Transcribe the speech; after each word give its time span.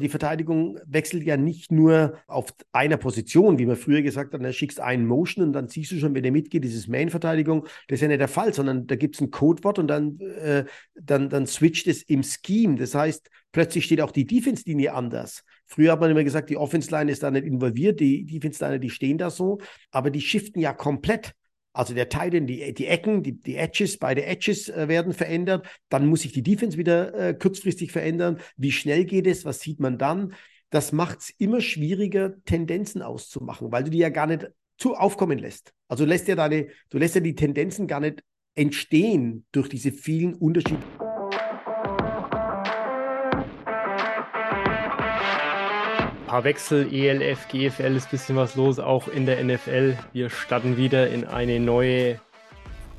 Die 0.00 0.08
Verteidigung 0.08 0.78
wechselt 0.86 1.24
ja 1.24 1.36
nicht 1.36 1.70
nur 1.70 2.18
auf 2.26 2.52
einer 2.72 2.96
Position, 2.96 3.58
wie 3.58 3.66
man 3.66 3.76
früher 3.76 4.02
gesagt 4.02 4.34
hat, 4.34 4.42
da 4.42 4.52
schickst 4.52 4.80
einen 4.80 5.06
Motion 5.06 5.44
und 5.44 5.52
dann 5.52 5.68
siehst 5.68 5.92
du 5.92 5.98
schon, 5.98 6.14
wenn 6.14 6.22
der 6.22 6.32
mitgeht, 6.32 6.64
dieses 6.64 6.88
Main-Verteidigung. 6.88 7.66
Das 7.88 7.96
ist 7.96 8.02
ja 8.02 8.08
nicht 8.08 8.20
der 8.20 8.28
Fall, 8.28 8.52
sondern 8.52 8.86
da 8.86 8.96
gibt 8.96 9.16
es 9.16 9.20
ein 9.20 9.30
Codewort 9.30 9.78
und 9.78 9.88
dann, 9.88 10.18
äh, 10.20 10.64
dann, 10.94 11.28
dann 11.28 11.46
switcht 11.46 11.86
es 11.86 12.02
im 12.02 12.22
Scheme. 12.22 12.76
Das 12.76 12.94
heißt, 12.94 13.30
plötzlich 13.52 13.84
steht 13.84 14.00
auch 14.00 14.12
die 14.12 14.26
Defense-Linie 14.26 14.94
anders. 14.94 15.44
Früher 15.66 15.92
hat 15.92 16.00
man 16.00 16.10
immer 16.10 16.24
gesagt, 16.24 16.50
die 16.50 16.56
Offense-Line 16.56 17.12
ist 17.12 17.22
da 17.22 17.30
nicht 17.30 17.46
involviert, 17.46 18.00
die 18.00 18.24
Defense-Line, 18.24 18.80
die 18.80 18.90
stehen 18.90 19.18
da 19.18 19.30
so, 19.30 19.58
aber 19.90 20.10
die 20.10 20.20
shiften 20.20 20.60
ja 20.60 20.72
komplett. 20.72 21.34
Also 21.72 21.94
der 21.94 22.08
Teil, 22.08 22.30
die, 22.30 22.74
die 22.74 22.86
Ecken, 22.86 23.22
die, 23.22 23.40
die 23.40 23.56
Edges, 23.56 23.98
beide 23.98 24.24
Edges 24.24 24.68
äh, 24.68 24.88
werden 24.88 25.12
verändert. 25.12 25.66
Dann 25.88 26.06
muss 26.06 26.22
sich 26.22 26.32
die 26.32 26.42
Defense 26.42 26.76
wieder 26.76 27.14
äh, 27.14 27.34
kurzfristig 27.34 27.92
verändern. 27.92 28.40
Wie 28.56 28.72
schnell 28.72 29.04
geht 29.04 29.26
es? 29.26 29.44
Was 29.44 29.60
sieht 29.60 29.78
man 29.78 29.96
dann? 29.98 30.34
Das 30.70 30.92
macht 30.92 31.20
es 31.20 31.30
immer 31.38 31.60
schwieriger, 31.60 32.34
Tendenzen 32.44 33.02
auszumachen, 33.02 33.72
weil 33.72 33.84
du 33.84 33.90
die 33.90 33.98
ja 33.98 34.08
gar 34.08 34.26
nicht 34.26 34.50
zu 34.78 34.94
aufkommen 34.94 35.38
lässt. 35.38 35.72
Also 35.88 36.04
lässt 36.04 36.28
ja 36.28 36.36
deine, 36.36 36.68
du 36.90 36.98
lässt 36.98 37.14
ja 37.14 37.20
die 37.20 37.34
Tendenzen 37.34 37.86
gar 37.86 38.00
nicht 38.00 38.22
entstehen 38.54 39.46
durch 39.52 39.68
diese 39.68 39.92
vielen 39.92 40.34
Unterschiede. 40.34 40.82
Paar 46.30 46.44
Wechsel, 46.44 46.94
ELF, 46.94 47.48
GFL 47.48 47.96
ist 47.96 48.06
ein 48.06 48.10
bisschen 48.12 48.36
was 48.36 48.54
los, 48.54 48.78
auch 48.78 49.08
in 49.08 49.26
der 49.26 49.42
NFL. 49.42 49.98
Wir 50.12 50.30
starten 50.30 50.76
wieder 50.76 51.10
in 51.10 51.24
eine 51.24 51.58
neue 51.58 52.20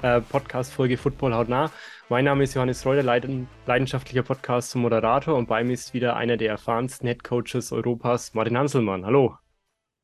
äh, 0.01 0.19
Podcast-Folge 0.19 0.97
Football 0.97 1.33
hautnah. 1.33 1.71
Mein 2.09 2.25
Name 2.25 2.43
ist 2.43 2.55
Johannes 2.55 2.85
Reuter, 2.85 3.03
leiden, 3.03 3.47
leidenschaftlicher 3.67 4.23
Podcast 4.23 4.71
zum 4.71 4.81
Moderator 4.81 5.37
und 5.37 5.47
bei 5.47 5.63
mir 5.63 5.71
ist 5.71 5.93
wieder 5.93 6.17
einer 6.17 6.35
der 6.35 6.49
erfahrensten 6.49 7.07
Headcoaches 7.07 7.71
Europas, 7.71 8.33
Martin 8.33 8.57
Hanselmann. 8.57 9.05
Hallo. 9.05 9.37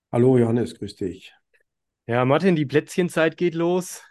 Hallo 0.09 0.37
Johannes, 0.37 0.79
grüß 0.79 0.95
dich. 0.95 1.33
Ja, 2.05 2.23
Martin, 2.23 2.55
die 2.55 2.65
Plätzchenzeit 2.65 3.35
geht 3.35 3.55
los. 3.55 4.03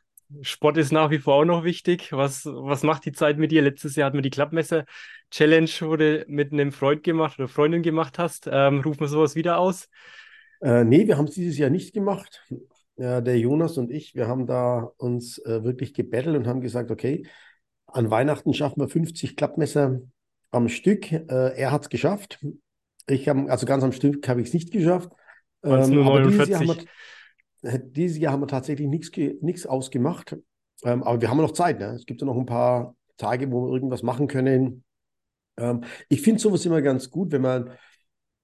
Sport 0.42 0.76
ist 0.76 0.92
nach 0.92 1.10
wie 1.10 1.18
vor 1.18 1.34
auch 1.34 1.44
noch 1.44 1.64
wichtig. 1.64 2.12
Was, 2.12 2.44
was 2.46 2.82
macht 2.82 3.04
die 3.04 3.12
Zeit 3.12 3.38
mit 3.38 3.52
dir? 3.52 3.62
Letztes 3.62 3.96
Jahr 3.96 4.06
hatten 4.06 4.18
wir 4.18 4.22
die 4.22 4.30
Klappmesser 4.30 4.84
Challenge, 5.30 5.70
wo 5.80 5.96
du 5.96 6.24
mit 6.28 6.52
einem 6.52 6.72
Freund 6.72 7.02
gemacht 7.02 7.38
oder 7.38 7.48
Freundin 7.48 7.82
gemacht 7.82 8.18
hast. 8.18 8.48
Ähm, 8.50 8.80
rufen 8.80 9.00
wir 9.00 9.08
sowas 9.08 9.34
wieder 9.34 9.58
aus? 9.58 9.88
Äh, 10.60 10.84
nee, 10.84 11.06
wir 11.06 11.18
haben 11.18 11.26
es 11.26 11.34
dieses 11.34 11.58
Jahr 11.58 11.70
nicht 11.70 11.94
gemacht. 11.94 12.44
Ja, 12.96 13.20
der 13.20 13.38
Jonas 13.38 13.76
und 13.76 13.90
ich, 13.90 14.14
wir 14.14 14.26
haben 14.26 14.46
da 14.46 14.90
uns 14.96 15.38
äh, 15.38 15.62
wirklich 15.64 15.92
gebettelt 15.92 16.36
und 16.36 16.46
haben 16.46 16.60
gesagt, 16.60 16.90
okay, 16.90 17.26
an 17.86 18.10
Weihnachten 18.10 18.54
schaffen 18.54 18.80
wir 18.80 18.88
50 18.88 19.36
Klappmesser 19.36 20.00
am 20.50 20.68
Stück. 20.68 21.12
Äh, 21.12 21.56
er 21.56 21.72
hat 21.72 21.82
es 21.82 21.88
geschafft. 21.88 22.44
Ich 23.06 23.28
habe, 23.28 23.50
also 23.50 23.66
ganz 23.66 23.84
am 23.84 23.92
Stück 23.92 24.26
habe 24.28 24.40
ich 24.40 24.48
es 24.48 24.54
nicht 24.54 24.72
geschafft. 24.72 25.10
Ähm, 25.62 26.06
aber 26.06 26.22
dieses 26.22 26.48
Jahr, 26.48 26.62
wir, 26.62 26.78
äh, 26.78 26.84
dieses 27.78 28.18
Jahr, 28.18 28.32
haben 28.32 28.42
wir, 28.42 28.48
tatsächlich 28.48 28.88
nichts 28.88 29.66
ausgemacht. 29.66 30.36
Ähm, 30.84 31.02
aber 31.02 31.20
wir 31.20 31.30
haben 31.30 31.38
noch 31.38 31.52
Zeit. 31.52 31.78
Ne? 31.78 31.94
Es 31.94 32.06
gibt 32.06 32.20
ja 32.20 32.26
noch 32.26 32.36
ein 32.36 32.46
paar 32.46 32.96
Tage, 33.16 33.50
wo 33.50 33.66
wir 33.66 33.74
irgendwas 33.74 34.02
machen 34.02 34.28
können. 34.28 34.84
Ähm, 35.56 35.84
ich 36.08 36.22
finde 36.22 36.40
sowas 36.40 36.66
immer 36.66 36.82
ganz 36.82 37.10
gut, 37.10 37.32
wenn 37.32 37.42
man 37.42 37.70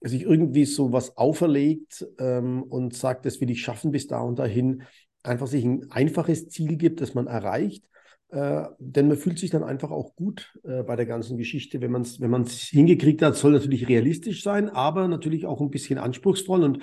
sich 0.00 0.22
irgendwie 0.22 0.64
sowas 0.64 1.16
auferlegt 1.16 2.06
ähm, 2.18 2.62
und 2.62 2.94
sagt, 2.94 3.24
das 3.26 3.40
will 3.40 3.50
ich 3.50 3.62
schaffen 3.62 3.92
bis 3.92 4.06
da 4.06 4.20
und 4.20 4.38
dahin, 4.38 4.82
einfach 5.22 5.46
sich 5.46 5.64
ein 5.64 5.90
einfaches 5.90 6.48
Ziel 6.48 6.76
gibt, 6.76 7.00
das 7.00 7.14
man 7.14 7.26
erreicht. 7.26 7.84
Äh, 8.28 8.64
denn 8.78 9.08
man 9.08 9.18
fühlt 9.18 9.38
sich 9.38 9.50
dann 9.50 9.62
einfach 9.62 9.90
auch 9.90 10.16
gut 10.16 10.58
äh, 10.64 10.82
bei 10.82 10.96
der 10.96 11.06
ganzen 11.06 11.36
Geschichte, 11.36 11.80
wenn 11.82 11.92
man 11.92 12.02
es 12.02 12.20
wenn 12.20 12.46
hingekriegt 12.46 13.22
hat. 13.22 13.36
Soll 13.36 13.52
natürlich 13.52 13.88
realistisch 13.88 14.42
sein, 14.42 14.70
aber 14.70 15.06
natürlich 15.06 15.46
auch 15.46 15.60
ein 15.60 15.70
bisschen 15.70 15.98
anspruchsvoll. 15.98 16.64
Und 16.64 16.78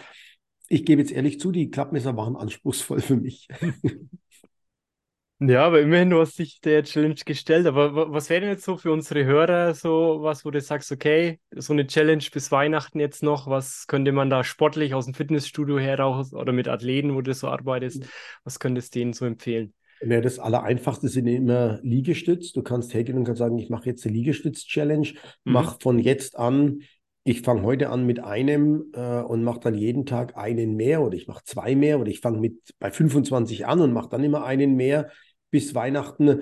ich 0.69 0.85
gebe 0.85 1.01
jetzt 1.01 1.11
ehrlich 1.11 1.39
zu, 1.39 1.51
die 1.51 1.69
Klappmesser 1.69 2.15
waren 2.15 2.35
anspruchsvoll 2.35 3.01
für 3.01 3.17
mich. 3.17 3.47
Ja, 5.41 5.65
aber 5.65 5.79
immerhin, 5.79 6.09
du 6.09 6.19
hast 6.19 6.37
dich 6.37 6.59
der 6.59 6.83
Challenge 6.83 7.15
gestellt. 7.25 7.65
Aber 7.65 8.11
was 8.11 8.29
wäre 8.29 8.41
denn 8.41 8.49
jetzt 8.49 8.65
so 8.65 8.75
für 8.75 8.91
unsere 8.91 9.23
Hörer 9.23 9.73
so 9.73 10.17
was, 10.21 10.43
wo 10.43 10.51
du 10.51 10.59
sagst, 10.59 10.91
okay, 10.91 11.39
so 11.55 11.71
eine 11.71 11.87
Challenge 11.87 12.23
bis 12.33 12.51
Weihnachten 12.51 12.99
jetzt 12.99 13.23
noch, 13.23 13.47
was 13.47 13.87
könnte 13.87 14.11
man 14.11 14.29
da 14.29 14.43
sportlich 14.43 14.93
aus 14.93 15.05
dem 15.05 15.13
Fitnessstudio 15.13 15.79
heraus 15.79 16.33
oder 16.33 16.51
mit 16.51 16.67
Athleten, 16.67 17.15
wo 17.15 17.21
du 17.21 17.33
so 17.33 17.47
arbeitest, 17.47 18.05
was 18.43 18.59
könntest 18.59 18.93
du 18.93 18.99
denen 18.99 19.13
so 19.13 19.25
empfehlen? 19.25 19.73
Ja, 20.01 20.19
das 20.19 20.39
Allereinfachste 20.39 21.07
sind 21.07 21.27
immer 21.27 21.79
Liegestütz. 21.83 22.51
Du 22.51 22.61
kannst 22.61 22.93
hergehen 22.93 23.17
und 23.17 23.23
kannst 23.23 23.39
sagen, 23.39 23.57
ich 23.59 23.69
mache 23.69 23.85
jetzt 23.85 24.05
eine 24.05 24.15
Liegestütz-Challenge, 24.15 25.07
mhm. 25.07 25.53
mach 25.53 25.79
von 25.79 25.99
jetzt 25.99 26.37
an 26.37 26.81
ich 27.29 27.43
fange 27.43 27.61
heute 27.61 27.89
an 27.89 28.07
mit 28.07 28.19
einem 28.19 28.85
äh, 28.93 29.21
und 29.21 29.43
mache 29.43 29.59
dann 29.59 29.75
jeden 29.75 30.07
Tag 30.07 30.35
einen 30.35 30.75
mehr 30.75 31.03
oder 31.03 31.15
ich 31.15 31.27
mache 31.27 31.43
zwei 31.43 31.75
mehr 31.75 31.99
oder 31.99 32.09
ich 32.09 32.21
fange 32.21 32.39
mit 32.39 32.73
bei 32.79 32.89
25 32.89 33.67
an 33.67 33.81
und 33.81 33.93
mache 33.93 34.09
dann 34.09 34.23
immer 34.23 34.45
einen 34.45 34.75
mehr 34.75 35.11
bis 35.51 35.75
Weihnachten, 35.75 36.41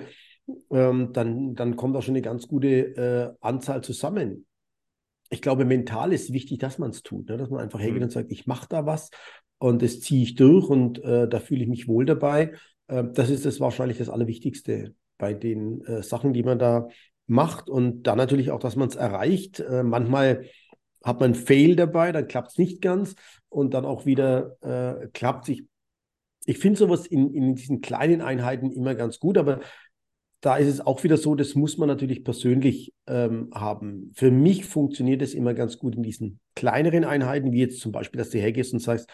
ähm, 0.70 1.12
dann, 1.12 1.54
dann 1.54 1.76
kommt 1.76 1.94
auch 1.94 2.02
schon 2.02 2.14
eine 2.14 2.22
ganz 2.22 2.48
gute 2.48 2.96
äh, 2.96 3.34
Anzahl 3.46 3.82
zusammen. 3.84 4.46
Ich 5.28 5.42
glaube, 5.42 5.66
mental 5.66 6.14
ist 6.14 6.32
wichtig, 6.32 6.58
dass 6.58 6.78
man 6.78 6.88
es 6.88 7.02
tut, 7.02 7.28
ne? 7.28 7.36
dass 7.36 7.50
man 7.50 7.60
einfach 7.60 7.80
hergeht 7.80 7.98
mhm. 7.98 8.04
und 8.04 8.12
sagt, 8.12 8.32
ich 8.32 8.46
mache 8.46 8.66
da 8.70 8.86
was 8.86 9.10
und 9.58 9.82
das 9.82 10.00
ziehe 10.00 10.22
ich 10.22 10.36
durch 10.36 10.70
und 10.70 11.04
äh, 11.04 11.28
da 11.28 11.38
fühle 11.38 11.64
ich 11.64 11.68
mich 11.68 11.86
wohl 11.86 12.06
dabei. 12.06 12.54
Äh, 12.86 13.04
das 13.12 13.28
ist 13.28 13.44
das 13.44 13.60
wahrscheinlich 13.60 13.98
das 13.98 14.08
Allerwichtigste 14.08 14.94
bei 15.18 15.34
den 15.34 15.84
äh, 15.84 16.02
Sachen, 16.02 16.32
die 16.32 16.44
man 16.44 16.58
da 16.58 16.88
macht 17.26 17.68
und 17.68 18.04
dann 18.04 18.16
natürlich 18.16 18.50
auch, 18.50 18.60
dass 18.60 18.74
man 18.74 18.88
es 18.88 18.96
erreicht. 18.96 19.60
Äh, 19.60 19.82
manchmal 19.82 20.46
hat 21.04 21.20
man 21.20 21.34
Fail 21.34 21.76
dabei, 21.76 22.12
dann 22.12 22.28
klappt 22.28 22.52
es 22.52 22.58
nicht 22.58 22.82
ganz 22.82 23.14
und 23.48 23.74
dann 23.74 23.84
auch 23.84 24.06
wieder 24.06 24.56
äh, 24.62 25.08
klappt 25.12 25.48
es 25.48 25.58
ich 26.48 26.58
finde 26.58 26.78
sowas 26.78 27.06
in, 27.06 27.34
in 27.34 27.54
diesen 27.56 27.82
kleinen 27.82 28.22
Einheiten 28.22 28.72
immer 28.72 28.94
ganz 28.94 29.20
gut, 29.20 29.36
aber 29.36 29.60
da 30.40 30.56
ist 30.56 30.68
es 30.68 30.80
auch 30.80 31.04
wieder 31.04 31.18
so, 31.18 31.34
das 31.34 31.54
muss 31.54 31.76
man 31.76 31.88
natürlich 31.88 32.24
persönlich 32.24 32.94
ähm, 33.06 33.50
haben. 33.52 34.12
Für 34.14 34.30
mich 34.30 34.64
funktioniert 34.64 35.20
es 35.20 35.34
immer 35.34 35.52
ganz 35.52 35.78
gut 35.78 35.96
in 35.96 36.02
diesen 36.02 36.40
kleineren 36.54 37.04
Einheiten, 37.04 37.52
wie 37.52 37.60
jetzt 37.60 37.80
zum 37.80 37.92
Beispiel, 37.92 38.16
dass 38.18 38.30
du 38.30 38.38
hergehst 38.38 38.72
und 38.72 38.78
sagst, 38.78 39.10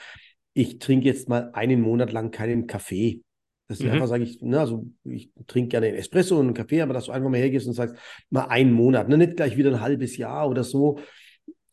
ich 0.53 0.79
trinke 0.79 1.07
jetzt 1.07 1.29
mal 1.29 1.51
einen 1.55 1.81
Monat 1.81 2.13
lang 2.13 2.31
keinen 2.31 2.69
Kaffee. 2.69 3.23
Dass 3.67 3.79
du 3.79 3.87
mhm. 3.87 3.93
einfach 3.93 4.07
sage 4.07 4.23
ich, 4.23 4.41
ne, 4.41 4.61
also 4.61 4.87
ich 5.03 5.33
trinke 5.49 5.71
gerne 5.71 5.87
einen 5.87 5.97
Espresso 5.97 6.39
und 6.39 6.47
einen 6.47 6.55
Kaffee, 6.55 6.83
aber 6.83 6.93
dass 6.93 7.07
du 7.07 7.13
einfach 7.13 7.31
mal 7.31 7.39
hergehst 7.39 7.67
und 7.67 7.73
sagst, 7.73 7.97
mal 8.31 8.45
einen 8.45 8.73
Monat, 8.73 9.09
ne, 9.09 9.19
nicht 9.19 9.37
gleich 9.37 9.57
wieder 9.57 9.73
ein 9.73 9.81
halbes 9.81 10.17
Jahr 10.19 10.49
oder 10.49 10.63
so. 10.63 11.01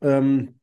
Ähm, 0.01 0.55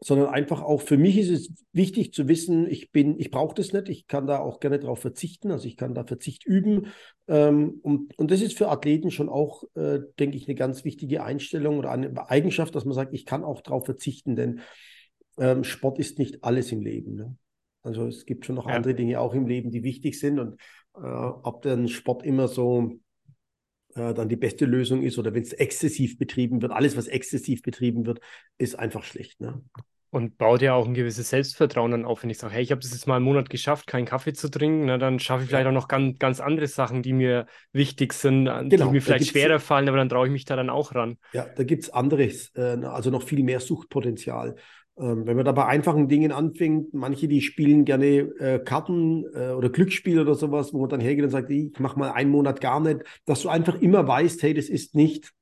sondern 0.00 0.28
einfach 0.28 0.62
auch 0.62 0.80
für 0.80 0.96
mich 0.96 1.18
ist 1.18 1.30
es 1.30 1.64
wichtig 1.72 2.12
zu 2.12 2.28
wissen, 2.28 2.70
ich 2.70 2.92
bin, 2.92 3.18
ich 3.18 3.30
brauche 3.30 3.54
das 3.54 3.72
nicht, 3.72 3.88
ich 3.88 4.06
kann 4.06 4.28
da 4.28 4.38
auch 4.38 4.60
gerne 4.60 4.78
darauf 4.78 5.00
verzichten, 5.00 5.50
also 5.50 5.66
ich 5.66 5.76
kann 5.76 5.94
da 5.94 6.04
Verzicht 6.04 6.46
üben. 6.46 6.86
Ähm, 7.26 7.80
und, 7.82 8.16
und 8.16 8.30
das 8.30 8.40
ist 8.40 8.56
für 8.56 8.68
Athleten 8.68 9.10
schon 9.10 9.28
auch, 9.28 9.64
äh, 9.74 10.00
denke 10.18 10.36
ich, 10.36 10.46
eine 10.46 10.54
ganz 10.54 10.84
wichtige 10.84 11.24
Einstellung 11.24 11.78
oder 11.78 11.90
eine 11.90 12.30
Eigenschaft, 12.30 12.74
dass 12.74 12.84
man 12.84 12.94
sagt, 12.94 13.12
ich 13.12 13.26
kann 13.26 13.42
auch 13.42 13.60
darauf 13.60 13.86
verzichten, 13.86 14.36
denn 14.36 14.60
ähm, 15.38 15.64
Sport 15.64 15.98
ist 15.98 16.18
nicht 16.18 16.44
alles 16.44 16.70
im 16.70 16.82
Leben. 16.82 17.14
Ne? 17.16 17.36
Also 17.82 18.06
es 18.06 18.24
gibt 18.24 18.46
schon 18.46 18.54
noch 18.54 18.68
ja. 18.68 18.76
andere 18.76 18.94
Dinge 18.94 19.20
auch 19.20 19.34
im 19.34 19.48
Leben, 19.48 19.72
die 19.72 19.82
wichtig 19.82 20.18
sind 20.18 20.38
und 20.38 20.60
äh, 20.94 21.00
ob 21.00 21.62
dann 21.62 21.88
Sport 21.88 22.24
immer 22.24 22.46
so 22.46 22.92
äh, 23.94 24.14
dann 24.14 24.28
die 24.28 24.36
beste 24.36 24.64
Lösung 24.64 25.02
ist 25.02 25.18
oder 25.18 25.34
wenn 25.34 25.42
es 25.42 25.52
exzessiv 25.52 26.18
betrieben 26.18 26.62
wird. 26.62 26.72
Alles, 26.72 26.96
was 26.96 27.08
exzessiv 27.08 27.62
betrieben 27.62 28.06
wird, 28.06 28.20
ist 28.58 28.78
einfach 28.78 29.04
schlecht. 29.04 29.40
Ne? 29.40 29.62
Und 30.10 30.38
baut 30.38 30.62
ja 30.62 30.72
auch 30.72 30.86
ein 30.86 30.94
gewisses 30.94 31.28
Selbstvertrauen 31.28 31.90
dann 31.90 32.06
auf, 32.06 32.22
wenn 32.22 32.30
ich 32.30 32.38
sage, 32.38 32.54
hey, 32.54 32.62
ich 32.62 32.70
habe 32.70 32.80
das 32.80 32.92
jetzt 32.92 33.06
mal 33.06 33.16
einen 33.16 33.26
Monat 33.26 33.50
geschafft, 33.50 33.86
keinen 33.86 34.06
Kaffee 34.06 34.32
zu 34.32 34.50
trinken, 34.50 34.86
na, 34.86 34.96
dann 34.96 35.18
schaffe 35.18 35.42
ich 35.42 35.50
vielleicht 35.50 35.66
auch 35.66 35.72
noch 35.72 35.86
ganz, 35.86 36.18
ganz 36.18 36.40
andere 36.40 36.66
Sachen, 36.66 37.02
die 37.02 37.12
mir 37.12 37.46
wichtig 37.72 38.14
sind, 38.14 38.46
genau, 38.46 38.86
die 38.86 38.92
mir 38.92 39.02
vielleicht 39.02 39.26
schwerer 39.26 39.60
fallen, 39.60 39.86
aber 39.86 39.98
dann 39.98 40.08
traue 40.08 40.26
ich 40.26 40.32
mich 40.32 40.46
da 40.46 40.56
dann 40.56 40.70
auch 40.70 40.94
ran. 40.94 41.18
Ja, 41.34 41.46
da 41.54 41.62
gibt 41.62 41.82
es 41.82 41.90
anderes, 41.90 42.50
äh, 42.54 42.78
also 42.84 43.10
noch 43.10 43.22
viel 43.22 43.42
mehr 43.42 43.60
Suchtpotenzial. 43.60 44.56
Ähm, 45.00 45.26
wenn 45.26 45.36
man 45.36 45.44
da 45.44 45.52
bei 45.52 45.66
einfachen 45.66 46.08
Dingen 46.08 46.32
anfängt, 46.32 46.92
manche, 46.92 47.28
die 47.28 47.40
spielen 47.40 47.84
gerne 47.84 48.06
äh, 48.06 48.58
Karten 48.58 49.24
äh, 49.32 49.50
oder 49.50 49.70
Glücksspiel 49.70 50.20
oder 50.20 50.34
sowas, 50.34 50.72
wo 50.74 50.80
man 50.80 50.88
dann 50.88 51.00
hergeht 51.00 51.24
und 51.24 51.30
sagt, 51.30 51.50
ich 51.50 51.78
mache 51.78 51.98
mal 51.98 52.10
einen 52.10 52.30
Monat 52.30 52.60
gar 52.60 52.80
nicht, 52.80 53.00
dass 53.24 53.42
du 53.42 53.48
einfach 53.48 53.80
immer 53.80 54.08
weißt, 54.08 54.42
hey, 54.42 54.54
das 54.54 54.68
ist 54.68 54.94
nicht 54.94 55.32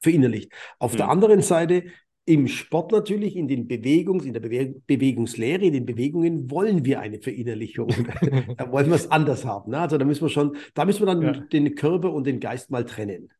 verinnerlicht. 0.00 0.52
Auf 0.78 0.92
mhm. 0.92 0.98
der 0.98 1.08
anderen 1.08 1.42
Seite, 1.42 1.84
im 2.26 2.46
Sport 2.46 2.92
natürlich, 2.92 3.34
in 3.34 3.48
den 3.48 3.66
Bewegungs-, 3.66 4.24
in 4.24 4.32
der 4.32 4.40
Bewe 4.40 4.80
Bewegungslehre, 4.86 5.64
in 5.64 5.72
den 5.72 5.86
Bewegungen 5.86 6.48
wollen 6.48 6.84
wir 6.84 7.00
eine 7.00 7.20
Verinnerlichung. 7.20 7.88
da 8.56 8.70
wollen 8.70 8.86
wir 8.86 8.94
es 8.94 9.10
anders 9.10 9.44
haben. 9.44 9.72
Ne? 9.72 9.80
Also 9.80 9.98
da 9.98 10.04
müssen 10.04 10.22
wir 10.22 10.28
schon, 10.28 10.56
da 10.74 10.84
müssen 10.84 11.00
wir 11.00 11.06
dann 11.06 11.22
ja. 11.22 11.32
den 11.32 11.74
Körper 11.74 12.12
und 12.12 12.26
den 12.28 12.38
Geist 12.38 12.70
mal 12.70 12.84
trennen. 12.84 13.30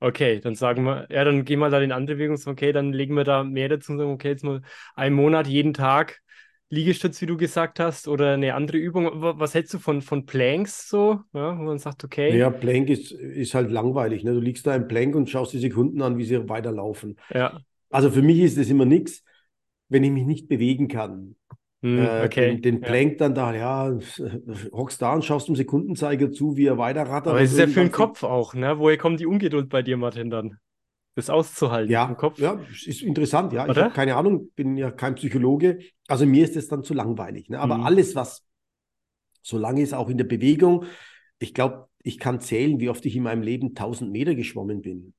Okay, 0.00 0.40
dann 0.40 0.54
sagen 0.54 0.84
wir, 0.84 1.06
ja, 1.10 1.24
dann 1.24 1.44
gehen 1.44 1.58
wir 1.58 1.70
da 1.70 1.80
in 1.80 1.90
andere 1.90 2.16
Bewegungen, 2.16 2.40
okay, 2.46 2.72
dann 2.72 2.92
legen 2.92 3.14
wir 3.14 3.24
da 3.24 3.42
mehr 3.42 3.68
dazu 3.68 3.92
und 3.92 3.98
sagen, 3.98 4.12
okay, 4.12 4.28
jetzt 4.28 4.44
mal 4.44 4.62
einen 4.94 5.16
Monat, 5.16 5.48
jeden 5.48 5.74
Tag 5.74 6.20
Liegestütz, 6.70 7.20
wie 7.22 7.26
du 7.26 7.38
gesagt 7.38 7.80
hast, 7.80 8.08
oder 8.08 8.34
eine 8.34 8.54
andere 8.54 8.76
Übung. 8.76 9.10
Was 9.22 9.54
hältst 9.54 9.72
du 9.72 9.78
von, 9.78 10.02
von 10.02 10.26
Planks 10.26 10.88
so, 10.88 11.20
ja, 11.32 11.58
wo 11.58 11.62
man 11.62 11.78
sagt, 11.78 12.04
okay? 12.04 12.36
Ja, 12.36 12.50
Plank 12.50 12.90
ist, 12.90 13.10
ist 13.10 13.54
halt 13.54 13.70
langweilig. 13.70 14.22
Ne? 14.22 14.34
Du 14.34 14.40
liegst 14.40 14.66
da 14.66 14.76
im 14.76 14.86
Plank 14.86 15.16
und 15.16 15.30
schaust 15.30 15.54
die 15.54 15.58
Sekunden 15.58 16.02
an, 16.02 16.18
wie 16.18 16.24
sie 16.24 16.48
weiterlaufen. 16.48 17.18
Ja. 17.32 17.60
Also 17.88 18.10
für 18.10 18.20
mich 18.20 18.40
ist 18.40 18.58
es 18.58 18.68
immer 18.68 18.84
nichts, 18.84 19.24
wenn 19.88 20.04
ich 20.04 20.10
mich 20.10 20.26
nicht 20.26 20.48
bewegen 20.48 20.88
kann. 20.88 21.36
Äh, 21.82 22.24
okay. 22.26 22.52
den, 22.54 22.62
den. 22.62 22.80
Plank 22.80 23.18
dann 23.18 23.34
da, 23.34 23.54
ja, 23.54 23.98
hockst 24.72 25.00
da 25.00 25.14
und 25.14 25.24
schaust 25.24 25.48
dem 25.48 25.56
Sekundenzeiger 25.56 26.32
zu, 26.32 26.56
wie 26.56 26.66
er 26.66 26.78
weiterrattert. 26.78 27.28
Aber 27.28 27.40
es 27.40 27.52
ist 27.52 27.58
ja 27.58 27.66
für 27.66 27.80
den 27.80 27.92
Kopf 27.92 28.22
auch, 28.22 28.54
ne? 28.54 28.78
Woher 28.78 28.98
kommt 28.98 29.20
die 29.20 29.26
Ungeduld 29.26 29.68
bei 29.68 29.82
dir, 29.82 29.96
Martin, 29.96 30.30
dann? 30.30 30.58
Das 31.14 31.30
auszuhalten 31.30 31.92
Ja, 31.92 32.06
im 32.10 32.16
Kopf? 32.16 32.38
ja, 32.38 32.60
ist 32.86 33.02
interessant, 33.02 33.52
ja. 33.52 33.64
Ich 33.64 33.70
Oder? 33.70 33.84
habe 33.84 33.94
keine 33.94 34.16
Ahnung, 34.16 34.50
bin 34.54 34.76
ja 34.76 34.90
kein 34.90 35.14
Psychologe. 35.16 35.78
Also 36.06 36.26
mir 36.26 36.44
ist 36.44 36.56
es 36.56 36.68
dann 36.68 36.84
zu 36.84 36.94
langweilig. 36.94 37.48
Ne? 37.48 37.58
Aber 37.60 37.76
Mhm. 37.76 37.86
alles, 37.86 38.14
was 38.14 38.44
so 39.42 39.58
lange 39.58 39.82
ist, 39.82 39.94
auch 39.94 40.08
in 40.08 40.18
der 40.18 40.24
Bewegung, 40.24 40.84
ich 41.38 41.54
glaube, 41.54 41.88
ich 42.02 42.18
kann 42.18 42.40
zählen, 42.40 42.80
wie 42.80 42.88
oft 42.88 43.04
ich 43.06 43.16
in 43.16 43.22
meinem 43.22 43.42
Leben 43.42 43.74
1000 43.74 44.10
Meter 44.12 44.34
geschwommen 44.34 44.82
bin. 44.82 45.14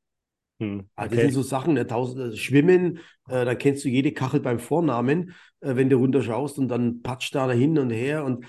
Hm, 0.59 0.89
Ah, 0.95 1.03
Das 1.05 1.13
okay. 1.13 1.21
sind 1.21 1.31
so 1.33 1.41
Sachen, 1.41 1.73
ne? 1.73 1.87
Tausend, 1.87 2.33
äh, 2.33 2.37
Schwimmen, 2.37 2.99
äh, 3.27 3.45
da 3.45 3.55
kennst 3.55 3.83
du 3.85 3.89
jede 3.89 4.11
Kachel 4.11 4.39
beim 4.41 4.59
Vornamen, 4.59 5.33
äh, 5.61 5.75
wenn 5.75 5.89
du 5.89 5.97
runterschaust 5.97 6.59
und 6.59 6.67
dann 6.67 7.01
patscht 7.01 7.33
da 7.35 7.49
hin 7.51 7.77
und 7.79 7.89
her. 7.89 8.25
Und 8.25 8.45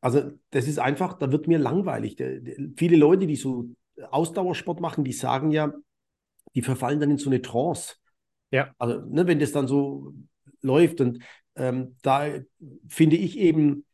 also 0.00 0.30
das 0.50 0.66
ist 0.66 0.78
einfach, 0.78 1.18
da 1.18 1.30
wird 1.30 1.48
mir 1.48 1.58
langweilig. 1.58 2.16
Der, 2.16 2.40
der, 2.40 2.56
viele 2.76 2.96
Leute, 2.96 3.26
die 3.26 3.36
so 3.36 3.66
Ausdauersport 4.10 4.80
machen, 4.80 5.04
die 5.04 5.12
sagen 5.12 5.50
ja, 5.50 5.72
die 6.54 6.62
verfallen 6.62 7.00
dann 7.00 7.10
in 7.10 7.18
so 7.18 7.30
eine 7.30 7.42
Trance. 7.42 7.94
Ja. 8.50 8.74
Also, 8.78 9.00
ne, 9.06 9.26
wenn 9.26 9.38
das 9.38 9.52
dann 9.52 9.68
so 9.68 10.14
läuft 10.60 11.00
und 11.00 11.22
ähm, 11.56 11.96
da 12.02 12.28
finde 12.88 13.16
ich 13.16 13.38
eben 13.38 13.84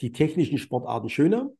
die 0.00 0.12
technischen 0.12 0.58
Sportarten 0.58 1.08
schöner. 1.08 1.50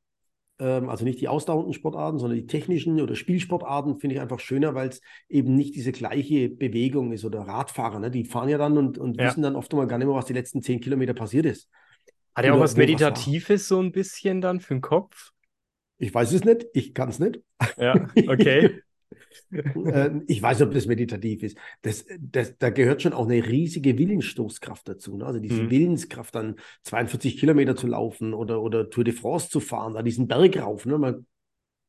Ähm, 0.60 0.88
also 0.88 1.04
nicht 1.04 1.20
die 1.20 1.28
ausdauernden 1.28 1.72
Sportarten, 1.72 2.18
sondern 2.18 2.38
die 2.38 2.46
technischen 2.46 3.00
oder 3.00 3.16
Spielsportarten 3.16 3.98
finde 3.98 4.16
ich 4.16 4.20
einfach 4.20 4.38
schöner, 4.40 4.74
weil 4.74 4.90
es 4.90 5.00
eben 5.28 5.56
nicht 5.56 5.74
diese 5.74 5.92
gleiche 5.92 6.48
Bewegung 6.48 7.12
ist 7.12 7.24
oder 7.24 7.40
Radfahrer, 7.40 7.98
ne? 7.98 8.10
Die 8.10 8.24
fahren 8.24 8.48
ja 8.48 8.58
dann 8.58 8.78
und, 8.78 8.98
und 8.98 9.18
Ja. 9.18 9.30
wissen 9.30 9.42
dann 9.42 9.56
oft 9.56 9.72
mal 9.72 9.86
gar 9.86 9.98
nicht 9.98 10.06
mehr, 10.06 10.16
was 10.16 10.26
die 10.26 10.34
letzten 10.34 10.62
zehn 10.62 10.80
Kilometer 10.80 11.14
passiert 11.14 11.46
ist. 11.46 11.68
Hat 12.34 12.44
ja 12.44 12.54
auch 12.54 12.60
was. 12.60 12.76
Meditatives 12.76 13.66
so 13.66 13.80
ein 13.80 13.90
bisschen 13.92 14.40
dann 14.40 14.60
für 14.60 14.74
den 14.74 14.80
Kopf? 14.80 15.32
Ich 15.98 16.14
weiß 16.14 16.32
es 16.32 16.44
nicht, 16.44 16.66
ich 16.72 16.94
kann 16.94 17.08
es 17.08 17.18
nicht. 17.18 17.40
Ja, 17.76 18.10
okay. 18.28 18.82
Ähm, 19.52 20.24
ich 20.26 20.42
weiß 20.42 20.58
nicht, 20.58 20.68
ob 20.68 20.74
das 20.74 20.86
meditativ 20.86 21.42
ist. 21.42 21.56
Das, 21.82 22.04
das, 22.20 22.56
da 22.58 22.70
gehört 22.70 23.02
schon 23.02 23.12
auch 23.12 23.26
eine 23.26 23.44
riesige 23.46 23.98
Willensstoßkraft 23.98 24.88
dazu. 24.88 25.16
Ne? 25.16 25.26
Also 25.26 25.40
diese 25.40 25.62
Mhm. 25.62 25.70
Willenskraft, 25.70 26.34
dann 26.34 26.56
42 26.84 27.38
Kilometer 27.38 27.76
zu 27.76 27.86
laufen 27.86 28.34
oder, 28.34 28.62
oder 28.62 28.90
Tour 28.90 29.04
de 29.04 29.12
France 29.14 29.48
zu 29.48 29.60
fahren, 29.60 29.94
da 29.94 30.02
diesen 30.02 30.28
Berg 30.28 30.56
rauf. 30.60 30.86
Ne? 30.86 30.98
Man 30.98 31.26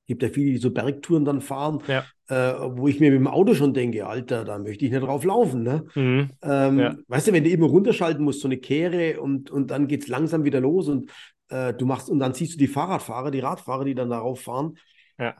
gibt 0.08 0.24
ja 0.24 0.30
viele, 0.30 0.52
die 0.52 0.58
so 0.58 0.72
Bergtouren 0.72 1.24
dann 1.26 1.42
fahren, 1.42 1.82
Ja. 1.88 2.04
äh, 2.28 2.54
wo 2.78 2.88
ich 2.88 3.00
mir 3.00 3.12
mit 3.12 3.20
dem 3.20 3.28
Auto 3.28 3.54
schon 3.54 3.74
denke, 3.74 4.06
Alter, 4.08 4.44
da 4.44 4.58
möchte 4.58 4.86
ich 4.86 4.92
nicht 4.92 5.04
drauf 5.04 5.24
laufen. 5.24 5.64
Ne? 5.64 5.86
Mhm. 5.96 6.30
Ähm, 6.42 6.80
Ja. 6.80 6.96
Weißt 7.08 7.28
du, 7.28 7.34
wenn 7.34 7.44
du 7.44 7.50
immer 7.50 7.68
runterschalten 7.68 8.24
musst, 8.24 8.42
so 8.42 8.48
eine 8.48 8.58
Kehre 8.58 9.22
und, 9.22 9.52
und 9.52 9.72
dann 9.72 9.88
geht 9.88 10.02
es 10.02 10.08
langsam 10.08 10.44
wieder 10.44 10.60
los 10.60 10.88
und 10.88 11.12
äh, 11.50 11.74
du 11.74 11.86
machst, 11.86 12.10
und 12.10 12.20
dann 12.20 12.34
siehst 12.34 12.54
du 12.56 12.58
die 12.58 12.68
Fahrradfahrer, 12.68 13.32
die 13.32 13.40
Radfahrer, 13.40 13.86
die 13.86 13.96
dann 13.96 14.10
darauf 14.10 14.42
fahren. 14.42 14.78
Ja. 15.20 15.36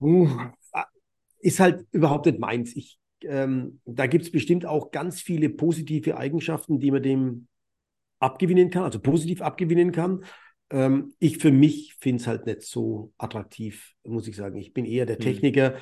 Uh, 0.00 0.28
ist 1.40 1.60
halt 1.60 1.86
überhaupt 1.92 2.26
nicht 2.26 2.38
meins. 2.38 2.74
Ich, 2.76 2.98
ähm, 3.22 3.80
da 3.84 4.06
gibt 4.06 4.24
es 4.24 4.32
bestimmt 4.32 4.66
auch 4.66 4.90
ganz 4.90 5.20
viele 5.20 5.48
positive 5.50 6.16
Eigenschaften, 6.16 6.78
die 6.78 6.90
man 6.90 7.02
dem 7.02 7.48
abgewinnen 8.20 8.70
kann, 8.70 8.82
also 8.84 9.00
positiv 9.00 9.42
abgewinnen 9.42 9.92
kann. 9.92 10.24
Ähm, 10.70 11.14
ich 11.18 11.38
für 11.38 11.50
mich 11.52 11.96
finde 12.00 12.20
es 12.20 12.26
halt 12.26 12.46
nicht 12.46 12.62
so 12.62 13.12
attraktiv, 13.18 13.94
muss 14.04 14.28
ich 14.28 14.36
sagen. 14.36 14.56
Ich 14.58 14.74
bin 14.74 14.84
eher 14.84 15.06
der 15.06 15.16
Hm. 15.16 15.22
Techniker. 15.22 15.76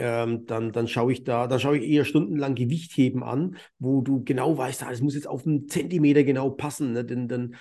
Ähm, 0.00 0.46
dann, 0.46 0.70
dann 0.70 0.86
schaue 0.86 1.12
ich 1.12 1.24
da, 1.24 1.48
dann 1.48 1.58
schaue 1.58 1.78
ich 1.78 1.90
eher 1.90 2.04
stundenlang 2.04 2.54
Gewichtheben 2.54 3.24
an, 3.24 3.56
wo 3.80 4.00
du 4.00 4.22
genau 4.22 4.56
weißt, 4.56 4.84
ah, 4.84 4.90
das 4.90 5.00
muss 5.00 5.16
jetzt 5.16 5.26
auf 5.26 5.44
einen 5.44 5.68
Zentimeter 5.68 6.22
genau 6.22 6.50
passen. 6.50 6.92
Ne? 6.92 7.04
Denn, 7.04 7.26
dann, 7.26 7.56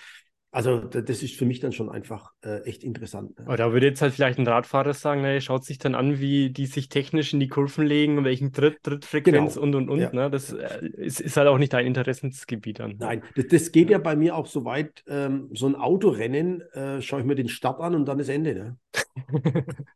also 0.57 0.79
da- 0.79 1.01
das 1.01 1.21
ist 1.23 1.35
für 1.35 1.45
mich 1.45 1.59
dann 1.59 1.71
schon 1.71 1.89
einfach 1.89 2.33
äh, 2.43 2.61
echt 2.63 2.83
interessant. 2.83 3.37
Ne? 3.37 3.45
Aber 3.45 3.57
da 3.57 3.71
würde 3.71 3.85
jetzt 3.85 4.01
halt 4.01 4.13
vielleicht 4.13 4.39
ein 4.39 4.47
Radfahrer 4.47 4.93
sagen, 4.93 5.21
naja, 5.21 5.39
schaut 5.39 5.63
sich 5.63 5.77
dann 5.77 5.93
an, 5.95 6.19
wie 6.19 6.49
die 6.49 6.65
sich 6.65 6.89
technisch 6.89 7.33
in 7.33 7.39
die 7.39 7.47
Kurven 7.47 7.85
legen, 7.85 8.23
welchen 8.23 8.51
Tritt, 8.53 8.81
Trittfrequenz 8.83 9.53
Genau. 9.53 9.63
und 9.63 9.75
und 9.75 9.89
und. 9.89 9.99
Ja. 9.99 10.11
Ne? 10.11 10.29
Das 10.31 10.51
äh, 10.51 10.87
ist, 10.97 11.21
ist 11.21 11.37
halt 11.37 11.47
auch 11.47 11.57
nicht 11.59 11.73
dein 11.73 11.85
Interessensgebiet 11.85 12.79
dann. 12.79 12.95
Nein, 12.97 13.21
das, 13.35 13.47
das 13.47 13.71
geht 13.71 13.89
ja 13.89 13.99
bei 13.99 14.15
mir 14.15 14.35
auch 14.35 14.47
so 14.47 14.65
weit, 14.65 15.03
ähm, 15.07 15.49
so 15.53 15.67
ein 15.67 15.75
Autorennen, 15.75 16.61
äh, 16.73 17.01
schaue 17.01 17.19
ich 17.21 17.25
mir 17.25 17.35
den 17.35 17.49
Start 17.49 17.79
an 17.79 17.93
und 17.95 18.05
dann 18.05 18.19
ist 18.19 18.29
Ende. 18.29 18.53
Ne? 18.55 18.77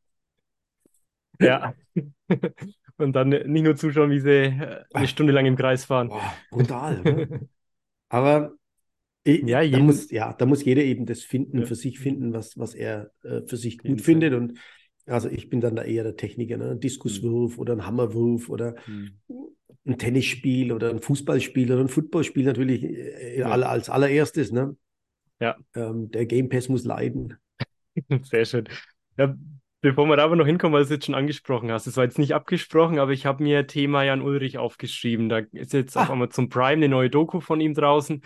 Ja. 1.40 1.74
Und 2.98 3.14
dann 3.14 3.30
nicht 3.30 3.64
nur 3.64 3.76
zuschauen, 3.76 4.12
wie 4.12 4.20
sie 4.20 4.30
äh, 4.30 4.84
eine 4.94 5.08
Stunde 5.08 5.34
lang 5.34 5.46
im 5.48 5.56
Kreis 5.56 5.86
fahren. 5.86 6.10
Boah, 6.10 6.34
brutal. 6.52 7.02
ne? 7.02 7.50
Aber 8.10 8.54
Ja, 9.26 9.58
da, 9.58 9.62
jeden- 9.62 9.86
muss, 9.86 10.10
ja, 10.10 10.34
da 10.34 10.46
muss 10.46 10.66
jeder 10.66 10.84
eben 10.84 11.06
das 11.06 11.22
finden, 11.22 11.60
Ja. 11.60 11.66
für 11.66 11.76
sich 11.76 12.00
finden, 12.00 12.34
was, 12.34 12.58
was 12.58 12.74
er 12.74 13.12
äh, 13.24 13.42
für 13.46 13.58
sich 13.58 13.74
jeden 13.84 13.98
gut 13.98 14.02
findet. 14.02 14.34
Und 14.34 14.58
also 15.06 15.30
ich 15.30 15.50
bin 15.50 15.62
dann 15.62 15.76
da 15.76 15.84
eher 15.84 16.04
der 16.04 16.16
Techniker, 16.16 16.58
ne? 16.58 16.72
Ein 16.72 16.80
Diskuswurf 16.80 17.58
oder 17.60 17.74
ein 17.74 17.86
Hammerwurf 17.86 18.50
oder 18.50 18.76
Hm. 18.86 19.12
ein 19.86 19.98
Tennisspiel 19.98 20.72
oder 20.72 20.90
ein 20.90 21.00
Fußballspiel 21.02 21.72
oder 21.72 21.82
ein 21.82 21.88
Footballspiel 21.88 22.46
natürlich 22.46 22.84
äh, 22.84 23.40
Ja. 23.40 23.50
alle- 23.50 23.70
als 23.70 23.90
allererstes. 23.90 24.52
Ne? 24.52 24.76
Ja. 25.40 25.56
Ähm, 25.76 26.10
der 26.12 26.26
Game 26.26 26.50
Pass 26.50 26.70
muss 26.70 26.84
leiden. 26.86 27.36
Sehr 28.24 28.46
schön. 28.46 28.70
Ja, 29.18 29.36
bevor 29.82 30.06
wir 30.08 30.16
da 30.18 30.24
aber 30.24 30.36
noch 30.36 30.46
hinkommen, 30.48 30.74
weil 30.74 30.82
du 30.82 30.86
es 30.86 30.92
jetzt 30.92 31.06
schon 31.06 31.16
angesprochen 31.16 31.72
hast, 31.72 31.86
es 31.88 31.98
war 31.98 32.04
jetzt 32.06 32.18
nicht 32.20 32.34
abgesprochen, 32.34 32.98
aber 33.00 33.12
ich 33.12 33.26
habe 33.26 33.44
mir 33.44 33.68
Thema 33.68 34.04
Jan 34.04 34.22
Ulrich 34.22 34.58
aufgeschrieben. 34.58 35.30
Da 35.30 35.40
ist 35.52 35.74
jetzt 35.74 35.98
auf 35.98 36.10
Ah. 36.10 36.14
Amazon 36.14 36.50
Prime 36.50 36.74
eine 36.74 36.90
neue 36.90 37.10
Doku 37.10 37.40
von 37.40 37.60
ihm 37.62 37.74
draußen 37.76 38.22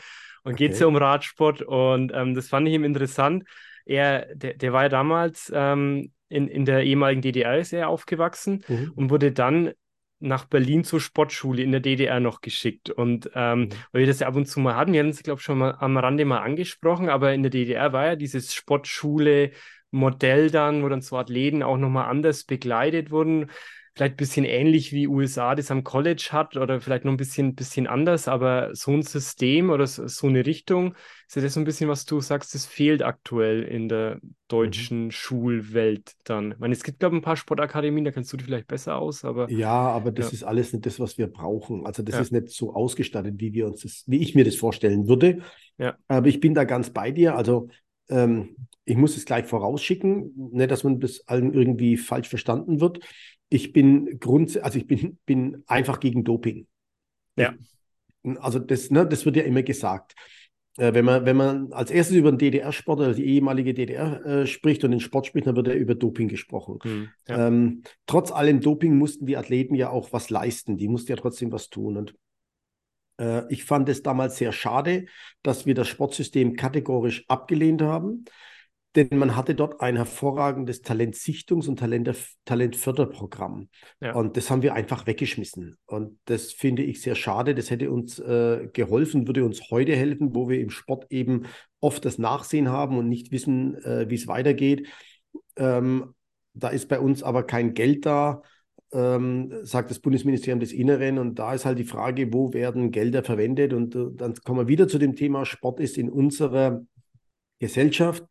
und 0.45 0.55
geht 0.55 0.73
es 0.73 0.79
Okay. 0.79 0.81
ja 0.81 0.87
um 0.87 0.95
Radsport 0.95 1.61
und 1.63 2.11
ähm, 2.15 2.35
das 2.35 2.49
fand 2.49 2.67
ich 2.67 2.73
ihm 2.75 2.85
interessant. 2.85 3.43
Er, 3.85 4.33
der, 4.35 4.55
der 4.55 4.73
war 4.73 4.83
ja 4.83 4.89
damals 4.89 5.51
ähm, 5.53 6.11
in, 6.29 6.47
in 6.47 6.65
der 6.65 6.83
ehemaligen 6.83 7.21
DDR 7.21 7.57
ist 7.59 7.73
er 7.73 7.89
aufgewachsen 7.89 8.63
Mhm. 8.67 8.95
und 8.95 9.09
wurde 9.11 9.31
dann 9.31 9.73
nach 10.19 10.45
Berlin 10.45 10.83
zur 10.83 11.01
Sportschule 11.01 11.61
in 11.61 11.71
der 11.71 11.81
DDR 11.81 12.19
noch 12.19 12.41
geschickt. 12.41 12.89
Und 12.89 13.29
ähm, 13.35 13.69
Mhm. 13.69 13.85
weil 13.91 14.01
wir 14.01 14.07
das 14.07 14.19
ja 14.21 14.27
ab 14.27 14.35
und 14.35 14.47
zu 14.47 14.59
mal 14.59 14.75
hatten, 14.75 14.93
wir 14.93 15.01
hatten 15.01 15.09
es, 15.09 15.23
glaube 15.23 15.39
ich, 15.39 15.43
schon 15.45 15.57
mal 15.57 15.75
am 15.79 15.97
Rande 15.97 16.25
mal 16.25 16.39
angesprochen, 16.39 17.09
aber 17.09 17.33
in 17.33 17.43
der 17.43 17.51
DDR 17.51 17.93
war 17.93 18.05
ja 18.05 18.15
dieses 18.15 18.53
Sportschule-Modell 18.53 20.49
dann, 20.51 20.83
wo 20.83 20.89
dann 20.89 21.01
so 21.01 21.17
Athleten 21.17 21.63
auch 21.63 21.77
nochmal 21.77 22.09
anders 22.09 22.43
begleitet 22.45 23.11
wurden. 23.11 23.51
Vielleicht 23.95 24.15
ein 24.15 24.17
bisschen 24.17 24.43
ähnlich 24.45 24.91
wie 24.91 25.07
USA 25.07 25.55
das 25.55 25.71
am 25.71 25.83
College 25.85 26.29
hat 26.31 26.57
oder 26.57 26.81
vielleicht 26.81 27.05
noch 27.05 27.13
ein 27.13 27.17
bisschen, 27.17 27.55
bisschen 27.55 27.87
anders, 27.87 28.27
aber 28.27 28.75
so 28.75 28.91
ein 28.91 29.03
System 29.03 29.69
oder 29.69 29.87
so, 29.87 30.05
so 30.07 30.27
eine 30.27 30.45
Richtung, 30.45 30.95
ist 31.27 31.35
ja 31.37 31.41
das 31.41 31.53
so 31.53 31.61
ein 31.61 31.63
bisschen, 31.65 31.87
was 31.89 32.03
du 32.05 32.19
sagst, 32.19 32.53
das 32.55 32.65
fehlt 32.65 33.01
aktuell 33.03 33.63
in 33.63 33.87
der 33.87 34.19
deutschen 34.49 35.11
Schulwelt 35.11 36.13
dann. 36.25 36.51
Ich 36.51 36.57
meine, 36.59 36.73
es 36.73 36.83
gibt, 36.83 36.99
glaube 36.99 37.15
ich, 37.15 37.21
ein 37.21 37.23
paar 37.23 37.37
Sportakademien, 37.37 38.03
da 38.03 38.11
kennst 38.11 38.33
du 38.33 38.37
dich 38.37 38.45
vielleicht 38.45 38.67
besser 38.67 38.97
aus, 38.97 39.23
aber 39.23 39.45
Ja, 39.47 39.69
aber 39.89 40.11
das 40.11 40.27
Ja. 40.27 40.33
ist 40.33 40.43
alles 40.43 40.73
nicht 40.73 40.85
das, 40.85 40.99
was 40.99 41.17
wir 41.17 41.27
brauchen. 41.27 41.85
Also 41.85 42.01
das 42.01 42.15
Ja. 42.15 42.21
ist 42.21 42.31
nicht 42.31 42.49
so 42.49 42.73
ausgestattet, 42.73 43.35
wie 43.37 43.53
wir 43.53 43.67
uns 43.67 43.81
das, 43.81 44.03
wie 44.07 44.17
ich 44.21 44.33
mir 44.33 44.43
das 44.43 44.55
vorstellen 44.55 45.07
würde. 45.07 45.41
Ja. 45.77 45.97
Aber 46.07 46.27
ich 46.27 46.39
bin 46.39 46.53
da 46.55 46.63
ganz 46.63 46.89
bei 46.91 47.11
dir. 47.11 47.35
Also 47.35 47.69
ähm, 48.09 48.57
ich 48.85 48.97
muss 48.97 49.17
es 49.17 49.25
gleich 49.25 49.45
vorausschicken, 49.45 50.33
nicht, 50.53 50.71
dass 50.71 50.83
man 50.83 50.99
das 50.99 51.27
allen 51.27 51.53
irgendwie 51.53 51.97
falsch 51.97 52.29
verstanden 52.29 52.81
wird. 52.81 52.99
Ich 53.49 53.73
bin 53.73 54.19
grundsätzlich, 54.19 54.65
also 54.65 54.79
ich 54.79 54.87
bin, 54.87 55.17
bin 55.25 55.63
einfach 55.67 55.99
gegen 55.99 56.23
Doping. 56.23 56.67
Ja. 57.37 57.53
Also 58.39 58.59
das, 58.59 58.89
ne, 58.89 59.05
das 59.05 59.25
wird 59.25 59.35
ja 59.35 59.43
immer 59.43 59.63
gesagt. 59.63 60.15
Äh, 60.77 60.93
wenn 60.93 61.05
man, 61.05 61.25
wenn 61.25 61.37
man 61.37 61.71
als 61.73 61.91
erstes 61.91 62.15
über 62.17 62.31
den 62.31 62.37
DDR-Sport 62.37 62.99
oder 62.99 63.13
die 63.13 63.25
ehemalige 63.25 63.73
DDR 63.73 64.25
äh, 64.25 64.47
spricht 64.47 64.83
und 64.83 64.91
den 64.91 64.99
Sport 64.99 65.27
spricht, 65.27 65.47
dann 65.47 65.55
wird 65.55 65.67
ja 65.67 65.73
über 65.73 65.95
Doping 65.95 66.27
gesprochen. 66.27 66.79
hm, 66.81 67.09
ja. 67.27 67.47
Ähm, 67.47 67.83
trotz 68.05 68.31
allem 68.31 68.61
Doping 68.61 68.97
mussten 68.97 69.25
die 69.25 69.37
Athleten 69.37 69.75
ja 69.75 69.89
auch 69.89 70.11
was 70.11 70.29
leisten. 70.29 70.77
Die 70.77 70.87
mussten 70.87 71.11
ja 71.11 71.15
trotzdem 71.15 71.51
was 71.51 71.69
tun. 71.69 71.97
Und 71.97 72.15
äh, 73.19 73.43
ich 73.51 73.63
fand 73.63 73.87
es 73.89 74.03
damals 74.03 74.37
sehr 74.37 74.51
schade, 74.51 75.05
dass 75.43 75.65
wir 75.65 75.75
das 75.75 75.87
Sportsystem 75.87 76.55
kategorisch 76.55 77.25
abgelehnt 77.27 77.81
haben. 77.81 78.25
Denn 78.95 79.09
man 79.11 79.35
hatte 79.35 79.55
dort 79.55 79.81
ein 79.81 79.97
hervorragendes 79.97 80.83
Talentsichtungs- 80.83 81.67
und 81.67 81.79
Talente- 81.79 82.15
Talentförderprogramm. 82.45 83.67
Ja. 83.99 84.15
Und 84.15 84.37
das 84.37 84.49
haben 84.49 84.61
wir 84.61 84.73
einfach 84.73 85.05
weggeschmissen. 85.05 85.75
Und 85.85 86.17
das 86.25 86.53
finde 86.53 86.83
ich 86.83 87.01
sehr 87.01 87.15
schade. 87.15 87.55
Das 87.55 87.69
hätte 87.69 87.91
uns 87.91 88.19
äh, 88.19 88.69
geholfen, 88.71 89.27
würde 89.27 89.43
uns 89.43 89.69
heute 89.69 89.95
helfen, 89.95 90.33
wo 90.33 90.47
wir 90.47 90.61
im 90.61 90.69
Sport 90.69 91.07
eben 91.09 91.43
oft 91.81 92.05
das 92.05 92.17
Nachsehen 92.17 92.69
haben 92.69 92.97
und 92.97 93.09
nicht 93.09 93.31
wissen, 93.31 93.75
äh, 93.83 94.09
wie 94.09 94.15
es 94.15 94.27
weitergeht. 94.27 94.87
Ähm, 95.57 96.13
da 96.53 96.69
ist 96.69 96.87
bei 96.87 96.99
uns 96.99 97.21
aber 97.21 97.43
kein 97.43 97.73
Geld 97.73 98.05
da, 98.05 98.43
ähm, 98.93 99.51
sagt 99.63 99.91
das 99.91 99.99
Bundesministerium 99.99 100.61
des 100.61 100.71
Inneren. 100.71 101.17
Und 101.17 101.37
da 101.37 101.53
ist 101.53 101.65
halt 101.65 101.79
die 101.79 101.83
Frage, 101.83 102.31
wo 102.31 102.53
werden 102.53 102.91
Gelder 102.91 103.23
verwendet? 103.23 103.73
Und 103.73 103.93
äh, 103.93 104.05
dann 104.13 104.35
kommen 104.35 104.59
wir 104.59 104.67
wieder 104.69 104.87
zu 104.87 104.99
dem 104.99 105.17
Thema, 105.17 105.45
Sport 105.45 105.81
ist 105.81 105.97
in 105.97 106.09
unserer 106.09 106.81
Gesellschaft 107.59 108.23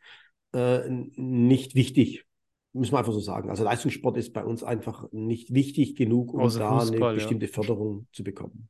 äh, 0.54 0.88
nicht 0.88 1.74
wichtig. 1.74 2.24
müssen 2.72 2.92
wir 2.92 2.98
einfach 2.98 3.12
so 3.12 3.20
sagen. 3.20 3.50
Also 3.50 3.64
Leistungssport 3.64 4.16
ist 4.16 4.32
bei 4.32 4.44
uns 4.44 4.62
einfach 4.64 5.06
nicht 5.12 5.52
wichtig 5.54 5.96
genug, 5.96 6.32
um 6.34 6.40
Außer 6.40 6.60
da 6.60 6.80
Fußball, 6.80 7.10
eine 7.10 7.14
bestimmte 7.14 7.46
ja. 7.46 7.52
Förderung 7.52 8.06
zu 8.12 8.24
bekommen. 8.24 8.68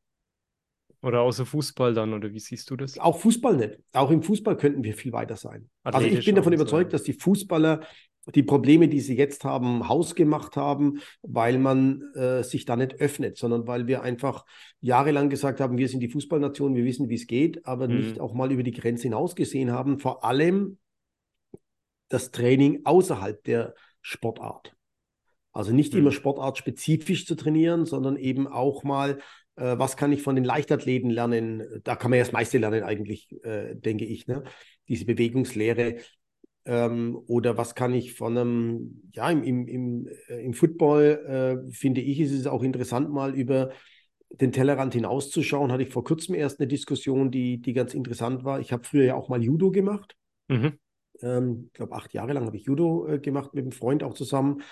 Oder 1.02 1.20
außer 1.20 1.44
Fußball 1.44 1.92
dann, 1.92 2.14
oder 2.14 2.32
wie 2.32 2.38
siehst 2.38 2.70
du 2.70 2.76
das? 2.76 2.98
Auch 2.98 3.18
Fußball 3.18 3.56
nicht. 3.56 3.78
Auch 3.92 4.10
im 4.10 4.22
Fußball 4.22 4.56
könnten 4.56 4.82
wir 4.84 4.94
viel 4.94 5.12
weiter 5.12 5.36
sein. 5.36 5.68
Also 5.82 5.98
ich 5.98 6.06
Athletisch 6.06 6.24
bin 6.24 6.34
davon 6.34 6.52
überzeugt, 6.54 6.92
dass 6.94 7.02
die 7.02 7.12
Fußballer 7.12 7.80
die 8.34 8.42
Probleme, 8.42 8.88
die 8.88 9.00
sie 9.00 9.14
jetzt 9.18 9.44
haben, 9.44 9.86
hausgemacht 9.86 10.56
haben, 10.56 11.00
weil 11.20 11.58
man 11.58 12.00
äh, 12.14 12.42
sich 12.42 12.64
da 12.64 12.74
nicht 12.74 12.94
öffnet, 13.00 13.36
sondern 13.36 13.66
weil 13.66 13.86
wir 13.86 14.02
einfach 14.02 14.46
jahrelang 14.80 15.28
gesagt 15.28 15.60
haben, 15.60 15.76
wir 15.76 15.88
sind 15.88 16.00
die 16.00 16.08
Fußballnation, 16.08 16.74
wir 16.74 16.84
wissen, 16.86 17.10
wie 17.10 17.16
es 17.16 17.26
geht, 17.26 17.66
aber 17.66 17.86
Mhm. 17.86 17.96
nicht 17.96 18.20
auch 18.20 18.32
mal 18.32 18.50
über 18.50 18.62
die 18.62 18.72
Grenze 18.72 19.02
hinaus 19.02 19.36
gesehen 19.36 19.72
haben. 19.72 19.98
Vor 19.98 20.24
allem 20.24 20.78
das 22.14 22.30
Training 22.30 22.83
außerhalb 22.85 23.42
der 23.44 23.75
Sportart. 24.00 24.75
Also 25.52 25.73
nicht 25.73 25.92
Mhm. 25.92 26.00
immer 26.00 26.12
sportartspezifisch 26.12 27.26
zu 27.26 27.37
trainieren, 27.37 27.87
sondern 27.87 28.16
eben 28.16 28.49
auch 28.49 28.83
mal, 28.85 29.18
äh, 29.56 29.78
was 29.78 29.97
kann 29.97 30.12
ich 30.12 30.23
von 30.23 30.35
den 30.35 30.44
Leichtathleten 30.44 31.11
lernen? 31.11 31.62
Da 31.85 31.97
kann 31.97 32.11
man 32.11 32.18
ja 32.18 32.25
das 32.25 32.33
meiste 32.33 32.59
lernen 32.59 32.83
eigentlich, 32.83 33.30
äh, 33.44 33.75
denke 33.76 34.04
ich, 34.04 34.26
ne? 34.26 34.42
Diese 34.88 35.04
Bewegungslehre. 35.04 35.97
Ähm, 36.66 37.18
oder 37.26 37.59
was 37.59 37.75
kann 37.75 37.92
ich 37.92 38.14
von 38.14 38.37
einem, 38.38 39.02
ja, 39.14 39.30
im, 39.30 39.44
im, 39.44 39.68
im, 39.68 40.09
äh, 40.28 40.44
im 40.44 40.54
Football, 40.54 41.66
äh, 41.68 41.73
finde 41.73 42.00
ich, 42.00 42.21
ist 42.21 42.33
es 42.33 42.47
auch 42.47 42.62
interessant, 42.62 43.11
mal 43.11 43.35
über 43.35 43.71
den 44.30 44.50
Tellerrand 44.50 44.94
hinauszuschauen. 44.94 45.71
Hatte 45.71 45.85
ich 45.85 45.90
vor 45.90 46.04
kurzem 46.04 46.35
erst 46.35 46.59
eine 46.59 46.66
Diskussion, 46.66 47.30
die, 47.30 47.59
die 47.61 47.75
ganz 47.75 47.94
interessant 47.94 48.44
war. 48.44 48.61
Ich 48.61 48.73
habe 48.73 48.85
früher 48.85 49.04
ja 49.04 49.14
auch 49.14 49.28
mal 49.28 49.42
Judo 49.42 49.71
gemacht. 49.71 50.16
Mhm. 50.49 50.78
Ähm, 51.23 51.64
ich 51.68 51.73
glaube, 51.75 51.94
acht 51.94 52.12
Jahre 52.14 52.33
lang 52.33 52.47
habe 52.47 52.56
ich 52.56 52.64
Judo 52.64 53.06
äh, 53.06 53.18
gemacht 53.18 53.54
mit 53.54 53.62
einem 53.64 53.73
Freund 53.73 54.02
auch 54.02 54.14
zusammen. 54.14 54.62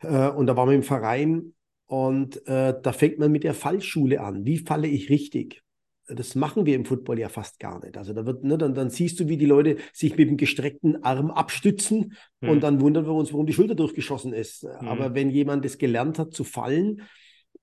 Äh, 0.00 0.28
und 0.28 0.46
da 0.46 0.56
waren 0.56 0.68
wir 0.68 0.76
im 0.76 0.82
Verein 0.82 1.54
und 1.86 2.46
äh, 2.46 2.74
da 2.82 2.92
fängt 2.92 3.18
man 3.18 3.32
mit 3.32 3.44
der 3.44 3.54
Fallschule 3.54 4.20
an. 4.20 4.44
Wie 4.44 4.58
falle 4.58 4.88
ich 4.88 5.10
richtig? 5.10 5.62
Das 6.06 6.34
machen 6.34 6.66
wir 6.66 6.74
im 6.74 6.84
Football 6.84 7.18
ja 7.18 7.30
fast 7.30 7.58
gar 7.58 7.82
nicht. 7.82 7.96
Also 7.96 8.12
da 8.12 8.26
wird, 8.26 8.44
ne, 8.44 8.58
dann, 8.58 8.74
dann 8.74 8.90
siehst 8.90 9.18
du, 9.20 9.28
wie 9.28 9.38
die 9.38 9.46
Leute 9.46 9.78
sich 9.94 10.16
mit 10.18 10.28
dem 10.28 10.36
gestreckten 10.36 11.02
Arm 11.02 11.30
abstützen 11.30 12.12
Mhm. 12.42 12.48
und 12.50 12.60
dann 12.62 12.80
wundern 12.82 13.06
wir 13.06 13.14
uns, 13.14 13.32
warum 13.32 13.46
die 13.46 13.54
Schulter 13.54 13.74
durchgeschossen 13.74 14.34
ist. 14.34 14.66
Aber 14.66 15.14
wenn 15.14 15.30
jemand 15.30 15.64
es 15.64 15.78
gelernt 15.78 16.18
hat 16.18 16.34
zu 16.34 16.44
fallen, 16.44 17.00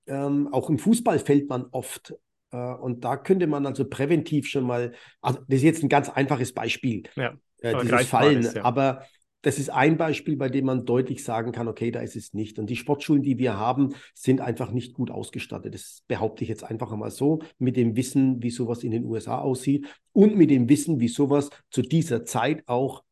ähm, 0.08 0.48
auch 0.50 0.68
im 0.70 0.78
Fußball 0.78 1.20
fällt 1.20 1.48
man 1.48 1.66
oft. 1.70 2.14
Äh, 2.50 2.56
und 2.56 3.04
da 3.04 3.16
könnte 3.16 3.46
man 3.46 3.64
also 3.64 3.88
präventiv 3.88 4.48
schon 4.48 4.64
mal, 4.64 4.92
also 5.20 5.38
das 5.46 5.58
ist 5.58 5.62
jetzt 5.62 5.82
ein 5.84 5.88
ganz 5.88 6.08
einfaches 6.08 6.52
Beispiel, 6.52 7.04
Ja, 7.14 7.34
äh, 7.62 7.80
dieses 7.82 8.06
Fallen. 8.06 8.42
ja. 8.42 8.64
Aber 8.64 9.04
das 9.42 9.58
ist 9.58 9.70
ein 9.70 9.96
Beispiel, 9.96 10.36
bei 10.36 10.48
dem 10.48 10.66
man 10.66 10.86
deutlich 10.86 11.24
sagen 11.24 11.50
kann, 11.50 11.66
okay, 11.66 11.90
da 11.90 12.00
ist 12.00 12.14
es 12.14 12.32
nicht. 12.32 12.58
Und 12.58 12.70
die 12.70 12.76
Sportschulen, 12.76 13.22
die 13.22 13.38
wir 13.38 13.56
haben, 13.56 13.94
sind 14.14 14.40
einfach 14.40 14.70
nicht 14.70 14.94
gut 14.94 15.10
ausgestattet. 15.10 15.74
Das 15.74 16.04
behaupte 16.06 16.44
ich 16.44 16.48
jetzt 16.48 16.62
einfach 16.62 16.92
einmal 16.92 17.10
so, 17.10 17.40
mit 17.58 17.76
dem 17.76 17.96
Wissen, 17.96 18.42
wie 18.42 18.50
sowas 18.50 18.84
in 18.84 18.92
den 18.92 19.04
USA 19.04 19.38
aussieht 19.38 19.86
und 20.12 20.36
mit 20.36 20.50
dem 20.50 20.68
Wissen, 20.68 21.00
wie 21.00 21.08
sowas 21.08 21.50
zu 21.70 21.82
dieser 21.82 22.24
Zeit 22.24 22.62
auch 22.66 23.02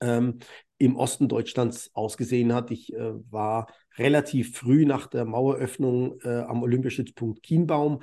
ähm, 0.00 0.38
im 0.78 0.96
Osten 0.96 1.28
Deutschlands 1.28 1.90
ausgesehen 1.92 2.54
hat. 2.54 2.70
Ich 2.70 2.92
äh, 2.94 3.12
war 3.30 3.66
relativ 3.98 4.56
früh 4.56 4.86
nach 4.86 5.06
der 5.06 5.26
Maueröffnung 5.26 6.18
äh, 6.22 6.40
am 6.40 6.62
Olympiastützpunkt 6.62 7.42
Kienbaum 7.42 8.02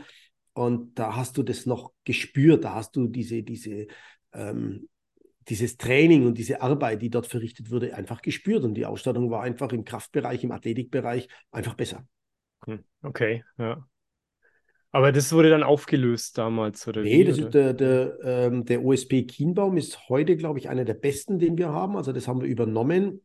und 0.54 0.98
da 1.00 1.16
hast 1.16 1.38
du 1.38 1.44
das 1.44 1.66
noch 1.66 1.94
gespürt, 2.04 2.64
da 2.64 2.76
hast 2.76 2.96
du 2.96 3.08
diese, 3.08 3.44
diese, 3.44 3.88
ähm, 4.34 4.88
dieses 5.50 5.78
Training 5.78 6.26
und 6.26 6.38
diese 6.38 6.62
Arbeit, 6.62 7.02
die 7.02 7.10
dort 7.10 7.28
verrichtet 7.28 7.72
wurde, 7.72 7.96
einfach 7.96 8.22
gespürt 8.22 8.64
und 8.64 8.74
die 8.76 8.86
Ausstattung 8.86 9.30
war 9.30 9.44
einfach 9.44 9.72
im 9.72 9.84
Kraftbereich, 9.86 10.44
im 10.44 10.52
Athletikbereich 10.52 11.28
einfach 11.52 11.76
besser. 11.76 12.06
Hm, 12.66 12.84
Okay, 13.02 13.44
ja. 13.58 13.86
Aber 14.92 15.12
das 15.12 15.34
wurde 15.34 15.50
dann 15.50 15.64
aufgelöst 15.64 16.38
damals, 16.38 16.88
oder 16.88 17.02
Nee, 17.02 17.22
wie? 17.22 17.24
das 17.24 17.40
oder? 17.40 17.50
der, 17.50 17.74
der, 17.74 18.18
ähm, 18.24 18.64
der 18.66 18.86
OSP 18.86 19.24
Kienbaum 19.24 19.76
ist 19.78 20.08
heute, 20.08 20.38
glaube 20.38 20.60
ich, 20.60 20.70
einer 20.70 20.86
der 20.86 20.94
besten, 20.94 21.40
den 21.40 21.58
wir 21.58 21.70
haben. 21.70 21.98
Also 21.98 22.14
das 22.14 22.28
haben 22.28 22.42
wir 22.42 22.48
übernommen, 22.48 23.22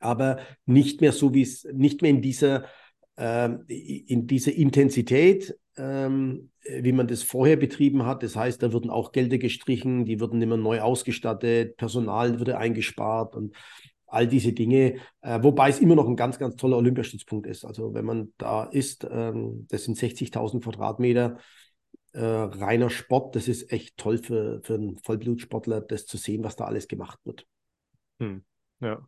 aber 0.00 0.40
nicht 0.66 1.00
mehr 1.00 1.12
so 1.12 1.32
wie 1.34 1.42
es, 1.42 1.64
nicht 1.72 2.02
mehr 2.02 2.10
in 2.10 2.20
dieser, 2.20 2.64
in 3.66 4.26
dieser 4.28 4.52
Intensität, 4.52 5.58
ähm, 5.76 6.50
wie 6.62 6.92
man 6.92 7.08
das 7.08 7.22
vorher 7.22 7.56
betrieben 7.56 8.06
hat. 8.06 8.22
Das 8.22 8.36
heißt, 8.36 8.62
da 8.62 8.72
wurden 8.72 8.90
auch 8.90 9.12
Gelder 9.12 9.38
gestrichen, 9.38 10.04
die 10.04 10.20
wurden 10.20 10.40
immer 10.40 10.56
neu 10.56 10.80
ausgestattet, 10.80 11.76
Personal 11.76 12.38
wurde 12.38 12.58
eingespart 12.58 13.34
und 13.34 13.54
all 14.06 14.26
diese 14.26 14.52
Dinge, 14.52 14.96
äh, 15.20 15.42
wobei 15.42 15.68
es 15.68 15.80
immer 15.80 15.94
noch 15.94 16.08
ein 16.08 16.16
ganz, 16.16 16.38
ganz 16.38 16.56
toller 16.56 16.78
Olympiastützpunkt 16.78 17.46
ist. 17.46 17.64
Also 17.64 17.92
wenn 17.94 18.04
man 18.04 18.32
da 18.38 18.64
ist, 18.64 19.06
ähm, 19.10 19.66
das 19.68 19.84
sind 19.84 19.98
60.000 19.98 20.62
Quadratmeter 20.62 21.38
äh, 22.12 22.24
reiner 22.24 22.90
Sport. 22.90 23.36
Das 23.36 23.48
ist 23.48 23.70
echt 23.70 23.96
toll 23.96 24.18
für, 24.18 24.60
für 24.62 24.74
einen 24.74 24.98
Vollblutsportler, 24.98 25.80
das 25.82 26.06
zu 26.06 26.16
sehen, 26.16 26.42
was 26.42 26.56
da 26.56 26.64
alles 26.64 26.88
gemacht 26.88 27.18
wird. 27.24 27.46
Hm, 28.20 28.44
ja. 28.80 29.06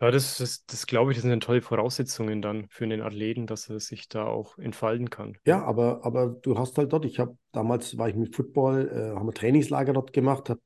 Ja, 0.00 0.10
das, 0.10 0.38
das, 0.38 0.64
das 0.64 0.86
glaube 0.86 1.12
ich, 1.12 1.18
das 1.18 1.22
sind 1.22 1.30
dann 1.30 1.40
tolle 1.40 1.60
Voraussetzungen 1.60 2.40
dann 2.40 2.66
für 2.70 2.86
den 2.86 3.02
Athleten, 3.02 3.46
dass 3.46 3.68
er 3.68 3.80
sich 3.80 4.08
da 4.08 4.24
auch 4.24 4.56
entfalten 4.58 5.10
kann. 5.10 5.36
Ja, 5.44 5.62
aber, 5.62 6.04
aber 6.04 6.28
du 6.28 6.58
hast 6.58 6.78
halt 6.78 6.92
dort, 6.92 7.04
ich 7.04 7.18
habe 7.18 7.36
damals 7.52 7.98
war 7.98 8.08
ich 8.08 8.14
mit 8.14 8.34
Football, 8.34 8.88
äh, 8.88 9.16
haben 9.16 9.26
wir 9.26 9.34
Trainingslager 9.34 9.92
dort 9.92 10.12
gemacht, 10.12 10.48
habe 10.48 10.60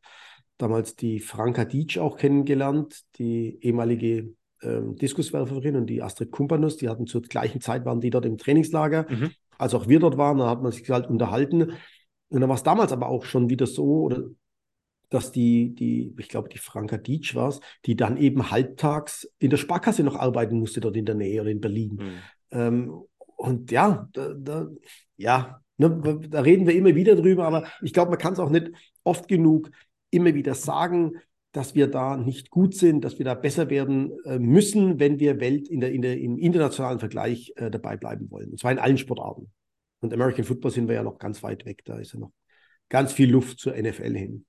damals 0.57 0.95
die 0.95 1.19
Franka 1.19 1.65
Dietsch 1.65 1.99
auch 1.99 2.17
kennengelernt, 2.17 3.03
die 3.19 3.59
ehemalige 3.61 4.35
ähm, 4.63 4.95
Diskuswerferin 4.97 5.77
und 5.77 5.87
die 5.87 6.01
Astrid 6.01 6.31
Kumpanus, 6.31 6.77
die 6.77 6.89
hatten 6.89 7.09
zur 7.09 7.23
gleichen 7.23 7.61
Zeit, 7.61 7.85
waren 7.85 8.01
die 8.01 8.11
dort 8.11 8.27
im 8.27 8.39
Trainingslager, 8.39 9.07
Mhm. 9.09 9.33
als 9.59 9.75
auch 9.75 9.89
wir 9.89 9.99
dort 9.99 10.17
waren, 10.17 10.39
da 10.39 10.49
hat 10.49 10.63
man 10.63 10.71
sich 10.71 10.89
halt 10.91 11.09
unterhalten. 11.09 11.73
Und 12.29 12.41
dann 12.41 12.49
war 12.49 12.57
es 12.57 12.63
damals 12.63 12.93
aber 12.93 13.09
auch 13.09 13.25
schon 13.25 13.51
wieder 13.51 13.67
so, 13.67 14.03
oder 14.03 14.23
dass 15.15 15.33
die, 15.33 15.75
die, 15.75 16.15
ich 16.19 16.29
glaube, 16.29 16.49
die 16.49 16.59
Franka 16.59 16.97
Dietsch 16.97 17.35
war 17.35 17.49
es, 17.49 17.61
die 17.87 17.97
dann 17.97 18.17
eben 18.17 18.51
halbtags 18.51 19.31
in 19.39 19.51
der 19.51 19.57
Sparkasse 19.57 20.03
noch 20.03 20.17
arbeiten 20.17 20.59
musste, 20.59 20.81
dort 20.81 20.97
in 20.97 21.07
der 21.07 21.15
Nähe 21.15 21.41
oder 21.41 21.51
in 21.51 21.61
Berlin. 21.61 21.99
Hm. 22.01 22.15
Ähm, 22.51 23.03
und 23.37 23.71
ja, 23.71 24.09
da, 24.13 24.35
da, 24.35 24.69
ja, 25.17 25.61
ne, 25.77 26.21
da 26.29 26.41
reden 26.41 26.67
wir 26.67 26.75
immer 26.75 26.95
wieder 26.95 27.15
drüber, 27.17 27.47
aber 27.47 27.69
ich 27.83 27.93
glaube, 27.93 28.11
man 28.11 28.19
kann 28.19 28.33
es 28.33 28.39
auch 28.39 28.51
nicht 28.51 28.73
oft 29.05 29.29
genug 29.29 29.71
immer 30.11 30.35
wieder 30.35 30.55
sagen, 30.55 31.13
dass 31.53 31.77
wir 31.77 31.87
da 31.87 32.17
nicht 32.17 32.51
gut 32.51 32.75
sind, 32.75 33.05
dass 33.05 33.19
wir 33.19 33.25
da 33.25 33.35
besser 33.35 33.71
werden 33.71 34.13
äh, 34.25 34.39
müssen, 34.41 34.99
wenn 34.99 35.21
wir 35.21 35.39
Welt 35.41 35.69
in 35.69 35.81
der, 35.81 35.93
in 35.93 36.03
der, 36.03 36.19
im 36.19 36.37
internationalen 36.37 36.99
Vergleich 36.99 37.53
äh, 37.57 37.71
dabei 37.71 37.97
bleiben 37.97 38.31
wollen. 38.31 38.51
Und 38.51 38.59
zwar 38.59 38.73
in 38.73 38.81
allen 38.81 38.99
Sportarten. 38.99 39.53
Und 40.01 40.13
American 40.13 40.45
Football 40.45 40.73
sind 40.73 40.89
wir 40.89 40.97
ja 40.97 41.05
noch 41.05 41.19
ganz 41.19 41.43
weit 41.45 41.65
weg. 41.65 41.83
Da 41.85 41.99
ist 41.99 42.13
ja 42.13 42.19
noch 42.19 42.33
ganz 42.89 43.13
viel 43.13 43.31
Luft 43.31 43.61
zur 43.61 43.77
NFL 43.77 44.17
hin. 44.17 44.47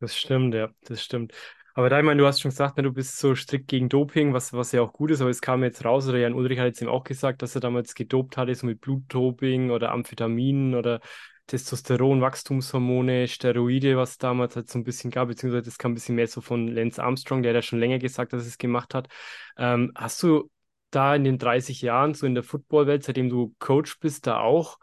Das 0.00 0.16
stimmt, 0.16 0.54
ja, 0.54 0.68
das 0.84 1.02
stimmt. 1.02 1.32
Aber 1.74 1.90
da, 1.90 1.98
ich 1.98 2.04
meine, 2.04 2.20
du 2.20 2.26
hast 2.26 2.40
schon 2.40 2.50
gesagt, 2.50 2.76
ne, 2.76 2.82
du 2.84 2.92
bist 2.92 3.18
so 3.18 3.34
strikt 3.34 3.68
gegen 3.68 3.88
Doping, 3.88 4.32
was, 4.32 4.52
was 4.52 4.72
ja 4.72 4.80
auch 4.82 4.92
gut 4.92 5.10
ist, 5.10 5.20
aber 5.20 5.30
es 5.30 5.40
kam 5.40 5.62
jetzt 5.64 5.84
raus, 5.84 6.08
oder 6.08 6.18
Jan 6.18 6.34
Ulrich 6.34 6.58
hat 6.58 6.66
jetzt 6.66 6.82
eben 6.82 6.90
auch 6.90 7.04
gesagt, 7.04 7.42
dass 7.42 7.54
er 7.54 7.60
damals 7.60 7.94
gedopt 7.94 8.36
hatte, 8.36 8.54
so 8.54 8.66
mit 8.66 8.80
Blutdoping 8.80 9.70
oder 9.70 9.92
Amphetaminen 9.92 10.74
oder 10.74 11.00
Testosteron, 11.46 12.20
Wachstumshormone, 12.20 13.26
Steroide, 13.26 13.96
was 13.96 14.18
damals 14.18 14.54
halt 14.56 14.68
so 14.68 14.78
ein 14.78 14.84
bisschen 14.84 15.10
gab, 15.10 15.28
beziehungsweise 15.28 15.64
das 15.64 15.78
kam 15.78 15.92
ein 15.92 15.94
bisschen 15.94 16.14
mehr 16.14 16.26
so 16.28 16.40
von 16.40 16.68
Lance 16.68 17.02
Armstrong, 17.02 17.42
der 17.42 17.50
hat 17.52 17.56
ja 17.56 17.62
schon 17.62 17.80
länger 17.80 17.98
gesagt, 17.98 18.32
dass 18.32 18.42
er 18.42 18.48
es 18.48 18.58
gemacht 18.58 18.94
hat. 18.94 19.08
Ähm, 19.56 19.92
hast 19.96 20.22
du 20.22 20.50
da 20.90 21.14
in 21.14 21.24
den 21.24 21.38
30 21.38 21.80
Jahren, 21.82 22.14
so 22.14 22.26
in 22.26 22.34
der 22.34 22.44
Footballwelt, 22.44 23.02
seitdem 23.04 23.28
du 23.30 23.54
Coach 23.58 23.98
bist, 24.00 24.26
da 24.26 24.40
auch 24.40 24.78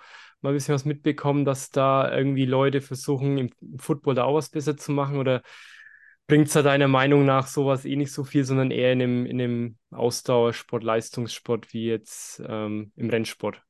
mal 0.46 0.52
ein 0.52 0.56
bisschen 0.56 0.76
was 0.76 0.86
mitbekommen, 0.86 1.44
dass 1.44 1.72
da 1.72 2.16
irgendwie 2.16 2.46
Leute 2.46 2.82
versuchen, 2.82 3.38
im 3.38 3.50
Football 3.78 4.16
da 4.16 4.24
auch 4.24 4.36
was 4.36 4.50
besser 4.50 4.78
zu 4.78 4.92
machen? 4.92 5.18
Oder 5.18 5.42
bringt 6.28 6.48
es 6.48 6.54
da 6.54 6.62
deiner 6.62 6.88
Meinung 6.88 7.26
nach 7.26 7.48
sowas 7.48 7.86
eh 7.86 7.96
nicht 7.96 8.12
so 8.12 8.24
viel, 8.24 8.46
sondern 8.46 8.72
eher 8.72 8.94
in 8.94 9.02
einem, 9.02 9.26
in 9.26 9.42
einem 9.42 9.78
Ausdauersport, 9.92 10.84
Leistungssport 10.84 11.74
wie 11.74 11.86
jetzt 11.86 12.42
ähm, 12.48 12.92
im 12.96 13.10
Rennsport? 13.10 13.62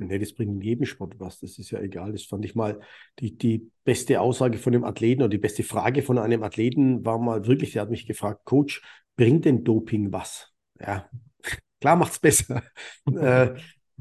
Nee, 0.00 0.18
das 0.18 0.32
bringt 0.32 0.52
in 0.52 0.60
jedem 0.60 0.86
Sport 0.86 1.18
was. 1.18 1.40
Das 1.40 1.58
ist 1.58 1.70
ja 1.70 1.80
egal. 1.80 2.12
Das 2.12 2.22
fand 2.22 2.44
ich 2.44 2.54
mal 2.54 2.80
die, 3.18 3.36
die 3.36 3.70
beste 3.84 4.20
Aussage 4.20 4.58
von 4.58 4.72
dem 4.72 4.84
Athleten 4.84 5.22
oder 5.22 5.28
die 5.28 5.38
beste 5.38 5.64
Frage 5.64 6.02
von 6.02 6.18
einem 6.18 6.42
Athleten 6.42 7.04
war 7.04 7.18
mal 7.18 7.46
wirklich, 7.46 7.72
der 7.72 7.82
hat 7.82 7.90
mich 7.90 8.06
gefragt, 8.06 8.44
Coach, 8.44 8.80
bringt 9.16 9.44
denn 9.44 9.64
Doping 9.64 10.12
was? 10.12 10.52
Ja, 10.80 11.10
klar 11.80 11.96
macht's 11.96 12.20
besser. 12.20 12.62
äh, 13.14 13.54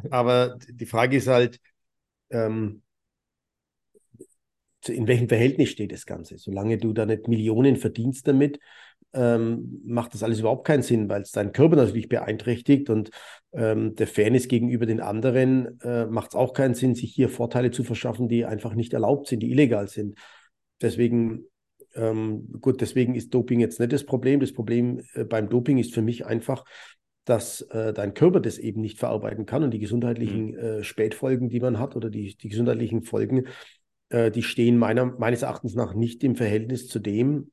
aber 0.10 0.58
die 0.70 0.86
Frage 0.86 1.18
ist 1.18 1.28
halt, 1.28 1.60
ähm, 2.32 2.82
in 4.88 5.08
welchem 5.08 5.30
Verhältnis 5.30 5.70
steht 5.70 5.92
das 5.92 6.06
Ganze? 6.06 6.38
Solange 6.38 6.78
du 6.78 6.94
da 6.94 7.06
nicht 7.06 7.28
Millionen 7.28 7.76
verdienst 7.76 8.28
damit, 8.28 8.60
ähm, 9.14 9.82
macht 9.86 10.14
das 10.14 10.24
alles 10.24 10.40
überhaupt 10.40 10.66
keinen 10.66 10.84
Sinn, 10.84 11.10
weil 11.10 11.22
es 11.22 11.32
deinen 11.32 11.52
Körper 11.52 11.76
natürlich 11.76 12.10
beeinträchtigt 12.10 12.90
und 12.90 13.12
ähm, 13.52 13.96
der 13.96 14.08
Fairness 14.08 14.48
gegenüber 14.48 14.86
den 14.86 15.02
anderen 15.02 15.80
äh, 15.82 16.06
macht 16.06 16.32
es 16.32 16.36
auch 16.36 16.54
keinen 16.54 16.74
Sinn, 16.74 16.96
sich 16.96 17.14
hier 17.14 17.30
Vorteile 17.30 17.72
zu 17.72 17.84
verschaffen, 17.84 18.30
die 18.30 18.46
einfach 18.46 18.74
nicht 18.74 18.94
erlaubt 18.94 19.28
sind, 19.28 19.42
die 19.42 19.52
illegal 19.52 19.88
sind. 19.88 20.18
Deswegen 20.82 21.46
Ähm, 21.94 22.48
gut, 22.62 22.80
deswegen 22.80 23.16
ist 23.16 23.34
Doping 23.34 23.60
jetzt 23.60 23.82
nicht 23.82 23.92
das 23.92 24.06
Problem. 24.06 24.40
Das 24.40 24.54
Problem 24.54 25.02
äh, 25.14 25.26
beim 25.26 25.50
Doping 25.50 25.78
ist 25.78 25.94
für 25.94 26.02
mich 26.02 26.26
einfach, 26.26 26.64
dass 27.26 27.62
äh, 27.62 27.94
dein 27.94 28.14
Körper 28.14 28.40
das 28.40 28.58
eben 28.58 28.82
nicht 28.82 28.98
verarbeiten 28.98 29.46
kann 29.46 29.64
und 29.64 29.72
die 29.72 29.80
gesundheitlichen 29.80 30.52
mhm. 30.52 30.58
äh, 30.58 30.84
Spätfolgen, 30.84 31.50
die 31.50 31.60
man 31.60 31.80
hat 31.80 31.96
oder 31.96 32.10
die, 32.10 32.36
die 32.36 32.50
gesundheitlichen 32.50 33.04
Folgen, 33.04 33.46
äh, 34.10 34.32
die 34.32 34.44
stehen 34.44 34.78
meiner, 34.78 35.06
meines 35.06 35.44
Erachtens 35.44 35.76
nach 35.76 35.94
nicht 35.94 36.24
im 36.24 36.36
Verhältnis 36.36 36.88
zu 36.88 37.00
dem, 37.00 37.52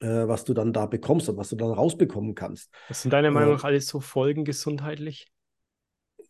äh, 0.00 0.06
was 0.06 0.44
du 0.44 0.54
dann 0.54 0.72
da 0.72 0.86
bekommst 0.86 1.28
und 1.28 1.36
was 1.36 1.50
du 1.50 1.56
dann 1.56 1.70
rausbekommen 1.70 2.34
kannst. 2.34 2.72
Was 2.88 3.02
sind 3.02 3.12
deiner 3.12 3.30
Meinung 3.30 3.50
äh, 3.50 3.54
nach 3.54 3.64
alles 3.64 3.88
so 3.88 4.00
Folgen 4.00 4.44
gesundheitlich? 4.44 5.30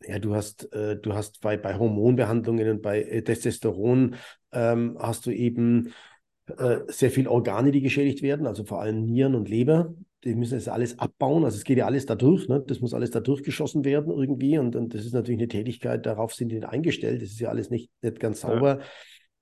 Ja, 0.05 0.19
du 0.19 0.35
hast, 0.35 0.71
äh, 0.73 0.97
du 0.97 1.13
hast 1.13 1.41
bei, 1.41 1.55
bei 1.55 1.77
Hormonbehandlungen 1.77 2.69
und 2.69 2.81
bei 2.81 3.21
Testosteron 3.25 4.15
ähm, 4.51 4.97
hast 4.99 5.25
du 5.25 5.31
eben 5.31 5.93
sehr 6.87 7.11
viele 7.11 7.29
Organe, 7.29 7.69
die 7.69 7.81
geschädigt 7.81 8.23
werden, 8.23 8.47
also 8.47 8.63
vor 8.63 8.81
allem 8.81 9.05
Nieren 9.05 9.35
und 9.35 9.47
Leber 9.47 9.93
die 10.23 10.35
müssen 10.35 10.55
das 10.55 10.67
alles 10.67 10.99
abbauen. 10.99 11.45
Also 11.45 11.57
es 11.57 11.63
geht 11.63 11.77
ja 11.77 11.85
alles 11.85 12.05
da 12.05 12.15
durch, 12.15 12.47
ne? 12.47 12.63
das 12.65 12.81
muss 12.81 12.93
alles 12.93 13.11
da 13.11 13.19
durchgeschossen 13.19 13.85
werden 13.85 14.11
irgendwie. 14.11 14.57
Und, 14.57 14.75
und 14.75 14.93
das 14.93 15.05
ist 15.05 15.13
natürlich 15.13 15.39
eine 15.39 15.47
Tätigkeit, 15.47 16.05
darauf 16.05 16.33
sind 16.33 16.49
die 16.49 16.55
nicht 16.55 16.67
eingestellt. 16.67 17.21
Das 17.21 17.29
ist 17.29 17.39
ja 17.39 17.49
alles 17.49 17.69
nicht, 17.69 17.89
nicht 18.01 18.19
ganz 18.19 18.41
sauber. 18.41 18.79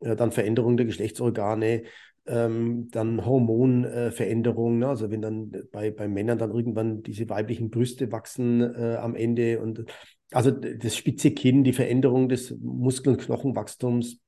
Ja. 0.02 0.16
Dann 0.16 0.32
Veränderung 0.32 0.78
der 0.78 0.86
Geschlechtsorgane, 0.86 1.84
ähm, 2.28 2.90
dann 2.92 3.26
Hormonveränderungen. 3.26 4.82
Äh, 4.82 4.86
ne? 4.86 4.90
Also 4.90 5.10
wenn 5.10 5.22
dann 5.22 5.52
bei, 5.72 5.90
bei 5.90 6.08
Männern 6.08 6.38
dann 6.38 6.52
irgendwann 6.52 7.02
diese 7.02 7.28
weiblichen 7.30 7.72
Brüste 7.72 8.12
wachsen 8.12 8.62
äh, 8.62 8.98
am 8.98 9.16
Ende 9.16 9.60
und 9.60 9.86
also 10.32 10.52
das 10.52 10.96
spitze 10.96 11.32
Kinn, 11.32 11.64
die 11.64 11.74
Veränderung 11.74 12.30
des 12.30 12.56
Muskel- 12.60 13.14
und 13.14 13.22
Knochenwachstums, 13.22 14.20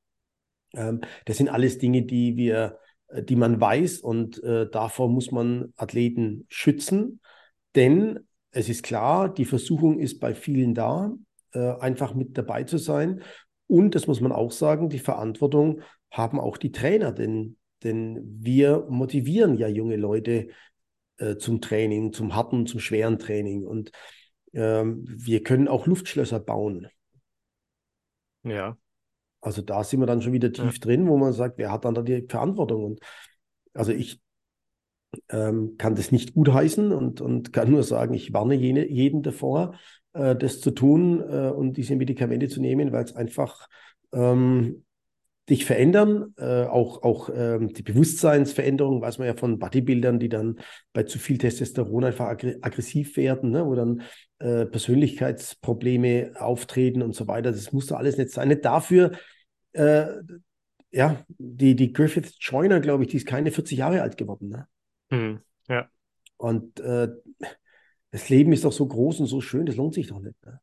ähm, 0.74 1.01
das 1.25 1.38
sind 1.38 1.50
alles 1.50 1.77
Dinge, 1.77 2.03
die 2.03 2.38
wir 2.38 2.79
die 3.13 3.36
man 3.36 3.60
weiß 3.60 4.00
und 4.00 4.42
äh, 4.44 4.70
davor 4.70 5.10
muss 5.10 5.32
man 5.32 5.74
Athleten 5.75 6.46
schützen, 6.48 7.22
denn 7.75 8.20
es 8.51 8.70
ist 8.70 8.84
klar, 8.84 9.34
die 9.34 9.46
Versuchung 9.46 10.00
ist 10.00 10.20
bei 10.20 10.34
vielen 10.34 10.74
da, 10.74 11.12
äh, 11.54 11.74
einfach 11.80 12.13
mit 12.13 12.38
dabei 12.38 12.63
zu 12.63 12.78
sein. 12.78 13.22
Und 13.68 13.94
das 13.94 14.08
muss 14.08 14.22
man 14.22 14.32
auch 14.32 14.51
sagen, 14.51 14.89
die 14.89 15.00
Verantwortung 15.00 15.82
haben 16.12 16.39
auch 16.39 16.58
die 16.58 16.72
Trainer, 16.72 17.12
denn, 17.12 17.58
denn 17.84 18.20
wir 18.42 18.88
motivieren 18.89 19.58
ja 19.58 19.68
junge 19.68 19.96
Leute 19.96 20.48
äh, 21.18 21.38
zum 21.38 21.62
Training, 21.62 22.13
zum 22.13 22.36
harten, 22.36 22.66
zum 22.66 22.80
schweren 22.80 23.20
Training. 23.20 23.66
Und 23.66 23.92
ähm, 24.54 25.04
wir 25.08 25.44
können 25.44 25.68
auch 25.68 25.86
Luftschlösser 25.86 26.39
bauen. 26.39 26.88
Ja. 28.44 28.78
Also 29.41 29.62
da 29.62 29.84
sind 29.84 30.00
wir 30.00 30.08
dann 30.08 30.22
schon 30.22 30.34
wieder 30.34 30.51
tief 30.51 30.74
ja. 30.74 30.79
drin, 30.79 31.08
wo 31.08 31.17
man 31.17 31.34
sagt, 31.34 31.58
wer 31.58 31.72
hat 31.72 31.86
dann 31.86 31.96
da 31.96 32.01
die 32.01 32.25
Verantwortung? 32.27 32.84
Und 32.84 33.00
also 33.74 33.91
ich 33.91 34.22
ähm, 35.29 35.75
kann 35.77 35.96
das 35.96 36.12
nicht 36.12 36.34
gutheißen 36.34 36.91
und, 36.91 37.22
und 37.22 37.53
kann 37.53 37.72
nur 37.72 37.84
sagen, 37.84 38.13
ich 38.13 38.34
warne 38.34 38.55
jene, 38.55 38.88
jeden 38.88 39.24
davor, 39.24 39.75
äh, 40.13 40.36
das 40.36 40.62
zu 40.62 40.72
tun 40.72 41.22
äh, 41.22 41.50
und 41.50 41.77
diese 41.77 41.96
Medikamente 41.96 42.48
zu 42.48 42.62
nehmen, 42.62 42.91
weil 42.91 43.03
es 43.03 43.15
einfach 43.15 43.67
ähm, 44.12 44.84
dich 45.50 45.65
verändern. 45.65 46.34
Äh, 46.38 46.65
auch 46.65 47.03
auch 47.03 47.29
ähm, 47.34 47.74
die 47.74 47.81
Bewusstseinsveränderung, 47.81 49.01
weiß 49.01 49.17
man 49.17 49.27
ja 49.27 49.36
von 49.36 49.58
Bodybuildern, 49.58 50.19
die 50.19 50.29
dann 50.29 50.60
bei 50.93 51.03
zu 51.03 51.17
viel 51.17 51.38
Testosteron 51.38 52.03
einfach 52.03 52.27
aggressiv 52.27 53.17
werden, 53.17 53.51
ne? 53.51 53.65
wo 53.65 53.75
dann 53.75 54.03
äh, 54.39 54.65
Persönlichkeitsprobleme 54.65 56.34
auftreten 56.36 57.01
und 57.01 57.13
so 57.13 57.27
weiter. 57.27 57.51
Das 57.51 57.72
muss 57.72 57.88
doch 57.88 57.98
alles 57.98 58.17
nicht 58.17 58.31
sein. 58.31 58.48
Nicht 58.48 58.65
dafür, 58.65 59.12
äh, 59.74 60.08
ja, 60.91 61.24
die, 61.38 61.75
die 61.75 61.93
Griffith 61.93 62.36
Joyner, 62.39 62.79
glaube 62.79 63.03
ich, 63.03 63.10
die 63.10 63.17
ist 63.17 63.27
keine 63.27 63.51
40 63.51 63.77
Jahre 63.77 64.01
alt 64.01 64.17
geworden. 64.17 64.50
Ne? 64.50 64.67
Hm, 65.12 65.39
ja. 65.67 65.88
Und 66.38 66.79
äh, 66.79 67.10
das 68.12 68.29
Leben 68.29 68.53
ist 68.53 68.65
doch 68.65 68.72
so 68.72 68.88
groß 68.88 69.19
und 69.19 69.27
so 69.27 69.41
schön, 69.41 69.65
das 69.65 69.75
lohnt 69.75 69.93
sich 69.93 70.08
doch 70.08 70.19
nicht. 70.19 70.43
Ne? 70.46 70.60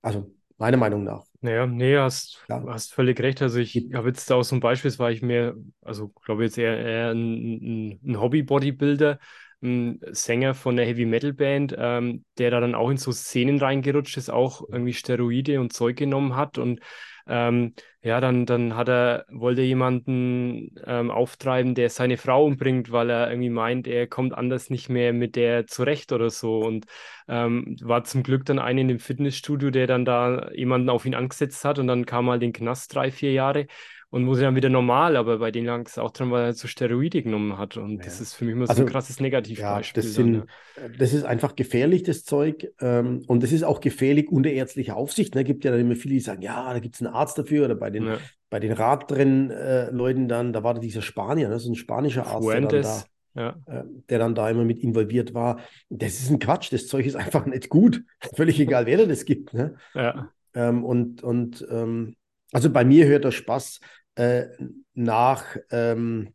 Also 0.00 0.32
meiner 0.56 0.76
Meinung 0.76 1.04
nach. 1.04 1.24
Naja, 1.40 1.66
nee, 1.66 1.96
hast, 1.98 2.42
ja. 2.48 2.64
hast 2.66 2.94
völlig 2.94 3.20
recht. 3.20 3.42
Also 3.42 3.58
ich 3.58 3.90
habe 3.92 4.08
jetzt 4.08 4.30
auch 4.32 4.42
so 4.42 4.56
ein 4.56 4.60
Beispiel, 4.60 4.96
war 4.98 5.10
ich 5.10 5.22
mehr, 5.22 5.54
also 5.82 6.08
glaube 6.24 6.44
jetzt 6.44 6.56
eher, 6.56 6.78
eher 6.78 7.10
ein, 7.10 8.00
ein 8.02 8.20
Hobby-Bodybuilder, 8.20 9.18
ein 9.62 10.00
Sänger 10.10 10.54
von 10.54 10.76
der 10.76 10.86
Heavy 10.86 11.06
Metal 11.06 11.32
Band, 11.32 11.74
ähm, 11.78 12.24
der 12.38 12.50
da 12.50 12.60
dann 12.60 12.74
auch 12.74 12.90
in 12.90 12.96
so 12.96 13.12
Szenen 13.12 13.58
reingerutscht 13.58 14.16
ist, 14.16 14.30
auch 14.30 14.62
irgendwie 14.68 14.92
Steroide 14.92 15.60
und 15.60 15.72
Zeug 15.72 15.96
genommen 15.96 16.36
hat 16.36 16.58
und 16.58 16.80
ähm, 17.28 17.74
ja, 18.02 18.20
dann, 18.20 18.46
dann 18.46 18.76
hat 18.76 18.88
er, 18.88 19.26
wollte 19.30 19.62
jemanden 19.62 20.76
ähm, 20.86 21.10
auftreiben, 21.10 21.74
der 21.74 21.90
seine 21.90 22.18
Frau 22.18 22.44
umbringt, 22.44 22.92
weil 22.92 23.10
er 23.10 23.30
irgendwie 23.30 23.50
meint, 23.50 23.88
er 23.88 24.06
kommt 24.06 24.32
anders 24.32 24.70
nicht 24.70 24.88
mehr 24.88 25.12
mit 25.12 25.34
der 25.34 25.66
zurecht 25.66 26.12
oder 26.12 26.30
so. 26.30 26.60
Und 26.60 26.86
ähm, 27.26 27.76
war 27.82 28.04
zum 28.04 28.22
Glück 28.22 28.44
dann 28.44 28.60
einer 28.60 28.80
in 28.80 28.88
dem 28.88 29.00
Fitnessstudio, 29.00 29.70
der 29.70 29.88
dann 29.88 30.04
da 30.04 30.50
jemanden 30.52 30.88
auf 30.88 31.04
ihn 31.04 31.16
angesetzt 31.16 31.64
hat 31.64 31.80
und 31.80 31.88
dann 31.88 32.06
kam 32.06 32.26
mal 32.26 32.38
den 32.38 32.52
Knast 32.52 32.94
drei, 32.94 33.10
vier 33.10 33.32
Jahre 33.32 33.66
und 34.10 34.26
wurde 34.26 34.42
dann 34.42 34.54
wieder 34.54 34.68
normal, 34.68 35.16
aber 35.16 35.38
bei 35.38 35.50
denen 35.50 35.66
lag 35.66 35.82
es 35.84 35.98
auch 35.98 36.10
dran, 36.10 36.30
weil 36.30 36.44
er 36.44 36.52
so 36.54 36.68
Steroide 36.68 37.22
genommen 37.22 37.58
hat. 37.58 37.76
Und 37.76 37.98
ja. 37.98 38.04
das 38.04 38.20
ist 38.20 38.34
für 38.34 38.44
mich 38.44 38.54
immer 38.54 38.66
so 38.66 38.70
also, 38.70 38.82
ein 38.82 38.88
krasses 38.88 39.20
Negativbeispiel. 39.20 40.02
Ja, 40.02 40.06
das, 40.06 40.14
sind, 40.14 40.32
dann, 40.34 40.46
ja. 40.76 40.96
das 40.98 41.12
ist 41.12 41.24
einfach 41.24 41.56
gefährlich, 41.56 42.02
das 42.04 42.24
Zeug. 42.24 42.68
Ähm, 42.80 43.22
und 43.26 43.42
das 43.42 43.52
ist 43.52 43.64
auch 43.64 43.80
gefährlich 43.80 44.28
unter 44.28 44.50
ärztlicher 44.50 44.96
Aufsicht. 44.96 45.34
Da 45.34 45.40
ne? 45.40 45.44
gibt 45.44 45.64
ja 45.64 45.72
dann 45.72 45.80
immer 45.80 45.96
viele, 45.96 46.14
die 46.14 46.20
sagen, 46.20 46.42
ja, 46.42 46.72
da 46.72 46.78
gibt 46.78 46.94
es 46.94 47.02
einen 47.02 47.12
Arzt 47.12 47.36
dafür 47.36 47.64
oder 47.64 47.74
bei 47.74 47.90
den, 47.90 48.16
bei 48.48 48.60
den 48.60 48.72
Radrennen-Leuten 48.72 50.24
äh, 50.24 50.28
dann, 50.28 50.52
da 50.52 50.62
war 50.62 50.74
da 50.74 50.80
dieser 50.80 51.02
Spanier, 51.02 51.48
ne? 51.48 51.58
so 51.58 51.70
ein 51.70 51.74
spanischer 51.74 52.26
Arzt, 52.26 52.44
Fuentes. 52.44 52.70
der 52.70 52.82
dann 52.82 53.00
da 53.00 53.04
ja. 53.36 53.54
Äh, 53.66 53.84
der 54.08 54.18
dann 54.18 54.34
da 54.34 54.48
immer 54.48 54.64
mit 54.64 54.78
involviert 54.78 55.34
war. 55.34 55.60
Das 55.90 56.14
ist 56.14 56.30
ein 56.30 56.38
Quatsch, 56.38 56.72
das 56.72 56.86
Zeug 56.86 57.06
ist 57.06 57.16
einfach 57.16 57.44
nicht 57.46 57.68
gut. 57.68 58.02
Völlig 58.34 58.58
egal, 58.58 58.86
wer 58.86 59.06
das 59.06 59.24
gibt. 59.24 59.52
Ne? 59.52 59.76
Ja. 59.94 60.30
Ähm, 60.54 60.84
und 60.84 61.22
und 61.22 61.66
ähm, 61.70 62.16
also 62.56 62.70
bei 62.70 62.86
mir 62.86 63.06
hört 63.06 63.24
der 63.24 63.32
Spaß 63.32 63.80
äh, 64.14 64.46
nach, 64.94 65.58
ähm, 65.70 66.32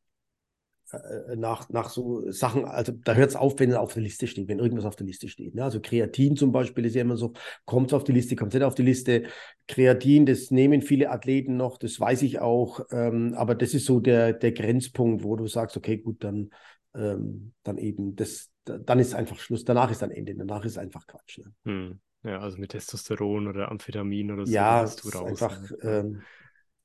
äh, 0.91 1.35
nach, 1.35 1.67
nach 1.69 1.89
so 1.89 2.29
Sachen, 2.29 2.63
also 2.63 2.91
da 2.91 3.15
hört 3.15 3.31
es 3.31 3.35
auf, 3.35 3.59
wenn 3.59 3.71
es 3.71 3.75
auf 3.75 3.95
der 3.95 4.03
Liste 4.03 4.27
steht, 4.27 4.47
wenn 4.47 4.59
irgendwas 4.59 4.85
auf 4.85 4.95
der 4.95 5.07
Liste 5.07 5.29
steht. 5.29 5.55
Ne? 5.55 5.63
Also 5.63 5.79
Kreatin 5.81 6.35
zum 6.35 6.51
Beispiel 6.51 6.85
ist 6.85 6.93
ja 6.93 7.01
immer 7.01 7.17
so, 7.17 7.33
kommt 7.65 7.91
auf 7.91 8.03
die 8.03 8.11
Liste, 8.11 8.35
kommt 8.35 8.53
nicht 8.53 8.61
auf 8.61 8.75
die 8.75 8.83
Liste. 8.83 9.23
Kreatin, 9.67 10.27
das 10.27 10.51
nehmen 10.51 10.83
viele 10.83 11.09
Athleten 11.09 11.57
noch, 11.57 11.79
das 11.79 11.99
weiß 11.99 12.21
ich 12.21 12.37
auch, 12.37 12.81
ähm, 12.91 13.33
aber 13.35 13.55
das 13.55 13.73
ist 13.73 13.87
so 13.87 13.99
der, 13.99 14.33
der 14.33 14.51
Grenzpunkt, 14.51 15.23
wo 15.23 15.35
du 15.35 15.47
sagst, 15.47 15.75
okay, 15.75 15.97
gut, 15.97 16.23
dann, 16.23 16.51
ähm, 16.93 17.53
dann 17.63 17.79
eben, 17.79 18.15
das, 18.15 18.51
dann 18.63 18.99
ist 18.99 19.15
einfach 19.15 19.39
Schluss, 19.39 19.65
danach 19.65 19.89
ist 19.89 20.03
dann 20.03 20.11
Ende, 20.11 20.35
danach 20.35 20.65
ist 20.65 20.77
einfach 20.77 21.07
Quatsch. 21.07 21.39
Ne? 21.39 21.53
Hm. 21.65 21.99
Ja, 22.23 22.39
also 22.39 22.57
mit 22.57 22.71
Testosteron 22.71 23.47
oder 23.47 23.71
Amphetamin 23.71 24.31
oder 24.31 24.45
so. 24.45 24.51
Ja, 24.51 24.85
du 24.85 25.09
raus, 25.09 25.27
einfach, 25.27 25.59
ne? 25.61 25.77
ähm, 25.83 26.21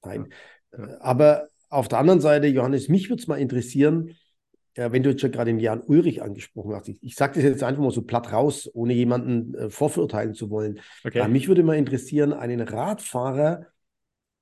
nein. 0.02 0.32
Ja. 0.76 1.00
Aber 1.00 1.48
auf 1.68 1.88
der 1.88 1.98
anderen 1.98 2.20
Seite, 2.20 2.46
Johannes, 2.46 2.88
mich 2.88 3.10
würde 3.10 3.20
es 3.20 3.26
mal 3.26 3.36
interessieren, 3.36 4.16
ja, 4.76 4.92
wenn 4.92 5.02
du 5.02 5.10
jetzt 5.10 5.22
schon 5.22 5.32
gerade 5.32 5.50
den 5.50 5.58
Jan 5.58 5.82
Ulrich 5.82 6.22
angesprochen 6.22 6.74
hast. 6.74 6.88
Ich, 6.88 6.98
ich 7.02 7.14
sage 7.14 7.34
das 7.34 7.44
jetzt 7.44 7.62
einfach 7.62 7.82
mal 7.82 7.90
so 7.90 8.02
platt 8.02 8.32
raus, 8.32 8.70
ohne 8.74 8.92
jemanden 8.92 9.54
äh, 9.54 9.70
vorverurteilen 9.70 10.34
zu 10.34 10.50
wollen. 10.50 10.80
Okay. 11.04 11.20
Aber 11.20 11.28
mich 11.28 11.48
würde 11.48 11.62
mal 11.62 11.76
interessieren, 11.76 12.32
einen 12.32 12.60
Radfahrer 12.60 13.66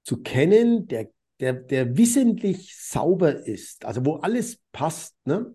zu 0.03 0.23
kennen, 0.23 0.89
der, 0.89 1.09
der, 1.41 1.53
der 1.53 1.97
wissentlich 1.97 2.77
sauber 2.77 3.47
ist, 3.47 3.85
also 3.85 4.05
wo 4.05 4.17
alles 4.17 4.61
passt, 4.73 5.17
ne? 5.25 5.55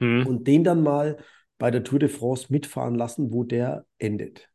Mhm. 0.00 0.26
Und 0.26 0.46
den 0.46 0.64
dann 0.64 0.82
mal 0.82 1.18
bei 1.58 1.70
der 1.70 1.82
Tour 1.82 1.98
de 1.98 2.08
France 2.08 2.46
mitfahren 2.50 2.94
lassen, 2.94 3.32
wo 3.32 3.42
der 3.44 3.86
endet. 3.98 4.50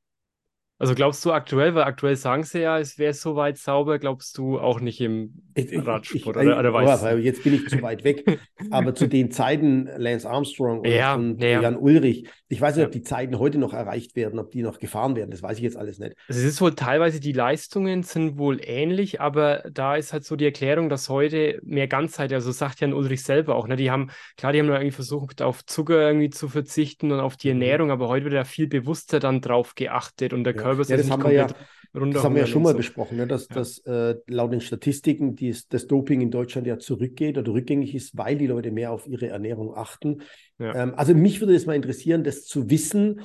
Also 0.81 0.95
glaubst 0.95 1.25
du 1.25 1.33
aktuell, 1.33 1.75
weil 1.75 1.83
aktuell 1.83 2.15
sagen 2.15 2.43
sie 2.43 2.61
ja, 2.61 2.79
es 2.79 2.97
wäre 2.97 3.13
soweit 3.13 3.57
sauber, 3.57 3.99
glaubst 3.99 4.37
du 4.37 4.57
auch 4.57 4.79
nicht 4.79 5.01
im 5.01 5.41
Radsport 5.57 6.05
ich, 6.05 6.15
ich, 6.15 6.25
oder, 6.25 6.57
oder 6.57 6.73
weißt 6.73 7.03
oh, 7.03 7.17
Jetzt 7.17 7.43
bin 7.43 7.53
ich 7.55 7.67
zu 7.67 7.81
weit 7.81 8.05
weg. 8.05 8.39
Aber 8.71 8.95
zu 8.95 9.07
den 9.07 9.29
Zeiten 9.29 9.89
Lance 9.97 10.29
Armstrong 10.29 10.79
und, 10.79 10.87
ja, 10.87 11.15
und 11.15 11.41
ja. 11.41 11.61
Jan 11.61 11.75
Ulrich, 11.75 12.29
ich 12.47 12.61
weiß 12.61 12.77
nicht, 12.77 12.85
ob 12.85 12.93
die 12.93 13.01
Zeiten 13.01 13.39
heute 13.39 13.57
noch 13.57 13.73
erreicht 13.73 14.15
werden, 14.15 14.39
ob 14.39 14.51
die 14.51 14.61
noch 14.61 14.79
gefahren 14.79 15.17
werden, 15.17 15.31
das 15.31 15.43
weiß 15.43 15.57
ich 15.57 15.63
jetzt 15.63 15.75
alles 15.75 15.99
nicht. 15.99 16.15
Also 16.29 16.39
es 16.39 16.47
ist 16.47 16.61
wohl 16.61 16.73
teilweise, 16.73 17.19
die 17.19 17.33
Leistungen 17.33 18.03
sind 18.03 18.37
wohl 18.37 18.61
ähnlich, 18.63 19.19
aber 19.19 19.63
da 19.69 19.97
ist 19.97 20.13
halt 20.13 20.23
so 20.23 20.37
die 20.37 20.45
Erklärung, 20.45 20.87
dass 20.87 21.09
heute 21.09 21.59
mehr 21.61 21.89
Ganzheit, 21.89 22.31
also 22.31 22.53
sagt 22.53 22.79
Jan 22.79 22.93
Ulrich 22.93 23.23
selber 23.23 23.55
auch, 23.55 23.67
ne, 23.67 23.75
die 23.75 23.91
haben, 23.91 24.11
klar, 24.37 24.53
die 24.53 24.59
haben 24.59 24.67
nur 24.67 24.77
irgendwie 24.77 24.91
versucht, 24.91 25.41
auf 25.41 25.65
Zucker 25.65 26.07
irgendwie 26.07 26.29
zu 26.29 26.47
verzichten 26.47 27.11
und 27.11 27.19
auf 27.19 27.35
die 27.35 27.53
mhm. 27.53 27.61
Ernährung, 27.61 27.91
aber 27.91 28.07
heute 28.07 28.23
wird 28.23 28.35
ja 28.35 28.45
viel 28.45 28.67
bewusster 28.67 29.19
dann 29.19 29.41
drauf 29.41 29.75
geachtet 29.75 30.31
und 30.31 30.45
der 30.45 30.55
ja. 30.55 30.61
Körper 30.61 30.68
ist 30.77 30.89
ja, 30.89 30.97
das 30.97 31.09
haben 31.09 31.23
wir 31.23 31.31
ja 31.31 31.47
das 31.93 32.23
haben 32.23 32.35
wir 32.35 32.41
ja 32.41 32.47
schon 32.47 32.61
mal 32.61 32.71
so. 32.71 32.77
besprochen, 32.77 33.17
ne? 33.17 33.25
dass, 33.25 33.47
ja. 33.49 33.55
dass 33.55 33.79
äh, 33.79 34.15
laut 34.27 34.53
den 34.53 34.61
Statistiken 34.61 35.35
die, 35.35 35.55
das 35.69 35.87
Doping 35.87 36.21
in 36.21 36.29
Deutschland 36.29 36.67
ja 36.67 36.77
zurückgeht 36.77 37.37
oder 37.37 37.51
rückgängig 37.51 37.95
ist, 37.95 38.15
weil 38.15 38.37
die 38.37 38.47
Leute 38.47 38.71
mehr 38.71 38.91
auf 38.91 39.07
ihre 39.07 39.27
Ernährung 39.27 39.75
achten. 39.75 40.21
Ja. 40.59 40.75
Ähm, 40.75 40.93
also 40.95 41.15
mich 41.15 41.39
würde 41.39 41.55
es 41.55 41.65
mal 41.65 41.75
interessieren, 41.75 42.23
das 42.23 42.45
zu 42.45 42.69
wissen, 42.69 43.21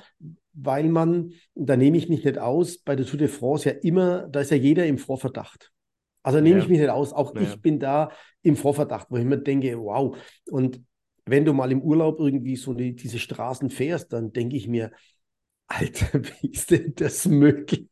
weil 0.54 0.88
man, 0.88 1.32
da 1.54 1.76
nehme 1.76 1.98
ich 1.98 2.08
mich 2.08 2.24
nicht 2.24 2.38
aus, 2.38 2.78
bei 2.78 2.96
der 2.96 3.04
Tour 3.04 3.18
de 3.18 3.28
France 3.28 3.68
ja 3.68 3.74
immer, 3.82 4.28
da 4.28 4.40
ist 4.40 4.50
ja 4.50 4.56
jeder 4.56 4.86
im 4.86 4.98
Vorverdacht. 4.98 5.70
Also 6.22 6.40
nehme 6.40 6.58
ich 6.58 6.68
mich 6.68 6.78
nicht 6.78 6.88
aus. 6.88 7.12
Auch 7.12 7.34
ich 7.34 7.60
bin 7.60 7.78
da 7.78 8.10
im 8.40 8.56
Vorverdacht, 8.56 9.08
wo 9.10 9.18
ich 9.18 9.24
mir 9.24 9.36
denke, 9.36 9.78
wow. 9.78 10.16
Und 10.46 10.80
wenn 11.26 11.44
du 11.44 11.52
mal 11.52 11.70
im 11.70 11.82
Urlaub 11.82 12.18
irgendwie 12.18 12.56
so 12.56 12.72
die, 12.72 12.94
diese 12.94 13.18
Straßen 13.18 13.68
fährst, 13.68 14.10
dann 14.14 14.32
denke 14.32 14.56
ich 14.56 14.66
mir, 14.66 14.90
Alter, 15.66 16.20
wie 16.42 16.48
ist 16.48 16.70
denn 16.70 16.94
das 16.96 17.26
möglich? 17.26 17.88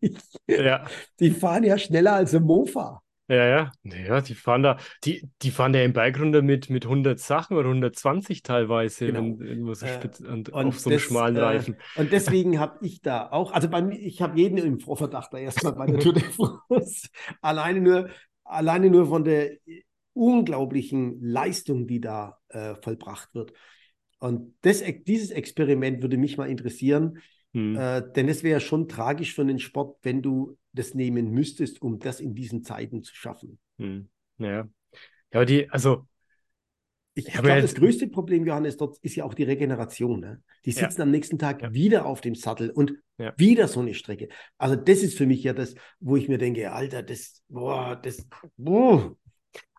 Ja. 0.47 0.87
Die 1.21 1.31
fahren 1.31 1.65
ja 1.65 1.79
schneller 1.79 2.15
als 2.15 2.35
ein 2.35 2.43
Mofa. 2.43 3.03
Ja, 3.29 3.47
ja. 3.47 3.73
Ja, 3.85 4.21
die 4.21 4.35
fahren 4.35 4.63
da, 4.63 4.79
die, 5.05 5.29
die 5.41 5.51
fahren 5.51 5.73
ja 5.73 5.83
im 5.83 5.93
Bike 5.93 6.19
mit, 6.19 6.69
mit 6.69 6.85
100 6.85 7.19
Sachen 7.19 7.57
oder 7.57 7.69
120 7.69 8.43
teilweise, 8.43 9.07
genau. 9.07 9.21
wenn, 9.21 9.67
wenn 9.67 9.75
so 9.75 9.87
äh, 9.87 10.29
und, 10.29 10.53
auf 10.53 10.79
so 10.79 10.91
einem 10.91 10.99
das, 10.99 11.03
schmalen 11.03 11.37
äh, 11.37 11.41
Reifen. 11.41 11.77
Äh, 11.97 12.01
und 12.01 12.13
deswegen 12.13 12.59
habe 12.59 12.85
ich 12.85 13.01
da 13.01 13.31
auch, 13.31 13.53
also 13.53 13.69
bei 13.69 13.81
mir, 13.81 13.99
ich 13.99 14.21
habe 14.21 14.39
jeden 14.39 14.59
im 14.59 14.81
Vorverdacht 14.81 15.33
da 15.33 15.39
erstmal 15.39 15.73
bei 15.73 15.87
der 15.87 16.01
Tour 16.01 16.13
de 16.13 16.25
France. 16.25 17.09
alleine 17.41 17.81
nur, 17.81 18.11
alleine 18.45 18.91
nur 18.91 19.07
von 19.07 19.25
der 19.25 19.53
unglaublichen 20.13 21.23
Leistung, 21.23 21.87
die 21.87 22.01
da 22.01 22.39
äh, 22.49 22.75
vollbracht 22.83 23.35
wird. 23.35 23.53
Und 24.19 24.55
das, 24.61 24.83
dieses 25.07 25.31
Experiment 25.31 26.03
würde 26.03 26.19
mich 26.19 26.37
mal 26.37 26.51
interessieren, 26.51 27.19
hm. 27.53 27.77
äh, 27.77 28.03
denn 28.15 28.29
es 28.29 28.43
wäre 28.43 28.61
schon 28.61 28.89
tragisch 28.89 29.35
für 29.35 29.45
den 29.45 29.59
Sport, 29.59 29.99
wenn 30.03 30.23
du 30.23 30.57
das 30.73 30.95
nehmen 30.95 31.31
müsstest, 31.31 31.83
um 31.83 31.99
das 31.99 32.21
in 32.21 32.35
diesen 32.35 32.63
Zeiten 32.63 33.03
zu 33.03 33.15
schaffen. 33.15 33.59
Hm. 33.79 34.09
Ja. 34.39 34.69
Ja, 35.33 35.45
die, 35.45 35.69
also. 35.71 36.07
Ich, 37.15 37.27
ich 37.29 37.33
glaube, 37.35 37.61
das 37.61 37.75
größte 37.75 38.09
Problem, 38.09 38.47
Johannes, 38.47 38.79
dort 38.79 38.97
ist 39.03 39.17
ja 39.17 39.25
auch 39.25 39.35
die 39.35 39.43
Regeneration. 39.43 40.21
Ne? 40.21 40.43
Die 40.65 40.73
sitzen 40.73 41.01
ja. 41.01 41.05
am 41.05 41.11
nächsten 41.11 41.39
Tag 41.39 41.61
ja. 41.61 41.75
wieder 41.75 42.07
auf 42.07 42.23
dem 42.23 42.35
Sattel 42.35 42.71
und 42.71 42.95
wieder 43.37 43.69
so 43.69 43.81
eine 43.81 43.95
Strecke. 43.95 44.29
Also, 44.57 44.77
das 44.77 45.03
ist 45.03 45.17
für 45.17 45.27
mich 45.27 45.43
ja 45.45 45.53
das, 45.53 45.75
wo 46.01 46.17
ich 46.17 46.29
mir 46.29 46.39
denke, 46.39 46.73
Alter, 46.73 47.03
das, 47.03 47.43
boah, 47.49 48.01
das, 48.03 48.27
boah, 48.57 49.15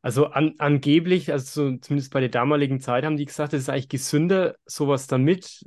also 0.03 0.27
an, 0.27 0.55
angeblich, 0.57 1.31
also 1.31 1.77
zumindest 1.77 2.11
bei 2.11 2.19
der 2.19 2.27
damaligen 2.27 2.81
Zeit 2.81 3.05
haben 3.05 3.15
die 3.15 3.23
gesagt, 3.23 3.53
es 3.53 3.61
ist 3.61 3.69
eigentlich 3.69 3.87
gesünder, 3.87 4.57
sowas 4.65 5.07
damit 5.07 5.63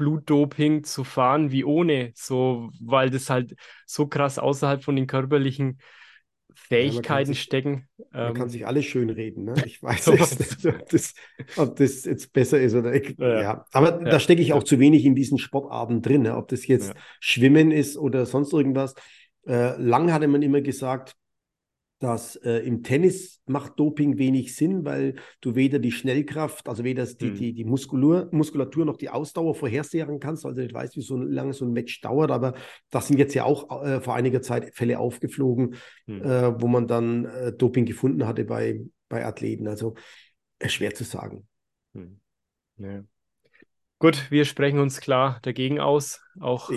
Blutdoping 0.00 0.82
zu 0.82 1.04
fahren 1.04 1.52
wie 1.52 1.62
ohne, 1.62 2.12
so 2.14 2.70
weil 2.80 3.10
das 3.10 3.28
halt 3.28 3.54
so 3.84 4.06
krass 4.06 4.38
außerhalb 4.38 4.82
von 4.82 4.96
den 4.96 5.06
körperlichen 5.06 5.78
Fähigkeiten 6.54 7.32
ja, 7.32 7.34
sich, 7.34 7.42
stecken. 7.42 7.86
Man 8.10 8.28
ähm, 8.28 8.34
kann 8.34 8.48
sich 8.48 8.66
alles 8.66 8.86
schön 8.86 9.10
reden, 9.10 9.44
ne? 9.44 9.54
Ich 9.66 9.82
weiß 9.82 10.06
nicht, 10.06 10.66
ob 10.66 10.88
das, 10.88 11.14
ob 11.56 11.76
das, 11.76 12.04
jetzt 12.06 12.32
besser 12.32 12.58
ist 12.58 12.74
oder 12.74 12.94
ich, 12.94 13.14
ja. 13.18 13.42
ja. 13.42 13.66
Aber 13.72 14.02
ja. 14.02 14.10
da 14.10 14.20
stecke 14.20 14.40
ich 14.40 14.54
auch 14.54 14.62
zu 14.62 14.78
wenig 14.78 15.04
in 15.04 15.14
diesen 15.14 15.36
Sportarten 15.36 16.00
drin, 16.00 16.22
ne? 16.22 16.34
ob 16.34 16.48
das 16.48 16.66
jetzt 16.66 16.94
Schwimmen 17.20 17.70
ist 17.70 17.98
oder 17.98 18.24
sonst 18.24 18.54
irgendwas. 18.54 18.94
Äh, 19.46 19.76
lang 19.76 20.14
hatte 20.14 20.28
man 20.28 20.40
immer 20.40 20.62
gesagt, 20.62 21.14
dass 22.00 22.34
äh, 22.36 22.60
im 22.60 22.82
Tennis 22.82 23.42
macht 23.46 23.78
Doping 23.78 24.16
wenig 24.16 24.56
Sinn, 24.56 24.86
weil 24.86 25.16
du 25.42 25.54
weder 25.54 25.78
die 25.78 25.92
Schnellkraft, 25.92 26.66
also 26.66 26.82
weder 26.82 27.04
die, 27.04 27.28
hm. 27.28 27.34
die, 27.34 27.52
die 27.52 27.64
Muskulatur, 27.64 28.28
Muskulatur 28.32 28.86
noch 28.86 28.96
die 28.96 29.10
Ausdauer 29.10 29.54
vorhersehen 29.54 30.18
kannst, 30.18 30.46
also 30.46 30.60
nicht 30.60 30.72
weißt, 30.72 30.96
wie 30.96 31.02
so 31.02 31.18
lange 31.18 31.52
so 31.52 31.66
ein 31.66 31.72
Match 31.72 32.00
dauert, 32.00 32.30
aber 32.30 32.54
das 32.88 33.06
sind 33.06 33.18
jetzt 33.18 33.34
ja 33.34 33.44
auch 33.44 33.84
äh, 33.84 34.00
vor 34.00 34.14
einiger 34.14 34.40
Zeit 34.40 34.74
Fälle 34.74 34.98
aufgeflogen, 34.98 35.76
hm. 36.06 36.22
äh, 36.22 36.60
wo 36.60 36.68
man 36.68 36.86
dann 36.86 37.26
äh, 37.26 37.52
Doping 37.52 37.84
gefunden 37.84 38.26
hatte 38.26 38.44
bei, 38.44 38.80
bei 39.10 39.26
Athleten. 39.26 39.68
Also 39.68 39.94
äh, 40.58 40.70
schwer 40.70 40.94
zu 40.94 41.04
sagen. 41.04 41.46
Hm. 41.92 42.18
Ja. 42.78 43.04
Gut, 43.98 44.30
wir 44.30 44.46
sprechen 44.46 44.78
uns 44.78 45.02
klar 45.02 45.38
dagegen 45.42 45.80
aus. 45.80 46.22
Auch 46.40 46.70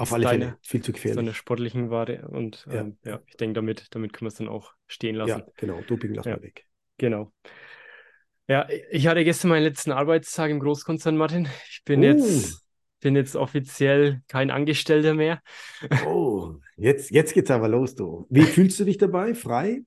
auf 0.00 0.12
alle 0.12 0.28
Fälle, 0.28 0.58
viel 0.62 0.82
zu 0.82 0.92
gefährlich. 0.92 1.14
So 1.14 1.20
eine 1.20 1.34
sportlichen 1.34 1.90
Ware. 1.90 2.28
Und 2.28 2.66
ja. 2.68 2.80
Ähm, 2.80 2.98
ja, 3.04 3.20
ich 3.26 3.36
denke, 3.36 3.54
damit, 3.54 3.88
damit 3.90 4.12
können 4.12 4.26
wir 4.26 4.28
es 4.28 4.36
dann 4.36 4.48
auch 4.48 4.72
stehen 4.86 5.14
lassen. 5.14 5.40
Ja, 5.40 5.46
genau, 5.56 5.80
Doping 5.86 6.14
lassen 6.14 6.30
ja, 6.30 6.36
wir 6.36 6.42
weg. 6.42 6.66
Genau. 6.96 7.32
Ja, 8.48 8.66
ich 8.90 9.06
hatte 9.06 9.22
gestern 9.24 9.50
meinen 9.50 9.62
letzten 9.62 9.92
Arbeitstag 9.92 10.50
im 10.50 10.58
Großkonzern, 10.58 11.16
Martin. 11.16 11.48
Ich 11.70 11.82
bin, 11.84 12.00
uh. 12.00 12.04
jetzt, 12.04 12.66
bin 13.00 13.14
jetzt 13.14 13.36
offiziell 13.36 14.22
kein 14.26 14.50
Angestellter 14.50 15.14
mehr. 15.14 15.42
Oh, 16.06 16.56
jetzt, 16.76 17.10
jetzt 17.10 17.34
geht's 17.34 17.50
aber 17.50 17.68
los, 17.68 17.94
du. 17.94 18.26
Wie 18.30 18.42
fühlst 18.42 18.80
du 18.80 18.84
dich 18.84 18.98
dabei? 18.98 19.34
Frei? 19.34 19.82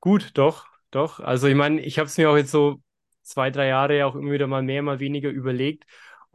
Gut, 0.00 0.30
doch, 0.34 0.66
doch. 0.90 1.20
Also 1.20 1.48
ich 1.48 1.54
meine, 1.54 1.80
ich 1.80 1.98
habe 1.98 2.06
es 2.06 2.16
mir 2.16 2.30
auch 2.30 2.36
jetzt 2.36 2.52
so 2.52 2.80
zwei, 3.22 3.50
drei 3.50 3.66
Jahre 3.66 4.06
auch 4.06 4.14
immer 4.14 4.32
wieder 4.32 4.46
mal 4.46 4.62
mehr, 4.62 4.82
mal 4.82 5.00
weniger 5.00 5.28
überlegt. 5.28 5.84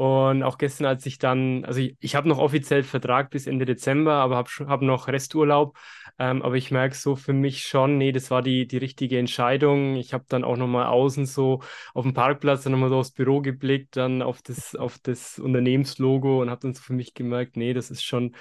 Und 0.02 0.42
auch 0.42 0.58
gestern, 0.58 0.88
als 0.88 1.06
ich 1.06 1.20
dann, 1.20 1.64
also 1.64 1.80
ich, 1.80 1.96
ich 2.00 2.16
habe 2.16 2.28
noch 2.28 2.40
offiziell 2.40 2.82
Vertrag 2.82 3.30
bis 3.30 3.46
Ende 3.46 3.66
Dezember, 3.66 4.14
aber 4.14 4.36
habe 4.36 4.50
hab 4.68 4.82
noch 4.82 5.08
Resturlaub. 5.08 5.78
Ähm, 6.18 6.42
aber 6.42 6.56
ich 6.56 6.72
merke 6.72 6.96
so 6.96 7.16
für 7.16 7.34
mich 7.34 7.68
schon, 7.68 8.00
nee, 8.00 8.12
das 8.12 8.32
war 8.32 8.42
die, 8.42 8.66
die 8.66 8.78
richtige 8.78 9.20
Entscheidung. 9.20 9.96
Ich 9.98 10.16
habe 10.16 10.26
dann 10.28 10.44
auch 10.44 10.58
nochmal 10.58 10.88
außen 10.88 11.28
so 11.28 11.62
auf 11.94 12.04
dem 12.04 12.16
Parkplatz 12.16 12.64
dann 12.64 12.72
nochmal 12.72 12.90
so 12.90 12.98
aufs 12.98 13.12
Büro 13.12 13.42
geblickt, 13.42 13.96
dann 13.96 14.24
auf 14.24 14.42
das, 14.42 14.76
auf 14.76 14.98
das 14.98 15.38
Unternehmenslogo 15.38 16.42
und 16.42 16.50
habe 16.50 16.62
dann 16.62 16.74
so 16.74 16.82
für 16.82 16.94
mich 16.94 17.14
gemerkt, 17.14 17.56
nee, 17.56 17.74
das 17.76 17.92
ist 17.92 18.04
schon, 18.04 18.36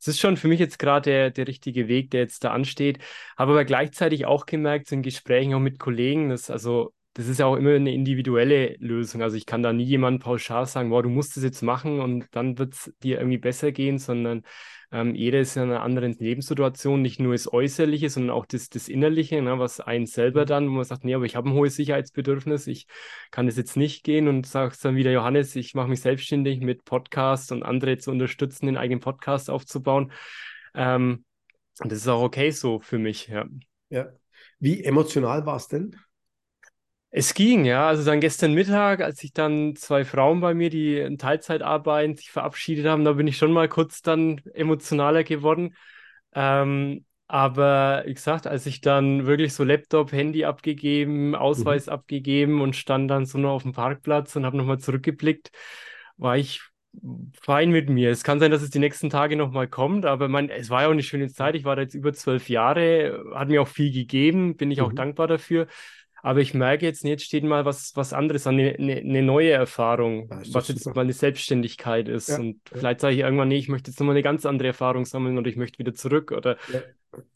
es 0.00 0.08
ist 0.08 0.18
schon 0.18 0.38
für 0.38 0.48
mich 0.48 0.60
jetzt 0.60 0.78
gerade 0.78 1.10
der, 1.10 1.30
der 1.30 1.46
richtige 1.46 1.88
Weg, 1.88 2.10
der 2.10 2.20
jetzt 2.22 2.42
da 2.42 2.52
ansteht. 2.52 3.00
Habe 3.36 3.52
aber 3.52 3.66
gleichzeitig 3.66 4.24
auch 4.24 4.46
gemerkt, 4.46 4.88
so 4.88 4.94
in 4.94 5.02
Gesprächen 5.02 5.52
auch 5.52 5.60
mit 5.60 5.78
Kollegen, 5.78 6.30
dass 6.30 6.48
also 6.48 6.94
das 7.14 7.28
ist 7.28 7.38
ja 7.38 7.46
auch 7.46 7.56
immer 7.56 7.74
eine 7.74 7.92
individuelle 7.92 8.76
Lösung. 8.78 9.22
Also 9.22 9.36
ich 9.36 9.46
kann 9.46 9.62
da 9.62 9.72
nie 9.72 9.84
jemandem 9.84 10.20
pauschal 10.20 10.66
sagen, 10.66 10.90
boah, 10.90 11.02
du 11.02 11.10
musst 11.10 11.36
das 11.36 11.44
jetzt 11.44 11.62
machen 11.62 12.00
und 12.00 12.26
dann 12.32 12.58
wird 12.58 12.74
es 12.74 12.92
dir 13.02 13.18
irgendwie 13.18 13.38
besser 13.38 13.70
gehen, 13.70 13.98
sondern 13.98 14.44
ähm, 14.92 15.14
jeder 15.14 15.40
ist 15.40 15.56
in 15.56 15.62
einer 15.62 15.82
anderen 15.82 16.12
Lebenssituation, 16.12 17.00
nicht 17.00 17.18
nur 17.18 17.32
das 17.32 17.52
Äußerliche, 17.52 18.10
sondern 18.10 18.36
auch 18.36 18.46
das, 18.46 18.68
das 18.68 18.88
Innerliche, 18.88 19.40
ne, 19.40 19.58
was 19.58 19.80
einen 19.80 20.06
selber 20.06 20.42
mhm. 20.42 20.46
dann, 20.46 20.68
wo 20.68 20.72
man 20.72 20.84
sagt, 20.84 21.04
nee, 21.04 21.14
aber 21.14 21.24
ich 21.24 21.36
habe 21.36 21.48
ein 21.48 21.54
hohes 21.54 21.76
Sicherheitsbedürfnis, 21.76 22.66
ich 22.66 22.86
kann 23.30 23.46
das 23.46 23.56
jetzt 23.56 23.76
nicht 23.76 24.04
gehen 24.04 24.28
und 24.28 24.46
sagst 24.46 24.84
dann 24.84 24.96
wieder, 24.96 25.10
Johannes, 25.10 25.56
ich 25.56 25.74
mache 25.74 25.88
mich 25.88 26.02
selbstständig 26.02 26.60
mit 26.60 26.84
Podcasts 26.84 27.50
und 27.52 27.62
andere 27.62 27.98
zu 27.98 28.10
unterstützen, 28.10 28.66
den 28.66 28.76
eigenen 28.76 29.00
Podcast 29.00 29.48
aufzubauen. 29.48 30.12
Ähm, 30.74 31.24
und 31.80 31.90
das 31.90 32.00
ist 32.00 32.08
auch 32.08 32.22
okay 32.22 32.50
so 32.50 32.78
für 32.80 32.98
mich, 32.98 33.28
ja. 33.28 33.46
Ja. 33.88 34.08
Wie 34.58 34.84
emotional 34.84 35.44
war 35.46 35.56
es 35.56 35.68
denn? 35.68 35.96
Es 37.14 37.34
ging, 37.34 37.66
ja. 37.66 37.86
Also 37.86 38.04
dann 38.04 38.20
gestern 38.20 38.54
Mittag, 38.54 39.02
als 39.02 39.18
sich 39.18 39.34
dann 39.34 39.76
zwei 39.76 40.04
Frauen 40.04 40.40
bei 40.40 40.54
mir, 40.54 40.70
die 40.70 40.96
in 40.98 41.18
Teilzeit 41.18 41.60
arbeiten, 41.60 42.16
sich 42.16 42.30
verabschiedet 42.30 42.86
haben, 42.86 43.04
da 43.04 43.12
bin 43.12 43.26
ich 43.26 43.36
schon 43.36 43.52
mal 43.52 43.68
kurz 43.68 44.00
dann 44.00 44.40
emotionaler 44.54 45.22
geworden. 45.22 45.76
Ähm, 46.34 47.04
aber 47.26 48.04
wie 48.06 48.14
gesagt, 48.14 48.46
als 48.46 48.64
ich 48.64 48.80
dann 48.80 49.26
wirklich 49.26 49.52
so 49.52 49.62
Laptop, 49.62 50.10
Handy 50.12 50.46
abgegeben, 50.46 51.34
Ausweis 51.34 51.86
mhm. 51.86 51.92
abgegeben 51.92 52.60
und 52.62 52.76
stand 52.76 53.10
dann 53.10 53.26
so 53.26 53.36
nur 53.36 53.50
auf 53.50 53.62
dem 53.62 53.72
Parkplatz 53.72 54.34
und 54.34 54.46
habe 54.46 54.56
nochmal 54.56 54.78
zurückgeblickt, 54.78 55.50
war 56.16 56.38
ich 56.38 56.62
fein 57.42 57.70
mit 57.70 57.90
mir. 57.90 58.10
Es 58.10 58.24
kann 58.24 58.40
sein, 58.40 58.50
dass 58.50 58.62
es 58.62 58.70
die 58.70 58.78
nächsten 58.78 59.10
Tage 59.10 59.36
nochmal 59.36 59.68
kommt, 59.68 60.06
aber 60.06 60.28
mein, 60.28 60.48
es 60.48 60.70
war 60.70 60.82
ja 60.82 60.88
auch 60.88 60.92
eine 60.92 61.02
schöne 61.02 61.28
Zeit. 61.28 61.54
Ich 61.56 61.64
war 61.64 61.76
da 61.76 61.82
jetzt 61.82 61.94
über 61.94 62.12
zwölf 62.14 62.48
Jahre, 62.48 63.22
hat 63.34 63.48
mir 63.48 63.60
auch 63.62 63.68
viel 63.68 63.92
gegeben, 63.92 64.56
bin 64.56 64.70
ich 64.70 64.80
auch 64.80 64.92
mhm. 64.92 64.96
dankbar 64.96 65.26
dafür. 65.26 65.66
Aber 66.24 66.40
ich 66.40 66.54
merke 66.54 66.86
jetzt, 66.86 67.02
jetzt 67.02 67.24
steht 67.24 67.42
mal 67.42 67.64
was, 67.64 67.96
was 67.96 68.12
anderes 68.12 68.46
an, 68.46 68.58
eine, 68.58 68.76
eine 68.78 69.22
neue 69.22 69.50
Erfahrung, 69.50 70.30
was 70.30 70.68
jetzt 70.68 70.86
mal 70.86 71.00
eine 71.00 71.12
Selbstständigkeit 71.12 72.08
ist. 72.08 72.28
Ja, 72.28 72.38
und 72.38 72.60
ja. 72.70 72.78
vielleicht 72.78 73.00
sage 73.00 73.14
ich 73.16 73.20
irgendwann, 73.22 73.48
nee, 73.48 73.58
ich 73.58 73.68
möchte 73.68 73.90
jetzt 73.90 73.98
nochmal 73.98 74.14
eine 74.14 74.22
ganz 74.22 74.46
andere 74.46 74.68
Erfahrung 74.68 75.04
sammeln 75.04 75.36
oder 75.36 75.50
ich 75.50 75.56
möchte 75.56 75.80
wieder 75.80 75.94
zurück. 75.94 76.30
Oder 76.30 76.58
ja. 76.72 76.80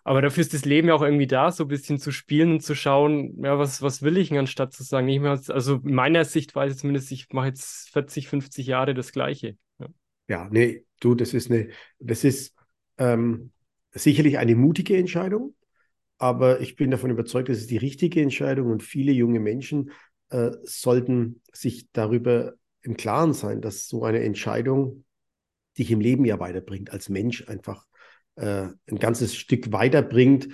aber 0.05 0.22
dafür 0.22 0.40
ist 0.40 0.55
das 0.55 0.64
Leben 0.64 0.87
ja 0.87 0.94
auch 0.94 1.03
irgendwie 1.03 1.27
da, 1.27 1.51
so 1.51 1.64
ein 1.64 1.68
bisschen 1.68 1.99
zu 1.99 2.12
spielen 2.12 2.53
und 2.53 2.61
zu 2.61 2.77
schauen, 2.77 3.42
ja, 3.42 3.59
was, 3.59 3.83
was 3.83 4.03
will 4.03 4.16
ich, 4.18 4.33
anstatt 4.33 4.72
zu 4.72 4.85
sagen, 4.85 5.09
ich 5.09 5.18
mache 5.18 5.53
also 5.53 5.81
meiner 5.83 6.25
Sichtweise 6.25 6.77
zumindest, 6.77 7.11
ich 7.11 7.27
mache 7.33 7.49
jetzt 7.49 7.90
40, 7.90 8.29
50 8.29 8.68
Jahre 8.68 8.94
das 8.94 9.11
Gleiche. 9.11 9.57
Ja, 9.81 9.87
ja 10.29 10.49
nee, 10.49 10.85
du, 11.01 11.16
das 11.16 11.35
ist 11.35 11.51
eine, 11.51 11.70
das 11.99 12.22
ist 12.22 12.55
ähm, 12.99 13.51
sicherlich 13.90 14.38
eine 14.38 14.55
mutige 14.55 14.96
Entscheidung. 14.96 15.57
Aber 16.18 16.61
ich 16.61 16.76
bin 16.76 16.90
davon 16.90 17.11
überzeugt, 17.11 17.48
dass 17.48 17.59
es 17.59 17.66
die 17.66 17.76
richtige 17.76 18.22
Entscheidung 18.22 18.70
und 18.70 18.83
viele 18.83 19.12
junge 19.12 19.40
Menschen 19.40 19.90
äh, 20.31 20.50
sollten 20.62 21.42
sich 21.52 21.90
darüber 21.92 22.55
im 22.83 22.96
Klaren 22.96 23.35
sein, 23.35 23.61
dass 23.61 23.88
so 23.88 24.05
eine 24.05 24.22
Entscheidung 24.22 25.05
dich 25.76 25.90
im 25.90 26.00
Leben 26.00 26.24
ja 26.24 26.40
weiterbringt, 26.40 26.90
als 26.90 27.09
Mensch 27.09 27.46
einfach 27.48 27.85
äh, 28.37 28.68
ein 28.90 28.98
ganzes 28.98 29.35
Stück 29.35 29.72
weiterbringt. 29.72 30.48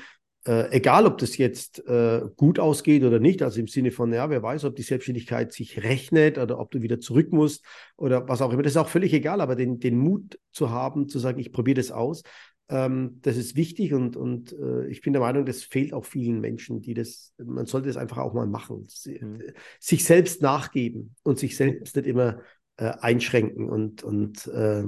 Äh, 0.45 0.73
egal, 0.73 1.07
ob 1.07 1.19
das 1.19 1.37
jetzt 1.37 1.87
äh, 1.87 2.23
gut 2.37 2.59
ausgeht 2.59 3.05
oder 3.05 3.21
nicht, 3.21 3.43
also 3.43 3.61
im 3.61 3.69
Sinne 3.69 3.93
von, 3.93 4.13
ja, 4.13 4.29
wer 4.29 4.43
weiß, 4.43 4.65
ob 4.65 4.75
die 4.75 4.83
Selbstständigkeit 4.83 5.53
sich 5.53 5.85
rechnet 5.85 6.37
oder 6.37 6.59
ob 6.59 6.73
du 6.73 6.83
wieder 6.83 6.99
zurück 6.99 7.33
musst 7.33 7.65
oder 7.97 8.29
was 8.29 8.43
auch 8.43 8.53
immer, 8.53 8.63
das 8.63 8.73
ist 8.73 8.77
auch 8.79 8.89
völlig 8.89 9.13
egal, 9.13 9.41
aber 9.41 9.55
den, 9.55 9.79
den 9.79 9.97
Mut 9.97 10.41
zu 10.51 10.71
haben, 10.71 11.09
zu 11.09 11.21
sagen, 11.21 11.39
ich 11.39 11.53
probiere 11.53 11.77
das 11.77 11.93
aus, 11.93 12.25
ähm, 12.73 13.19
das 13.23 13.37
ist 13.37 13.55
wichtig 13.57 13.93
und, 13.93 14.17
und 14.17 14.53
äh, 14.53 14.87
ich 14.89 15.03
bin 15.03 15.13
der 15.13 15.21
Meinung, 15.21 15.45
das 15.45 15.63
fehlt 15.63 15.93
auch 15.93 16.05
vielen 16.07 16.41
Menschen, 16.41 16.81
die 16.81 16.95
das, 16.95 17.35
man 17.39 17.67
sollte 17.67 17.89
das 17.89 17.97
einfach 17.99 18.19
auch 18.19 18.33
mal 18.33 18.47
machen. 18.47 18.89
Mhm. 19.05 19.43
Sich 19.79 20.05
selbst 20.05 20.43
nachgeben 20.43 21.15
und 21.23 21.39
sich 21.39 21.57
selbst 21.57 21.97
nicht 21.97 22.07
immer 22.09 22.41
äh, 22.79 22.87
einschränken 23.01 23.69
und, 23.69 24.03
und 24.03 24.47
äh, 24.49 24.85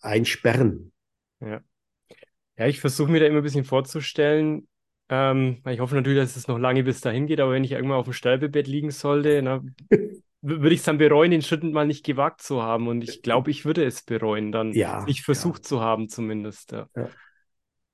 einsperren. 0.00 0.92
Ja. 1.40 1.60
Ja, 2.56 2.66
ich 2.66 2.80
versuche 2.80 3.10
mir 3.10 3.20
da 3.20 3.26
immer 3.26 3.38
ein 3.38 3.42
bisschen 3.44 3.64
vorzustellen, 3.64 4.68
Ähm, 5.10 5.62
ich 5.66 5.80
hoffe 5.80 5.94
natürlich, 5.94 6.18
dass 6.20 6.36
es 6.36 6.48
noch 6.48 6.58
lange 6.58 6.84
bis 6.84 7.00
dahin 7.00 7.26
geht, 7.26 7.40
aber 7.40 7.52
wenn 7.52 7.64
ich 7.64 7.72
irgendwann 7.72 7.98
auf 7.98 8.04
dem 8.04 8.12
Sterbebett 8.12 8.66
liegen 8.66 8.90
sollte, 8.90 9.40
na, 9.42 9.64
würde 10.48 10.74
ich 10.74 10.80
es 10.80 10.86
dann 10.86 10.98
bereuen, 10.98 11.30
den 11.30 11.42
Schritt 11.42 11.62
mal 11.62 11.86
nicht 11.86 12.04
gewagt 12.04 12.42
zu 12.42 12.62
haben. 12.62 12.88
Und 12.88 13.02
ich 13.02 13.22
glaube, 13.22 13.50
ich 13.50 13.64
würde 13.64 13.84
es 13.84 14.02
bereuen, 14.02 14.52
dann 14.52 14.72
ja, 14.72 15.04
nicht 15.04 15.22
versucht 15.22 15.64
ja. 15.64 15.68
zu 15.68 15.80
haben, 15.80 16.08
zumindest. 16.08 16.72
Ja. 16.72 16.88
ja. 16.96 17.08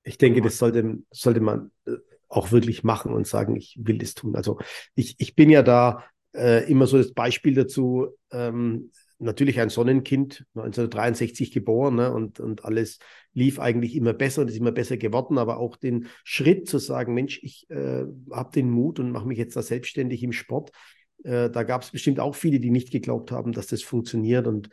Ich 0.03 0.17
denke, 0.17 0.41
das 0.41 0.57
sollte, 0.57 0.99
sollte 1.11 1.41
man 1.41 1.71
äh, 1.85 1.93
auch 2.29 2.51
wirklich 2.51 2.83
machen 2.83 3.13
und 3.13 3.27
sagen, 3.27 3.55
ich 3.55 3.77
will 3.81 3.97
das 3.97 4.13
tun. 4.13 4.35
Also 4.35 4.59
ich, 4.93 5.15
ich 5.19 5.35
bin 5.35 5.49
ja 5.49 5.63
da 5.63 6.03
äh, 6.33 6.69
immer 6.69 6.87
so 6.87 6.97
das 6.97 7.13
Beispiel 7.13 7.55
dazu, 7.55 8.09
ähm, 8.31 8.91
natürlich 9.17 9.59
ein 9.59 9.69
Sonnenkind, 9.69 10.45
1963 10.55 11.51
geboren 11.51 11.95
ne, 11.95 12.13
und, 12.13 12.39
und 12.39 12.65
alles 12.65 12.99
lief 13.33 13.59
eigentlich 13.59 13.95
immer 13.95 14.13
besser 14.13 14.41
und 14.41 14.49
ist 14.49 14.57
immer 14.57 14.71
besser 14.71 14.97
geworden, 14.97 15.37
aber 15.37 15.57
auch 15.57 15.77
den 15.77 16.07
Schritt 16.23 16.67
zu 16.67 16.79
sagen, 16.79 17.13
Mensch, 17.13 17.39
ich 17.41 17.69
äh, 17.69 18.05
habe 18.31 18.51
den 18.53 18.69
Mut 18.69 18.99
und 18.99 19.11
mache 19.11 19.27
mich 19.27 19.37
jetzt 19.37 19.55
da 19.55 19.61
selbstständig 19.61 20.21
im 20.23 20.33
Sport. 20.33 20.71
Äh, 21.23 21.49
da 21.49 21.63
gab 21.63 21.83
es 21.83 21.91
bestimmt 21.91 22.19
auch 22.19 22.35
viele, 22.35 22.59
die 22.59 22.71
nicht 22.71 22.91
geglaubt 22.91 23.31
haben, 23.31 23.51
dass 23.51 23.67
das 23.67 23.81
funktioniert 23.81 24.47
und 24.47 24.69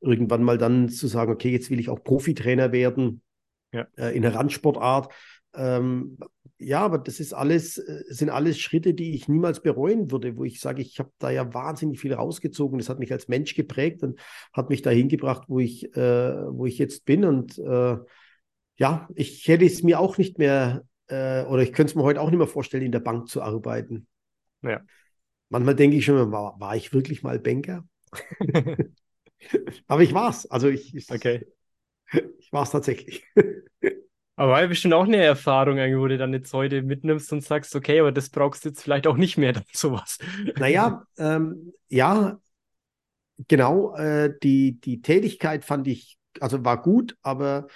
irgendwann 0.00 0.42
mal 0.42 0.58
dann 0.58 0.88
zu 0.88 1.06
sagen, 1.06 1.32
okay, 1.32 1.50
jetzt 1.50 1.70
will 1.70 1.80
ich 1.80 1.88
auch 1.88 2.02
Profitrainer 2.02 2.72
werden 2.72 3.22
ja. 3.72 3.86
äh, 3.96 4.14
in 4.14 4.22
der 4.22 4.34
Randsportart. 4.34 5.12
Ähm, 5.54 6.18
ja, 6.58 6.80
aber 6.80 6.98
das 6.98 7.20
ist 7.20 7.34
alles, 7.34 7.78
äh, 7.78 8.04
sind 8.08 8.30
alles 8.30 8.58
Schritte, 8.58 8.94
die 8.94 9.14
ich 9.14 9.28
niemals 9.28 9.60
bereuen 9.60 10.10
würde, 10.10 10.36
wo 10.36 10.44
ich 10.44 10.60
sage, 10.60 10.82
ich 10.82 10.98
habe 10.98 11.10
da 11.18 11.30
ja 11.30 11.52
wahnsinnig 11.52 12.00
viel 12.00 12.14
rausgezogen. 12.14 12.78
Das 12.78 12.88
hat 12.88 12.98
mich 12.98 13.12
als 13.12 13.28
Mensch 13.28 13.54
geprägt 13.54 14.02
und 14.02 14.18
hat 14.52 14.70
mich 14.70 14.82
dahin 14.82 15.08
gebracht, 15.08 15.44
wo 15.48 15.58
ich, 15.58 15.94
äh, 15.96 16.52
wo 16.52 16.66
ich 16.66 16.78
jetzt 16.78 17.04
bin. 17.04 17.24
Und 17.24 17.58
äh, 17.58 17.96
ja, 18.76 19.08
ich 19.14 19.46
hätte 19.48 19.64
es 19.64 19.82
mir 19.82 20.00
auch 20.00 20.18
nicht 20.18 20.38
mehr, 20.38 20.84
äh, 21.08 21.44
oder 21.44 21.62
ich 21.62 21.72
könnte 21.72 21.90
es 21.90 21.94
mir 21.94 22.02
heute 22.02 22.20
auch 22.20 22.30
nicht 22.30 22.38
mehr 22.38 22.46
vorstellen, 22.46 22.84
in 22.84 22.92
der 22.92 23.00
Bank 23.00 23.28
zu 23.28 23.42
arbeiten. 23.42 24.06
Ja. 24.62 24.80
Manchmal 25.48 25.74
denke 25.76 25.96
ich 25.96 26.04
schon, 26.04 26.32
war, 26.32 26.58
war 26.58 26.76
ich 26.76 26.92
wirklich 26.92 27.22
mal 27.22 27.38
Banker? 27.38 27.84
aber 29.86 30.02
ich 30.02 30.12
war 30.14 30.30
es. 30.30 30.50
Also 30.50 30.68
ich, 30.68 30.94
ich, 30.94 31.10
okay. 31.10 31.46
ich 32.38 32.52
war 32.52 32.64
es 32.64 32.70
tatsächlich. 32.70 33.24
Aber 34.36 34.52
war 34.52 34.62
ja 34.62 34.66
bestimmt 34.66 34.94
auch 34.94 35.04
eine 35.04 35.16
Erfahrung, 35.16 35.78
wo 35.78 36.06
du 36.06 36.18
dann 36.18 36.34
jetzt 36.34 36.52
heute 36.52 36.82
mitnimmst 36.82 37.32
und 37.32 37.42
sagst, 37.42 37.74
okay, 37.74 38.00
aber 38.00 38.12
das 38.12 38.28
brauchst 38.28 38.64
du 38.64 38.68
jetzt 38.68 38.82
vielleicht 38.82 39.06
auch 39.06 39.16
nicht 39.16 39.38
mehr, 39.38 39.54
dann 39.54 39.64
sowas. 39.72 40.18
Naja, 40.58 41.04
ähm, 41.16 41.72
ja, 41.88 42.38
genau. 43.48 43.96
Äh, 43.96 44.34
die, 44.42 44.78
die 44.78 45.00
Tätigkeit 45.00 45.64
fand 45.64 45.88
ich, 45.88 46.18
also 46.40 46.64
war 46.64 46.82
gut, 46.82 47.16
aber 47.22 47.66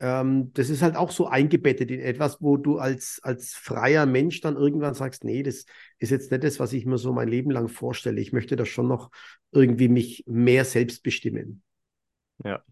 ähm, 0.00 0.52
das 0.54 0.70
ist 0.70 0.82
halt 0.82 0.96
auch 0.96 1.10
so 1.10 1.26
eingebettet 1.26 1.90
in 1.90 2.00
etwas, 2.00 2.40
wo 2.40 2.56
du 2.56 2.78
als, 2.78 3.20
als 3.22 3.54
freier 3.54 4.06
Mensch 4.06 4.40
dann 4.40 4.56
irgendwann 4.56 4.94
sagst, 4.94 5.24
nee, 5.24 5.42
das 5.42 5.66
ist 5.98 6.10
jetzt 6.10 6.30
nicht 6.30 6.44
das, 6.44 6.58
was 6.58 6.72
ich 6.72 6.84
mir 6.84 6.98
so 6.98 7.12
mein 7.12 7.28
Leben 7.28 7.50
lang 7.50 7.68
vorstelle. 7.68 8.20
Ich 8.20 8.32
möchte 8.32 8.56
das 8.56 8.68
schon 8.68 8.88
noch 8.88 9.10
irgendwie 9.52 9.88
mich 9.88 10.24
mehr 10.26 10.64
selbst 10.64 11.02
bestimmen. 11.02 11.62
Ja. 12.44 12.62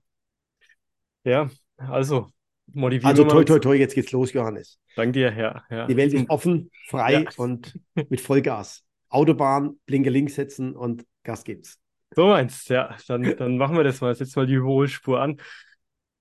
Ja, 1.25 1.49
also 1.77 2.29
motivieren 2.67 3.09
Also 3.09 3.25
toi, 3.25 3.45
toi, 3.45 3.59
toi, 3.61 3.77
jetzt 3.77 3.95
geht's 3.95 4.13
los, 4.13 4.33
Johannes. 4.33 4.79
Dank 4.97 5.13
dir, 5.13 5.33
ja, 5.33 5.63
ja. 5.71 5.87
Die 5.87 5.97
Welt 5.97 6.13
ist 6.13 6.29
offen, 6.29 6.71
frei 6.89 7.23
ja. 7.23 7.31
und 7.37 7.79
mit 8.09 8.21
Vollgas. 8.21 8.85
Autobahn, 9.09 9.79
Blinker 9.87 10.11
links 10.11 10.35
setzen 10.35 10.75
und 10.75 11.05
Gas 11.23 11.45
gibt's. 11.45 11.79
So 12.15 12.27
meinst 12.27 12.69
ja. 12.69 12.97
Dann, 13.07 13.23
dann 13.37 13.57
machen 13.57 13.77
wir 13.77 13.85
das 13.85 14.01
mal. 14.01 14.15
Setz 14.15 14.35
mal 14.37 14.47
die 14.47 14.55
Überholspur 14.55 15.21
an. 15.21 15.39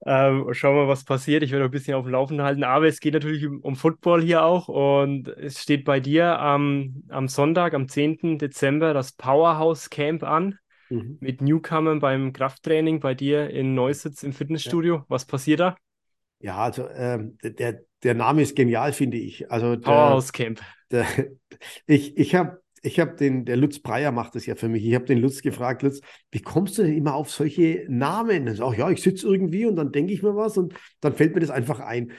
Ähm, 0.04 0.48
schauen 0.54 0.76
wir, 0.76 0.88
was 0.88 1.04
passiert. 1.04 1.44
Ich 1.44 1.52
werde 1.52 1.66
ein 1.66 1.72
bisschen 1.72 1.94
auf 1.94 2.06
dem 2.06 2.12
Laufenden 2.12 2.46
halten. 2.46 2.64
Aber 2.64 2.88
es 2.88 3.00
geht 3.00 3.14
natürlich 3.14 3.46
um, 3.46 3.60
um 3.60 3.76
Football 3.76 4.22
hier 4.22 4.44
auch. 4.44 4.68
Und 4.68 5.28
es 5.28 5.62
steht 5.62 5.86
bei 5.86 6.00
dir 6.00 6.40
am, 6.40 7.04
am 7.10 7.28
Sonntag, 7.28 7.74
am 7.74 7.88
10. 7.88 8.40
Dezember, 8.40 8.94
das 8.94 9.12
Powerhouse 9.12 9.90
Camp 9.90 10.24
an. 10.24 10.58
Mhm. 10.90 11.18
Mit 11.20 11.42
Newcomern 11.42 12.00
beim 12.00 12.34
Krafttraining 12.34 13.00
bei 13.00 13.14
dir 13.14 13.50
in 13.50 13.76
Neusitz 13.76 14.24
im 14.24 14.34
Fitnessstudio. 14.34 14.96
Ja. 14.96 15.06
Was 15.08 15.26
passiert 15.26 15.60
da? 15.60 15.76
Ja, 16.40 16.58
also 16.58 16.90
ähm, 16.90 17.38
der, 17.44 17.82
der 18.04 18.16
Name 18.16 18.42
ist 18.42 18.56
genial, 18.56 18.94
finde 18.94 19.18
ich. 19.18 19.52
Also 19.52 19.76
der, 19.76 19.84
Powerhouse 19.84 20.34
Camp. 20.34 20.62
Der, 20.90 21.06
ich 21.86 22.18
ich 22.18 22.34
habe 22.34 22.61
ich 22.82 23.00
habe 23.00 23.16
den, 23.16 23.46
der 23.46 23.58
Lutz 23.58 23.80
Breyer 23.80 24.12
macht 24.12 24.36
das 24.36 24.46
ja 24.46 24.56
für 24.56 24.68
mich. 24.68 24.86
Ich 24.86 24.96
habe 24.96 25.06
den 25.06 25.20
Lutz 25.20 25.42
gefragt, 25.42 25.84
Lutz, 25.84 26.02
wie 26.32 26.42
kommst 26.42 26.78
du 26.78 26.84
denn 26.84 26.98
immer 26.98 27.16
auf 27.16 27.30
solche 27.30 27.86
Namen? 27.88 28.48
Und 28.48 28.56
so, 28.56 28.74
ja, 28.74 28.90
ich 28.90 29.02
sitze 29.02 29.28
irgendwie 29.28 29.66
und 29.66 29.76
dann 29.76 29.92
denke 29.92 30.14
ich 30.14 30.24
mir 30.24 30.36
was 30.36 30.58
und 30.58 30.74
dann 31.00 31.14
fällt 31.14 31.36
mir 31.36 31.42
das 31.42 31.52
einfach 31.52 31.80
ein. 31.80 32.12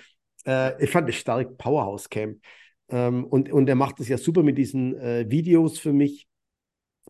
Äh, 0.46 0.82
ich 0.82 0.90
fand 0.90 1.08
es 1.08 1.16
stark, 1.16 1.58
Powerhouse 1.58 2.08
Camp. 2.08 2.40
Ähm, 2.88 3.24
und, 3.24 3.50
und 3.50 3.68
er 3.68 3.74
macht 3.74 3.98
das 3.98 4.08
ja 4.08 4.18
super 4.18 4.42
mit 4.42 4.58
diesen 4.58 4.96
äh, 4.98 5.26
Videos 5.28 5.78
für 5.78 5.92
mich. 5.92 6.28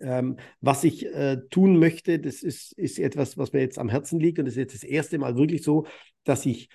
Ähm, 0.00 0.38
was 0.60 0.84
ich 0.84 1.06
äh, 1.06 1.36
tun 1.50 1.78
möchte, 1.78 2.18
das 2.18 2.42
ist, 2.42 2.72
ist 2.72 2.98
etwas, 2.98 3.36
was 3.36 3.52
mir 3.52 3.60
jetzt 3.60 3.78
am 3.78 3.90
Herzen 3.90 4.18
liegt. 4.18 4.38
Und 4.38 4.46
das 4.46 4.54
ist 4.54 4.58
jetzt 4.58 4.74
das 4.74 4.84
erste 4.84 5.18
Mal 5.18 5.36
wirklich 5.36 5.62
so, 5.62 5.86
dass 6.24 6.46
ich 6.46 6.70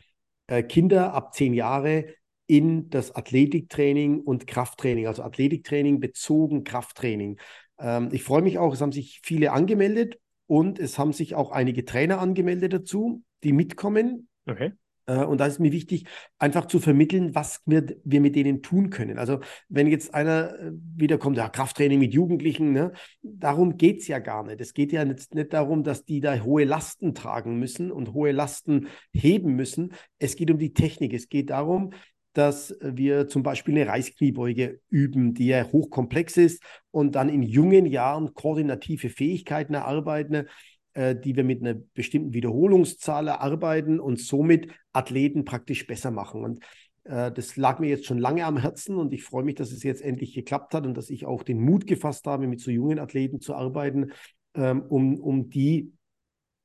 äh, 0.48 0.62
Kinder 0.62 1.14
ab 1.14 1.34
zehn 1.34 1.54
Jahre 1.54 2.06
in 2.48 2.90
das 2.90 3.14
Athletiktraining 3.14 4.22
und 4.22 4.48
Krafttraining, 4.48 5.08
also 5.08 5.24
Athletiktraining 5.24 6.00
bezogen 6.00 6.64
Krafttraining. 6.64 7.40
Ähm, 7.78 8.10
ich 8.12 8.24
freue 8.24 8.42
mich 8.42 8.58
auch, 8.58 8.74
es 8.74 8.82
haben 8.82 8.94
sich 8.94 9.22
viele 9.24 9.52
angemeldet 9.52 10.18
und 10.48 10.80
es 10.80 10.98
haben 10.98 11.14
sich 11.14 11.36
auch 11.36 11.52
einige 11.52 11.86
Trainer 11.86 12.20
angemeldet 12.20 12.74
dazu, 12.74 13.22
die 13.44 13.54
mitkommen. 13.54 14.30
Okay. 14.46 14.72
Äh, 15.08 15.24
und 15.24 15.40
da 15.40 15.48
ist 15.48 15.60
mir 15.60 15.72
wichtig, 15.72 16.06
einfach 16.38 16.66
zu 16.66 16.80
vermitteln, 16.80 17.34
was 17.34 17.62
wir, 17.66 17.86
wir 18.04 18.22
mit 18.22 18.36
denen 18.36 18.62
tun 18.62 18.90
können. 18.90 19.18
Also 19.18 19.40
wenn 19.70 19.88
jetzt 19.88 20.14
einer 20.14 20.60
äh, 20.60 20.72
wiederkommt, 20.96 21.38
ja, 21.38 21.50
Krafttraining 21.50 22.00
mit 22.00 22.14
Jugendlichen, 22.14 22.72
ne, 22.74 22.92
darum 23.24 23.78
geht 23.78 24.02
es 24.02 24.08
ja 24.08 24.20
gar 24.20 24.44
nicht. 24.44 24.62
Es 24.62 24.74
geht 24.74 24.92
ja 24.92 25.04
nicht, 25.06 25.34
nicht 25.34 25.54
darum, 25.54 25.84
dass 25.84 26.06
die 26.06 26.20
da 26.20 26.40
hohe 26.42 26.66
Lasten 26.66 27.16
tragen 27.16 27.58
müssen 27.58 27.92
und 27.92 28.14
hohe 28.14 28.32
Lasten 28.32 28.88
heben 29.12 29.56
müssen. 29.56 29.94
Es 30.20 30.36
geht 30.36 30.52
um 30.52 30.60
die 30.60 30.74
Technik. 30.74 31.14
Es 31.14 31.30
geht 31.30 31.50
darum, 31.50 31.92
dass 32.38 32.78
wir 32.82 33.28
zum 33.28 33.42
Beispiel 33.42 33.76
eine 33.76 33.88
Reißkniebeuge 33.90 34.80
üben, 34.90 35.34
die 35.34 35.48
ja 35.48 35.64
hochkomplex 35.64 36.38
ist 36.38 36.64
und 36.92 37.16
dann 37.16 37.30
in 37.30 37.42
jungen 37.42 37.88
Jahren 37.88 38.36
koordinative 38.36 39.10
Fähigkeiten 39.10 39.74
erarbeiten, 39.74 40.48
äh, 40.94 41.16
die 41.16 41.36
wir 41.36 41.44
mit 41.44 41.62
einer 41.62 41.74
bestimmten 41.96 42.34
Wiederholungszahl 42.34 43.28
erarbeiten 43.28 44.00
und 44.00 44.20
somit 44.20 44.72
Athleten 44.94 45.46
praktisch 45.46 45.88
besser 45.88 46.12
machen. 46.12 46.44
Und 46.44 46.64
äh, 47.06 47.32
das 47.32 47.58
lag 47.58 47.80
mir 47.80 47.90
jetzt 47.90 48.06
schon 48.06 48.20
lange 48.20 48.46
am 48.46 48.58
Herzen 48.58 48.98
und 48.98 49.14
ich 49.14 49.24
freue 49.24 49.44
mich, 49.44 49.56
dass 49.56 49.72
es 49.72 49.82
jetzt 49.82 50.04
endlich 50.04 50.36
geklappt 50.36 50.76
hat 50.76 50.86
und 50.86 50.96
dass 50.96 51.10
ich 51.10 51.26
auch 51.26 51.42
den 51.42 51.60
Mut 51.60 51.88
gefasst 51.88 52.28
habe, 52.28 52.46
mit 52.46 52.62
so 52.62 52.70
jungen 52.70 53.00
Athleten 53.00 53.42
zu 53.42 53.56
arbeiten, 53.56 54.12
ähm, 54.54 54.84
um, 54.84 55.20
um 55.20 55.50
die 55.50 55.92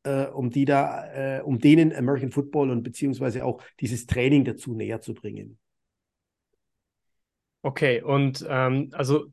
äh, 0.05 0.27
um 0.27 0.51
die 0.51 0.65
da, 0.65 1.39
äh, 1.39 1.43
um 1.43 1.59
denen 1.59 1.95
American 1.95 2.31
Football 2.31 2.71
und 2.71 2.83
beziehungsweise 2.83 3.45
auch 3.45 3.63
dieses 3.81 4.07
Training 4.07 4.45
dazu 4.45 4.75
näher 4.75 5.01
zu 5.01 5.15
bringen. 5.15 5.59
Okay, 7.63 8.03
und 8.03 8.45
ähm, 8.49 8.91
also 8.93 9.27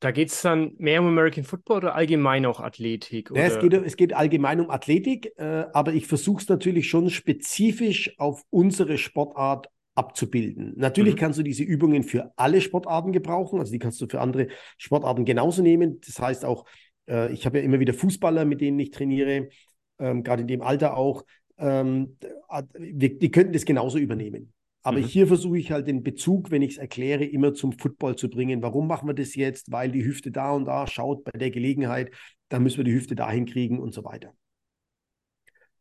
da 0.00 0.10
geht 0.10 0.28
es 0.28 0.42
dann 0.42 0.72
mehr 0.76 1.00
um 1.00 1.06
American 1.06 1.44
Football 1.44 1.78
oder 1.78 1.94
allgemein 1.94 2.44
auch 2.44 2.60
Athletik? 2.60 3.30
Ja, 3.34 3.44
es, 3.44 3.58
geht, 3.58 3.72
es 3.72 3.96
geht 3.96 4.12
allgemein 4.12 4.60
um 4.60 4.68
Athletik, 4.68 5.32
äh, 5.38 5.64
aber 5.72 5.94
ich 5.94 6.06
versuche 6.06 6.42
es 6.42 6.48
natürlich 6.48 6.90
schon 6.90 7.08
spezifisch 7.08 8.14
auf 8.18 8.42
unsere 8.50 8.98
Sportart 8.98 9.68
abzubilden. 9.94 10.74
Natürlich 10.76 11.14
mhm. 11.14 11.18
kannst 11.18 11.38
du 11.38 11.42
diese 11.42 11.62
Übungen 11.62 12.02
für 12.02 12.32
alle 12.36 12.60
Sportarten 12.60 13.12
gebrauchen, 13.12 13.60
also 13.60 13.72
die 13.72 13.78
kannst 13.78 13.98
du 14.00 14.06
für 14.06 14.20
andere 14.20 14.48
Sportarten 14.76 15.24
genauso 15.24 15.62
nehmen. 15.62 16.00
Das 16.04 16.18
heißt 16.18 16.44
auch, 16.44 16.66
äh, 17.08 17.32
ich 17.32 17.46
habe 17.46 17.58
ja 17.58 17.64
immer 17.64 17.80
wieder 17.80 17.94
Fußballer, 17.94 18.44
mit 18.44 18.60
denen 18.60 18.78
ich 18.80 18.90
trainiere, 18.90 19.48
ähm, 19.98 20.22
gerade 20.22 20.42
in 20.42 20.48
dem 20.48 20.62
Alter 20.62 20.96
auch. 20.96 21.24
Ähm, 21.56 22.16
wir, 22.74 23.18
die 23.18 23.30
könnten 23.30 23.52
das 23.52 23.64
genauso 23.64 23.98
übernehmen. 23.98 24.52
Aber 24.82 24.98
mhm. 24.98 25.04
hier 25.04 25.26
versuche 25.26 25.58
ich 25.58 25.72
halt 25.72 25.86
den 25.86 26.02
Bezug, 26.02 26.50
wenn 26.50 26.60
ich 26.60 26.72
es 26.72 26.78
erkläre, 26.78 27.24
immer 27.24 27.54
zum 27.54 27.72
Football 27.72 28.16
zu 28.16 28.28
bringen. 28.28 28.62
Warum 28.62 28.86
machen 28.86 29.08
wir 29.08 29.14
das 29.14 29.34
jetzt? 29.34 29.72
Weil 29.72 29.90
die 29.90 30.04
Hüfte 30.04 30.30
da 30.30 30.52
und 30.52 30.66
da 30.66 30.86
schaut 30.86 31.24
bei 31.24 31.38
der 31.38 31.50
Gelegenheit, 31.50 32.10
dann 32.50 32.62
müssen 32.62 32.78
wir 32.78 32.84
die 32.84 32.92
Hüfte 32.92 33.14
dahin 33.14 33.46
kriegen 33.46 33.78
und 33.78 33.94
so 33.94 34.04
weiter. 34.04 34.34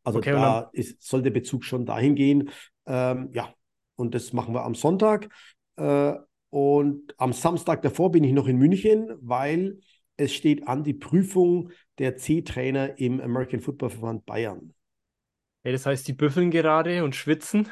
Also 0.04 0.20
okay, 0.20 0.32
da 0.32 0.70
ist, 0.72 1.02
soll 1.02 1.22
der 1.22 1.32
Bezug 1.32 1.66
schon 1.66 1.86
dahin 1.86 2.16
gehen. 2.16 2.50
Ähm, 2.86 3.30
ja, 3.34 3.54
und 3.96 4.16
das 4.16 4.32
machen 4.32 4.54
wir 4.54 4.64
am 4.64 4.76
Sonntag. 4.76 5.30
Äh, 5.76 6.14
und 6.50 7.14
am 7.18 7.34
Samstag 7.34 7.82
davor 7.82 8.12
bin 8.12 8.24
ich 8.24 8.32
noch 8.32 8.48
in 8.48 8.58
München, 8.58 9.10
weil 9.20 9.80
es 10.18 10.34
steht 10.34 10.68
an 10.68 10.84
die 10.84 10.94
Prüfung 10.94 11.72
der 12.00 12.18
C-Trainer 12.18 13.00
im 13.00 13.20
American 13.22 13.60
Football 13.60 13.90
Verband 13.90 14.26
Bayern. 14.26 14.74
Ja, 15.64 15.72
das 15.72 15.86
heißt, 15.86 16.08
die 16.08 16.14
büffeln 16.14 16.52
gerade 16.52 17.04
und 17.04 17.16
schwitzen? 17.16 17.70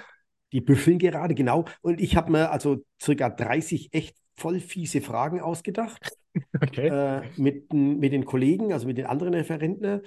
die 0.51 0.61
büffeln 0.61 0.99
gerade, 0.99 1.33
genau. 1.35 1.65
Und 1.81 2.01
ich 2.01 2.15
habe 2.15 2.31
mir 2.31 2.51
also 2.51 2.83
circa 3.01 3.29
30 3.29 3.93
echt 3.93 4.15
voll 4.35 4.59
fiese 4.59 5.01
Fragen 5.01 5.39
ausgedacht. 5.39 6.11
Okay. 6.61 6.87
Äh, 6.87 7.23
mit, 7.35 7.73
mit 7.73 8.13
den 8.13 8.23
Kollegen, 8.23 8.71
also 8.71 8.87
mit 8.87 8.97
den 8.97 9.05
anderen 9.05 9.33
Referenten. 9.33 9.99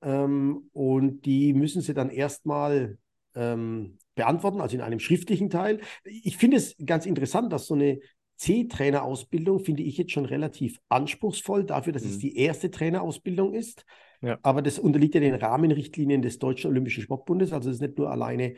Ähm, 0.00 0.70
und 0.72 1.26
die 1.26 1.52
müssen 1.52 1.82
sie 1.82 1.92
dann 1.92 2.08
erstmal 2.08 2.96
ähm, 3.34 3.98
beantworten, 4.14 4.62
also 4.62 4.74
in 4.74 4.80
einem 4.80 5.00
schriftlichen 5.00 5.50
Teil. 5.50 5.82
Ich 6.02 6.38
finde 6.38 6.56
es 6.56 6.76
ganz 6.82 7.04
interessant, 7.04 7.52
dass 7.52 7.66
so 7.66 7.74
eine 7.74 7.98
C-Trainerausbildung 8.36 9.60
finde 9.60 9.82
ich 9.82 9.96
jetzt 9.96 10.12
schon 10.12 10.26
relativ 10.26 10.78
anspruchsvoll 10.88 11.64
dafür, 11.64 11.92
dass 11.92 12.04
mhm. 12.04 12.10
es 12.10 12.18
die 12.18 12.36
erste 12.36 12.70
Trainerausbildung 12.70 13.54
ist. 13.54 13.84
Ja. 14.20 14.38
Aber 14.42 14.62
das 14.62 14.78
unterliegt 14.78 15.14
ja 15.14 15.20
den 15.20 15.34
Rahmenrichtlinien 15.34 16.22
des 16.22 16.38
Deutschen 16.38 16.70
Olympischen 16.70 17.02
Sportbundes. 17.02 17.52
Also 17.52 17.70
es 17.70 17.76
ist 17.76 17.82
nicht 17.82 17.98
nur 17.98 18.10
alleine 18.10 18.54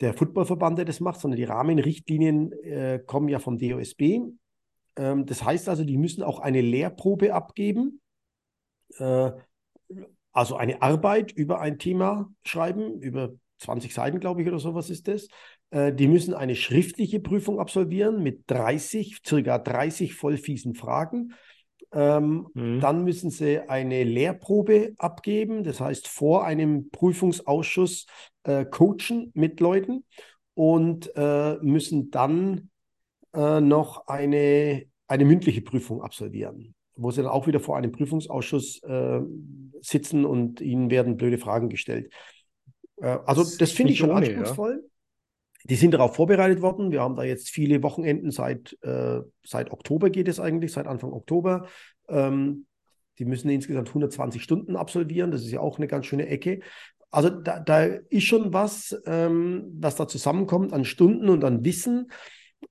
der 0.00 0.14
Footballverband, 0.14 0.78
der 0.78 0.84
das 0.84 1.00
macht, 1.00 1.20
sondern 1.20 1.38
die 1.38 1.44
Rahmenrichtlinien 1.44 2.52
äh, 2.62 3.00
kommen 3.04 3.28
ja 3.28 3.38
vom 3.38 3.58
DOSB. 3.58 4.20
Ähm, 4.96 5.26
das 5.26 5.44
heißt 5.44 5.68
also, 5.68 5.84
die 5.84 5.96
müssen 5.96 6.22
auch 6.22 6.40
eine 6.40 6.60
Lehrprobe 6.60 7.34
abgeben, 7.34 8.00
äh, 8.98 9.30
also 10.32 10.56
eine 10.56 10.80
Arbeit 10.82 11.32
über 11.32 11.60
ein 11.60 11.78
Thema 11.78 12.30
schreiben, 12.44 13.00
über 13.00 13.32
20 13.58 13.94
Seiten, 13.94 14.18
glaube 14.18 14.42
ich, 14.42 14.48
oder 14.48 14.58
sowas 14.58 14.90
ist 14.90 15.08
das. 15.08 15.28
Äh, 15.72 15.92
die 15.92 16.06
müssen 16.06 16.34
eine 16.34 16.54
schriftliche 16.54 17.18
Prüfung 17.18 17.58
absolvieren 17.58 18.22
mit 18.22 18.44
30, 18.46 19.18
circa 19.26 19.58
30 19.58 20.14
vollfiesen 20.14 20.74
Fragen. 20.74 21.32
Ähm, 21.92 22.46
mhm. 22.54 22.80
Dann 22.80 23.04
müssen 23.04 23.30
sie 23.30 23.68
eine 23.68 24.04
Lehrprobe 24.04 24.94
abgeben, 24.98 25.64
das 25.64 25.80
heißt 25.80 26.08
vor 26.08 26.44
einem 26.44 26.90
Prüfungsausschuss 26.90 28.06
äh, 28.44 28.64
coachen 28.64 29.30
mit 29.34 29.60
Leuten 29.60 30.04
und 30.54 31.10
äh, 31.16 31.56
müssen 31.60 32.10
dann 32.10 32.70
äh, 33.34 33.60
noch 33.60 34.06
eine, 34.06 34.84
eine 35.06 35.24
mündliche 35.24 35.62
Prüfung 35.62 36.02
absolvieren, 36.02 36.74
wo 36.96 37.10
sie 37.10 37.22
dann 37.22 37.30
auch 37.30 37.46
wieder 37.46 37.60
vor 37.60 37.76
einem 37.76 37.92
Prüfungsausschuss 37.92 38.82
äh, 38.84 39.20
sitzen 39.80 40.24
und 40.24 40.60
ihnen 40.60 40.90
werden 40.90 41.16
blöde 41.16 41.38
Fragen 41.38 41.68
gestellt. 41.68 42.10
Äh, 42.96 43.18
also 43.26 43.42
das, 43.42 43.58
das 43.58 43.72
finde 43.72 43.92
ich 43.92 43.98
schon 43.98 44.10
ohne, 44.10 44.26
anspruchsvoll. 44.26 44.82
Ja. 44.82 44.91
Die 45.64 45.76
sind 45.76 45.92
darauf 45.92 46.16
vorbereitet 46.16 46.60
worden. 46.60 46.90
Wir 46.90 47.00
haben 47.00 47.16
da 47.16 47.22
jetzt 47.22 47.50
viele 47.50 47.82
Wochenenden 47.82 48.30
seit, 48.30 48.76
äh, 48.82 49.20
seit 49.44 49.70
Oktober 49.70 50.10
geht 50.10 50.28
es 50.28 50.40
eigentlich, 50.40 50.72
seit 50.72 50.86
Anfang 50.86 51.12
Oktober. 51.12 51.66
Ähm, 52.08 52.66
die 53.18 53.24
müssen 53.24 53.50
insgesamt 53.50 53.88
120 53.88 54.42
Stunden 54.42 54.76
absolvieren. 54.76 55.30
Das 55.30 55.42
ist 55.42 55.52
ja 55.52 55.60
auch 55.60 55.78
eine 55.78 55.86
ganz 55.86 56.06
schöne 56.06 56.26
Ecke. 56.26 56.60
Also 57.10 57.28
da, 57.28 57.60
da 57.60 57.84
ist 57.84 58.24
schon 58.24 58.52
was, 58.52 58.98
ähm, 59.06 59.70
was 59.74 59.96
da 59.96 60.08
zusammenkommt 60.08 60.72
an 60.72 60.84
Stunden 60.84 61.28
und 61.28 61.44
an 61.44 61.64
Wissen 61.64 62.10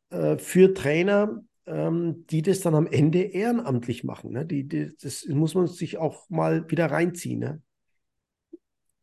äh, 0.09 0.37
für 0.37 0.73
Trainer, 0.73 1.43
ähm, 1.67 2.25
die 2.29 2.41
das 2.41 2.61
dann 2.61 2.73
am 2.73 2.87
Ende 2.87 3.21
ehrenamtlich 3.21 4.03
machen. 4.03 4.31
Ne? 4.31 4.45
Die, 4.45 4.67
die, 4.67 4.95
das 4.99 5.25
muss 5.27 5.53
man 5.53 5.67
sich 5.67 5.97
auch 5.97 6.27
mal 6.29 6.69
wieder 6.69 6.87
reinziehen. 6.87 7.39
Ne? 7.39 7.61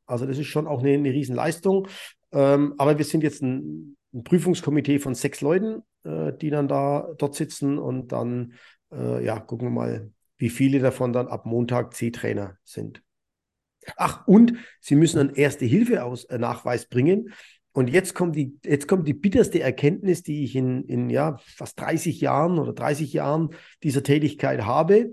Also 0.07 0.27
das 0.27 0.39
ist 0.39 0.47
schon 0.47 0.67
auch 0.67 0.81
eine, 0.81 0.93
eine 0.93 1.13
Riesenleistung. 1.13 1.87
Ähm, 2.33 2.75
aber 2.79 2.99
wir 2.99 3.05
sind 3.05 3.23
jetzt 3.23 3.43
ein, 3.43 3.97
ein 4.13 4.25
Prüfungskomitee 4.25 4.99
von 4.99 5.15
sechs 5.15 5.41
Leuten, 5.41 5.83
äh, 6.05 6.33
die 6.33 6.51
dann 6.51 6.69
da 6.69 7.09
dort 7.19 7.35
sitzen 7.35 7.79
und 7.79 8.13
dann, 8.13 8.55
äh, 8.93 9.25
ja, 9.25 9.39
gucken 9.41 9.69
wir 9.69 9.73
mal, 9.73 10.11
wie 10.37 10.51
viele 10.51 10.79
davon 10.79 11.13
dann 11.13 11.29
ab 11.29 11.47
Montag 11.47 11.95
C-Trainer 11.95 12.57
sind. 12.65 13.03
Ach, 13.97 14.27
und 14.27 14.55
sie 14.81 14.97
müssen 14.97 15.19
einen 15.19 15.35
Erste-Hilfe-Nachweis 15.35 16.85
äh, 16.85 16.89
bringen. 16.89 17.33
Und 17.73 17.89
jetzt 17.89 18.15
kommt, 18.15 18.37
die, 18.37 18.59
jetzt 18.65 18.89
kommt 18.89 19.07
die 19.07 19.15
bitterste 19.15 19.61
Erkenntnis, 19.61 20.23
die 20.23 20.45
ich 20.45 20.57
in, 20.57 20.85
in 20.85 21.11
ja, 21.11 21.39
fast 21.39 21.81
30 21.81 22.21
Jahren 22.21 22.59
oder 22.59 22.73
30 22.73 23.13
Jahren 23.13 23.51
dieser 23.83 24.03
Tätigkeit 24.03 24.65
habe. 24.65 25.13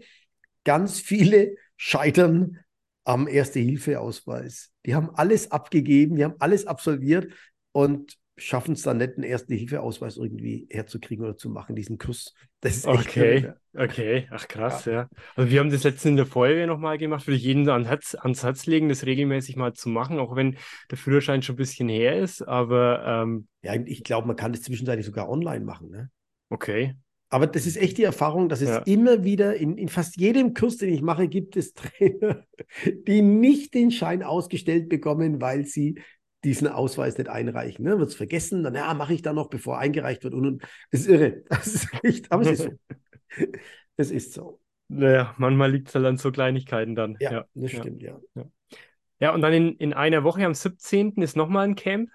Ganz 0.63 0.99
viele 0.99 1.55
scheitern 1.77 2.59
am 3.05 3.27
Erste-Hilfe-Ausweis. 3.27 4.71
Die 4.85 4.95
haben 4.95 5.09
alles 5.11 5.51
abgegeben, 5.51 6.15
die 6.17 6.25
haben 6.25 6.35
alles 6.39 6.67
absolviert 6.67 7.31
und 7.71 8.17
schaffen 8.37 8.73
es 8.73 8.81
dann 8.81 8.97
nicht, 8.97 9.15
einen 9.15 9.23
Erste-Hilfe-Ausweis 9.23 10.17
irgendwie 10.17 10.67
herzukriegen 10.69 11.23
oder 11.23 11.37
zu 11.37 11.49
machen, 11.49 11.75
diesen 11.75 11.97
Kurs. 11.97 12.33
Das 12.59 12.75
ist 12.75 12.87
Okay, 12.87 13.37
irre. 13.37 13.57
okay, 13.77 14.27
ach 14.29 14.47
krass, 14.47 14.85
ja. 14.85 14.91
ja. 14.93 15.09
Also 15.35 15.49
wir 15.49 15.59
haben 15.61 15.69
das 15.69 15.83
letztens 15.83 16.05
in 16.05 16.15
der 16.17 16.25
Feuerwehr 16.25 16.67
nochmal 16.67 16.97
gemacht, 16.97 17.25
würde 17.27 17.37
ich 17.37 17.43
jeden 17.43 17.69
ans 17.69 17.87
Herz, 17.87 18.15
ans 18.15 18.43
Herz 18.43 18.65
legen, 18.65 18.89
das 18.89 19.05
regelmäßig 19.05 19.55
mal 19.55 19.73
zu 19.73 19.87
machen, 19.87 20.19
auch 20.19 20.35
wenn 20.35 20.57
der 20.91 20.97
Führerschein 20.97 21.43
schon 21.43 21.53
ein 21.55 21.57
bisschen 21.57 21.87
her 21.87 22.19
ist, 22.19 22.41
aber... 22.41 23.05
Ähm... 23.23 23.47
Ja, 23.61 23.75
ich 23.75 24.03
glaube, 24.03 24.27
man 24.27 24.35
kann 24.35 24.51
das 24.51 24.63
zwischenzeitlich 24.63 25.05
sogar 25.05 25.29
online 25.29 25.63
machen, 25.63 25.89
ne? 25.89 26.09
Okay, 26.49 26.95
aber 27.35 27.47
das 27.47 27.65
ist 27.65 27.75
echt 27.75 27.97
die 27.97 28.03
Erfahrung, 28.03 28.47
dass 28.47 28.61
es 28.61 28.69
ja. 28.69 28.77
immer 28.85 29.25
wieder 29.25 29.57
in, 29.57 29.77
in 29.77 29.89
fast 29.89 30.15
jedem 30.15 30.53
Kurs, 30.53 30.77
den 30.77 30.93
ich 30.93 31.01
mache, 31.01 31.27
gibt 31.27 31.57
es 31.57 31.73
Trainer, 31.73 32.45
die 32.85 33.21
nicht 33.21 33.73
den 33.73 33.91
Schein 33.91 34.23
ausgestellt 34.23 34.87
bekommen, 34.87 35.41
weil 35.41 35.65
sie 35.65 36.01
diesen 36.45 36.69
Ausweis 36.69 37.17
nicht 37.17 37.29
einreichen. 37.29 37.83
Ne? 37.83 37.99
Wird 37.99 38.07
es 38.07 38.15
vergessen, 38.15 38.63
dann 38.63 38.73
ja, 38.73 38.93
mache 38.93 39.13
ich 39.13 39.21
da 39.21 39.33
noch, 39.33 39.49
bevor 39.49 39.79
eingereicht 39.79 40.23
wird. 40.23 40.33
Und, 40.33 40.45
und 40.45 40.61
das 40.91 41.01
ist 41.01 41.07
irre. 41.07 41.43
Das 41.49 41.67
ist 41.67 41.89
echt, 42.03 42.31
aber 42.31 42.43
es 42.43 42.51
ist 42.51 42.63
so. 42.63 42.71
es 43.97 44.11
ist 44.11 44.33
so. 44.33 44.61
Naja, 44.87 45.35
manchmal 45.37 45.73
liegt 45.73 45.89
es 45.89 45.95
halt 45.95 46.05
an 46.05 46.15
so 46.15 46.31
Kleinigkeiten 46.31 46.95
dann. 46.95 47.17
Ja, 47.19 47.33
ja. 47.33 47.45
das 47.53 47.71
stimmt, 47.71 48.01
ja. 48.01 48.17
ja. 48.35 48.45
Ja, 49.19 49.33
und 49.33 49.41
dann 49.41 49.51
in, 49.51 49.75
in 49.75 49.91
einer 49.91 50.23
Woche 50.23 50.45
am 50.45 50.53
17. 50.53 51.21
ist 51.21 51.35
nochmal 51.35 51.67
ein 51.67 51.75
Camp. 51.75 52.09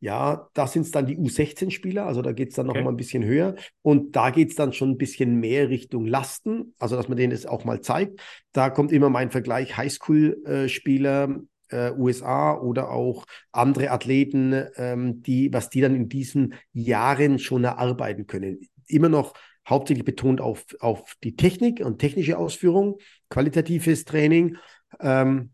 Ja, 0.00 0.48
da 0.54 0.66
sind 0.66 0.82
es 0.82 0.90
dann 0.92 1.06
die 1.06 1.16
U16-Spieler, 1.16 2.06
also 2.06 2.22
da 2.22 2.32
geht 2.32 2.50
es 2.50 2.54
dann 2.54 2.68
okay. 2.68 2.78
noch 2.78 2.84
mal 2.84 2.90
ein 2.90 2.96
bisschen 2.96 3.24
höher. 3.24 3.56
Und 3.82 4.14
da 4.14 4.30
geht 4.30 4.50
es 4.50 4.54
dann 4.54 4.72
schon 4.72 4.90
ein 4.90 4.98
bisschen 4.98 5.40
mehr 5.40 5.68
Richtung 5.68 6.06
Lasten, 6.06 6.74
also 6.78 6.96
dass 6.96 7.08
man 7.08 7.16
denen 7.16 7.32
das 7.32 7.46
auch 7.46 7.64
mal 7.64 7.80
zeigt. 7.80 8.20
Da 8.52 8.70
kommt 8.70 8.92
immer 8.92 9.10
mein 9.10 9.30
Vergleich 9.30 9.76
Highschool-Spieler, 9.76 11.40
äh, 11.70 11.92
USA 11.92 12.56
oder 12.56 12.90
auch 12.90 13.26
andere 13.52 13.90
Athleten, 13.90 14.54
ähm, 14.76 15.22
die, 15.22 15.52
was 15.52 15.68
die 15.68 15.80
dann 15.80 15.94
in 15.94 16.08
diesen 16.08 16.54
Jahren 16.72 17.38
schon 17.38 17.64
erarbeiten 17.64 18.26
können. 18.26 18.60
Immer 18.86 19.08
noch 19.08 19.34
hauptsächlich 19.68 20.04
betont 20.04 20.40
auf, 20.40 20.64
auf 20.80 21.14
die 21.22 21.36
Technik 21.36 21.80
und 21.84 21.98
technische 21.98 22.38
Ausführung, 22.38 22.98
qualitatives 23.28 24.04
Training. 24.04 24.56
Ähm, 25.00 25.50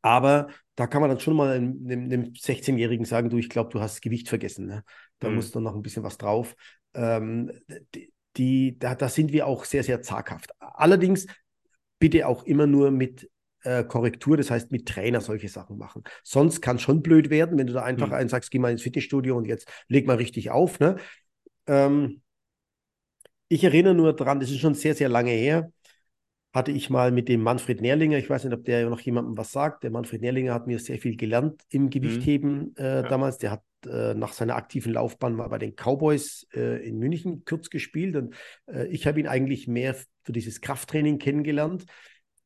aber 0.00 0.48
da 0.76 0.86
kann 0.86 1.00
man 1.00 1.10
dann 1.10 1.20
schon 1.20 1.36
mal 1.36 1.54
einem, 1.54 1.86
einem 1.86 2.22
16-Jährigen 2.32 3.04
sagen, 3.04 3.30
du, 3.30 3.38
ich 3.38 3.48
glaube, 3.48 3.70
du 3.70 3.80
hast 3.80 4.02
Gewicht 4.02 4.28
vergessen. 4.28 4.66
Ne? 4.66 4.84
Da 5.18 5.28
mhm. 5.28 5.36
muss 5.36 5.52
dann 5.52 5.62
noch 5.62 5.74
ein 5.74 5.82
bisschen 5.82 6.02
was 6.02 6.18
drauf. 6.18 6.56
Ähm, 6.94 7.52
die, 7.94 8.12
die, 8.36 8.78
da, 8.78 8.94
da 8.94 9.08
sind 9.08 9.32
wir 9.32 9.46
auch 9.46 9.64
sehr, 9.64 9.84
sehr 9.84 10.02
zaghaft. 10.02 10.50
Allerdings 10.58 11.26
bitte 12.00 12.26
auch 12.26 12.44
immer 12.44 12.66
nur 12.66 12.90
mit 12.90 13.30
äh, 13.62 13.84
Korrektur, 13.84 14.36
das 14.36 14.50
heißt 14.50 14.72
mit 14.72 14.86
Trainer 14.86 15.20
solche 15.20 15.48
Sachen 15.48 15.78
machen. 15.78 16.02
Sonst 16.24 16.60
kann 16.60 16.76
es 16.76 16.82
schon 16.82 17.02
blöd 17.02 17.30
werden, 17.30 17.56
wenn 17.56 17.68
du 17.68 17.72
da 17.72 17.82
einfach 17.82 18.08
mhm. 18.08 18.14
einen 18.14 18.28
sagst, 18.28 18.50
geh 18.50 18.58
mal 18.58 18.72
ins 18.72 18.82
Fitnessstudio 18.82 19.36
und 19.36 19.46
jetzt 19.46 19.68
leg 19.88 20.06
mal 20.06 20.16
richtig 20.16 20.50
auf. 20.50 20.80
Ne? 20.80 20.96
Ähm, 21.66 22.20
ich 23.48 23.62
erinnere 23.62 23.94
nur 23.94 24.14
daran, 24.14 24.40
das 24.40 24.50
ist 24.50 24.58
schon 24.58 24.74
sehr, 24.74 24.94
sehr 24.94 25.08
lange 25.08 25.30
her 25.30 25.70
hatte 26.54 26.70
ich 26.70 26.88
mal 26.88 27.10
mit 27.10 27.28
dem 27.28 27.42
Manfred 27.42 27.80
Nährlinger, 27.80 28.16
ich 28.16 28.30
weiß 28.30 28.44
nicht, 28.44 28.54
ob 28.54 28.64
der 28.64 28.88
noch 28.88 29.00
jemandem 29.00 29.36
was 29.36 29.50
sagt, 29.50 29.82
der 29.82 29.90
Manfred 29.90 30.20
Nährlinger 30.22 30.54
hat 30.54 30.68
mir 30.68 30.78
sehr 30.78 30.98
viel 30.98 31.16
gelernt 31.16 31.62
im 31.68 31.90
Gewichtheben 31.90 32.58
mhm. 32.58 32.74
äh, 32.78 33.02
ja. 33.02 33.02
damals. 33.02 33.38
Der 33.38 33.50
hat 33.50 33.62
äh, 33.86 34.14
nach 34.14 34.32
seiner 34.32 34.54
aktiven 34.54 34.92
Laufbahn 34.92 35.34
mal 35.34 35.48
bei 35.48 35.58
den 35.58 35.74
Cowboys 35.74 36.46
äh, 36.54 36.86
in 36.86 36.98
München 37.00 37.44
kurz 37.44 37.70
gespielt 37.70 38.14
und 38.14 38.36
äh, 38.66 38.86
ich 38.86 39.08
habe 39.08 39.18
ihn 39.18 39.26
eigentlich 39.26 39.66
mehr 39.66 39.96
für 40.22 40.32
dieses 40.32 40.60
Krafttraining 40.60 41.18
kennengelernt. 41.18 41.86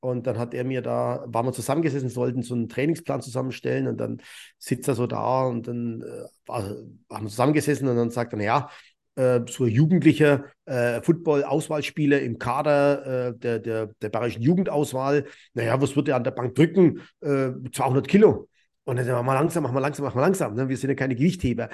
Und 0.01 0.29
dann 0.29 0.39
hat 0.39 0.55
er 0.55 0.63
mir 0.63 0.81
da, 0.81 1.25
waren 1.27 1.47
wir 1.47 1.53
zusammengesessen, 1.53 2.09
sollten 2.09 2.43
so 2.43 2.55
einen 2.55 2.69
Trainingsplan 2.69 3.21
zusammenstellen 3.21 3.89
und 3.89 3.99
dann 3.99 4.23
sitzt 4.57 4.87
er 4.87 4.95
so 4.95 5.09
da 5.09 5.43
und 5.43 5.67
dann 5.67 6.03
äh, 6.03 6.53
haben 6.53 7.25
wir 7.25 7.29
zusammengesessen 7.29 7.89
und 7.89 7.97
dann 7.97 8.11
sagt 8.11 8.33
er, 8.33 8.41
ja, 8.41 8.71
äh, 9.19 9.41
so 9.49 9.65
ein 9.65 9.71
jugendlicher 9.71 10.45
äh, 10.65 11.03
Football-Auswahlspieler 11.03 12.21
im 12.21 12.39
Kader 12.39 13.29
äh, 13.29 13.35
der, 13.37 13.59
der, 13.59 13.87
der 14.01 14.09
bayerischen 14.11 14.43
Jugendauswahl. 14.43 15.27
Naja, 15.55 15.81
was 15.81 15.97
wird 15.97 16.09
er 16.09 16.17
an 16.17 16.25
der 16.25 16.31
Bank 16.31 16.55
drücken? 16.55 17.03
Äh, 17.21 17.51
200 17.73 18.07
Kilo. 18.07 18.49
Und 18.85 18.97
dann 18.97 19.05
sagen 19.05 19.19
wir 19.19 19.23
mal 19.25 19.35
langsam, 19.35 19.65
machen 19.65 19.75
wir 19.75 19.81
langsam, 19.81 20.05
machen 20.05 20.17
wir 20.17 20.23
langsam. 20.23 20.55
Ne? 20.55 20.69
Wir 20.69 20.77
sind 20.77 20.91
ja 20.91 20.95
keine 20.95 21.17
Gewichtheber. 21.17 21.69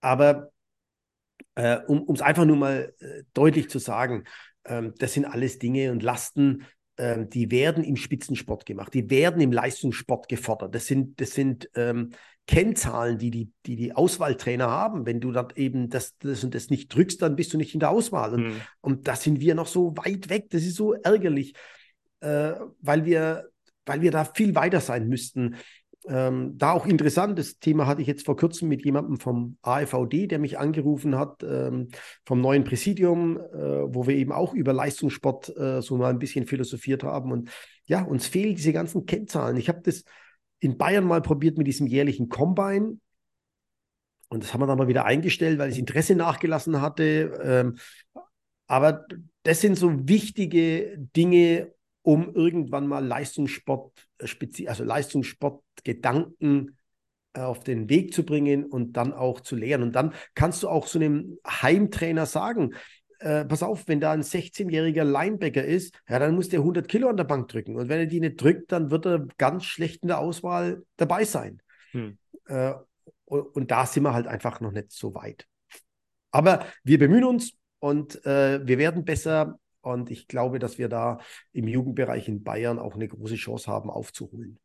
Aber 0.00 0.50
äh, 1.56 1.78
um 1.88 2.14
es 2.14 2.22
einfach 2.22 2.44
nur 2.44 2.56
mal 2.56 2.94
äh, 3.00 3.24
deutlich 3.34 3.68
zu 3.68 3.80
sagen, 3.80 4.24
ähm, 4.64 4.94
das 4.98 5.14
sind 5.14 5.24
alles 5.24 5.58
Dinge 5.58 5.90
und 5.90 6.02
Lasten, 6.02 6.64
ähm, 6.96 7.28
die 7.28 7.50
werden 7.50 7.82
im 7.82 7.96
Spitzensport 7.96 8.66
gemacht, 8.66 8.94
die 8.94 9.10
werden 9.10 9.40
im 9.40 9.50
Leistungssport 9.50 10.28
gefordert. 10.28 10.74
Das 10.74 10.86
sind, 10.86 11.20
das 11.20 11.32
sind 11.32 11.68
ähm, 11.74 12.10
Kennzahlen, 12.46 13.18
die 13.18 13.30
die, 13.30 13.52
die 13.64 13.76
die 13.76 13.94
Auswahltrainer 13.94 14.68
haben. 14.68 15.06
Wenn 15.06 15.20
du 15.20 15.32
dann 15.32 15.48
eben 15.56 15.88
das, 15.88 16.16
das 16.18 16.44
und 16.44 16.54
das 16.54 16.68
nicht 16.68 16.94
drückst, 16.94 17.22
dann 17.22 17.36
bist 17.36 17.52
du 17.52 17.56
nicht 17.56 17.74
in 17.74 17.80
der 17.80 17.90
Auswahl. 17.90 18.34
Und, 18.34 18.44
mhm. 18.44 18.60
und 18.80 19.08
da 19.08 19.16
sind 19.16 19.40
wir 19.40 19.54
noch 19.54 19.66
so 19.66 19.96
weit 19.96 20.28
weg. 20.28 20.50
Das 20.50 20.62
ist 20.62 20.76
so 20.76 20.92
ärgerlich, 20.92 21.54
äh, 22.20 22.52
weil, 22.80 23.04
wir, 23.06 23.48
weil 23.86 24.02
wir 24.02 24.10
da 24.10 24.24
viel 24.24 24.54
weiter 24.54 24.80
sein 24.80 25.08
müssten. 25.08 25.56
Ähm, 26.06 26.58
da 26.58 26.72
auch 26.72 26.84
interessant, 26.84 27.38
das 27.38 27.58
Thema 27.58 27.86
hatte 27.86 28.02
ich 28.02 28.06
jetzt 28.06 28.26
vor 28.26 28.36
kurzem 28.36 28.68
mit 28.68 28.84
jemandem 28.84 29.18
vom 29.18 29.56
AFVD, 29.62 30.26
der 30.26 30.38
mich 30.38 30.58
angerufen 30.58 31.16
hat, 31.18 31.42
ähm, 31.42 31.88
vom 32.26 32.42
neuen 32.42 32.64
Präsidium, 32.64 33.38
äh, 33.38 33.94
wo 33.94 34.06
wir 34.06 34.14
eben 34.14 34.32
auch 34.32 34.52
über 34.52 34.74
Leistungssport 34.74 35.56
äh, 35.56 35.80
so 35.80 35.96
mal 35.96 36.10
ein 36.10 36.18
bisschen 36.18 36.46
philosophiert 36.46 37.04
haben. 37.04 37.32
Und 37.32 37.50
ja, 37.86 38.02
uns 38.02 38.26
fehlen 38.26 38.54
diese 38.54 38.74
ganzen 38.74 39.06
Kennzahlen. 39.06 39.56
Ich 39.56 39.70
habe 39.70 39.80
das 39.82 40.04
in 40.64 40.78
Bayern 40.78 41.04
mal 41.04 41.20
probiert 41.20 41.58
mit 41.58 41.66
diesem 41.66 41.86
jährlichen 41.86 42.28
Combine. 42.28 42.98
Und 44.28 44.42
das 44.42 44.52
haben 44.52 44.60
wir 44.62 44.66
dann 44.66 44.78
mal 44.78 44.88
wieder 44.88 45.04
eingestellt, 45.04 45.58
weil 45.58 45.68
das 45.68 45.78
Interesse 45.78 46.14
nachgelassen 46.14 46.80
hatte. 46.80 47.38
Ähm, 47.42 47.76
aber 48.66 49.06
das 49.42 49.60
sind 49.60 49.76
so 49.76 50.08
wichtige 50.08 50.96
Dinge, 50.98 51.72
um 52.02 52.34
irgendwann 52.34 52.86
mal 52.86 53.04
Leistungssport, 53.04 53.92
äh, 54.18 54.66
also 54.66 54.84
Leistungssportgedanken 54.84 56.76
äh, 57.34 57.40
auf 57.40 57.62
den 57.62 57.88
Weg 57.90 58.14
zu 58.14 58.24
bringen 58.24 58.64
und 58.64 58.94
dann 58.94 59.12
auch 59.12 59.40
zu 59.40 59.56
lehren. 59.56 59.82
Und 59.82 59.92
dann 59.92 60.14
kannst 60.34 60.62
du 60.62 60.68
auch 60.68 60.86
so 60.86 60.98
einem 60.98 61.38
Heimtrainer 61.46 62.26
sagen, 62.26 62.74
äh, 63.20 63.44
pass 63.44 63.62
auf, 63.62 63.86
wenn 63.88 64.00
da 64.00 64.12
ein 64.12 64.22
16-jähriger 64.22 65.04
Linebacker 65.04 65.64
ist, 65.64 65.94
ja, 66.08 66.18
dann 66.18 66.34
muss 66.34 66.48
der 66.48 66.60
100 66.60 66.88
Kilo 66.88 67.08
an 67.08 67.16
der 67.16 67.24
Bank 67.24 67.48
drücken. 67.48 67.76
Und 67.76 67.88
wenn 67.88 68.00
er 68.00 68.06
die 68.06 68.20
nicht 68.20 68.40
drückt, 68.40 68.72
dann 68.72 68.90
wird 68.90 69.06
er 69.06 69.26
ganz 69.38 69.64
schlecht 69.64 70.02
in 70.02 70.08
der 70.08 70.18
Auswahl 70.18 70.82
dabei 70.96 71.24
sein. 71.24 71.62
Hm. 71.92 72.18
Äh, 72.46 72.74
und, 73.24 73.56
und, 73.56 73.70
da 73.70 73.86
sind 73.86 74.02
wir 74.02 74.12
halt 74.12 74.26
einfach 74.26 74.60
noch 74.60 74.72
nicht 74.72 74.92
so 74.92 75.14
weit. 75.14 75.46
Aber 76.30 76.66
wir 76.82 76.98
bemühen 76.98 77.24
uns 77.24 77.52
und 77.78 78.24
äh, 78.26 78.66
wir 78.66 78.78
werden 78.78 79.04
besser. 79.04 79.58
Und 79.80 80.10
ich 80.10 80.28
glaube, 80.28 80.58
dass 80.58 80.78
wir 80.78 80.88
da 80.88 81.18
im 81.52 81.68
Jugendbereich 81.68 82.28
in 82.28 82.42
Bayern 82.42 82.78
auch 82.78 82.94
eine 82.94 83.06
große 83.06 83.36
Chance 83.36 83.70
haben, 83.70 83.90
aufzuholen. 83.90 84.58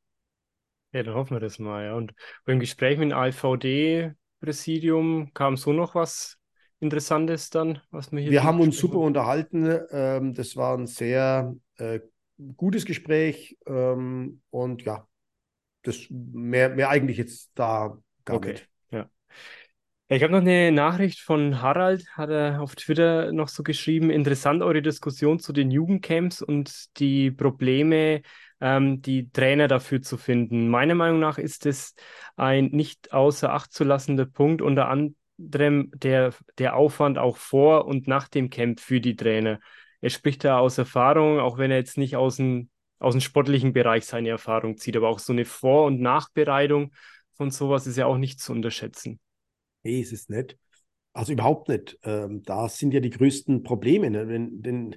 Ja, 0.94 1.04
dann 1.04 1.14
hoffen 1.14 1.36
wir 1.36 1.42
das 1.42 1.60
mal. 1.60 1.86
Ja. 1.86 1.96
Und 1.96 2.14
beim 2.46 2.60
Gespräch 2.60 2.98
mit 2.98 3.12
dem 3.12 3.18
AVD-Präsidium 3.18 5.34
kam 5.34 5.58
so 5.58 5.74
noch 5.74 5.94
was 5.94 6.39
Interessantes 6.80 7.50
dann, 7.50 7.82
was 7.92 8.12
wir 8.12 8.20
hier. 8.22 8.32
Wir 8.32 8.44
haben 8.44 8.62
uns 8.62 8.78
super 8.78 9.00
unterhalten. 9.00 9.80
Ähm, 9.92 10.34
das 10.34 10.56
war 10.56 10.78
ein 10.78 10.88
sehr 10.88 11.56
äh, 11.78 12.00
gutes 12.56 12.86
Gespräch. 12.86 13.58
Ähm, 13.66 14.42
und 14.50 14.84
ja, 14.84 15.08
das 15.84 16.08
mehr, 16.10 16.70
mehr 16.70 16.90
eigentlich 16.90 17.18
jetzt 17.18 17.52
da 17.56 17.98
gar 18.26 18.38
okay. 18.38 18.52
nicht. 18.54 18.70
Ja. 18.92 19.10
Ich 20.08 20.24
habe 20.24 20.32
noch 20.34 20.42
eine 20.42 20.72
Nachricht 20.72 21.20
von 21.20 21.62
Harald, 21.62 22.08
hat 22.14 22.30
er 22.30 22.62
auf 22.62 22.76
Twitter 22.76 23.32
noch 23.32 23.50
so 23.50 23.62
geschrieben. 23.62 24.10
Interessant 24.10 24.64
eure 24.64 24.82
Diskussion 24.82 25.40
zu 25.40 25.54
den 25.54 25.70
Jugendcamps 25.72 26.42
und 26.42 26.98
die 27.00 27.30
Probleme, 27.30 28.22
ähm, 28.62 29.02
die 29.02 29.30
Trainer 29.32 29.68
dafür 29.68 30.02
zu 30.02 30.18
finden. 30.18 30.70
Meiner 30.70 30.96
Meinung 30.96 31.20
nach 31.20 31.38
ist 31.38 31.66
es 31.66 31.94
ein 32.38 32.68
nicht 32.68 33.14
außer 33.14 33.54
Acht 33.54 33.72
zu 33.74 33.84
lassender 33.84 34.26
Punkt, 34.26 34.62
unter 34.62 34.88
anderem 34.88 35.16
der, 35.40 36.34
der 36.58 36.76
Aufwand 36.76 37.18
auch 37.18 37.38
vor 37.38 37.86
und 37.86 38.08
nach 38.08 38.28
dem 38.28 38.50
Camp 38.50 38.80
für 38.80 39.00
die 39.00 39.16
Trainer. 39.16 39.60
Er 40.02 40.10
spricht 40.10 40.44
da 40.44 40.60
aus 40.60 40.78
Erfahrung, 40.78 41.40
auch 41.40 41.58
wenn 41.58 41.72
er 41.72 41.78
jetzt 41.78 41.98
nicht 41.98 42.16
aus 42.16 42.38
dem, 42.38 42.70
aus 43.00 43.14
dem 43.14 43.22
sportlichen 43.22 43.74
Bereich 43.74 44.06
seine 44.06 44.30
Erfahrung 44.30 44.78
zieht, 44.78 44.98
aber 44.98 45.10
auch 45.10 45.20
so 45.20 45.32
eine 45.34 45.46
Vor- 45.46 45.86
und 45.86 46.02
Nachbereitung 46.02 46.92
von 47.36 47.52
sowas 47.52 47.88
ist 47.88 47.98
ja 47.98 48.06
auch 48.06 48.18
nicht 48.18 48.42
zu 48.42 48.52
unterschätzen. 48.52 49.20
Nee, 49.84 50.02
es 50.02 50.12
ist 50.12 50.30
nicht. 50.30 50.58
Also 51.14 51.32
überhaupt 51.32 51.70
nicht. 51.70 51.98
Ähm, 52.04 52.44
da 52.44 52.68
sind 52.68 52.94
ja 52.94 53.00
die 53.00 53.10
größten 53.10 53.64
Probleme. 53.64 54.10
Ne? 54.10 54.28
Wenn, 54.28 54.62
denn, 54.62 54.96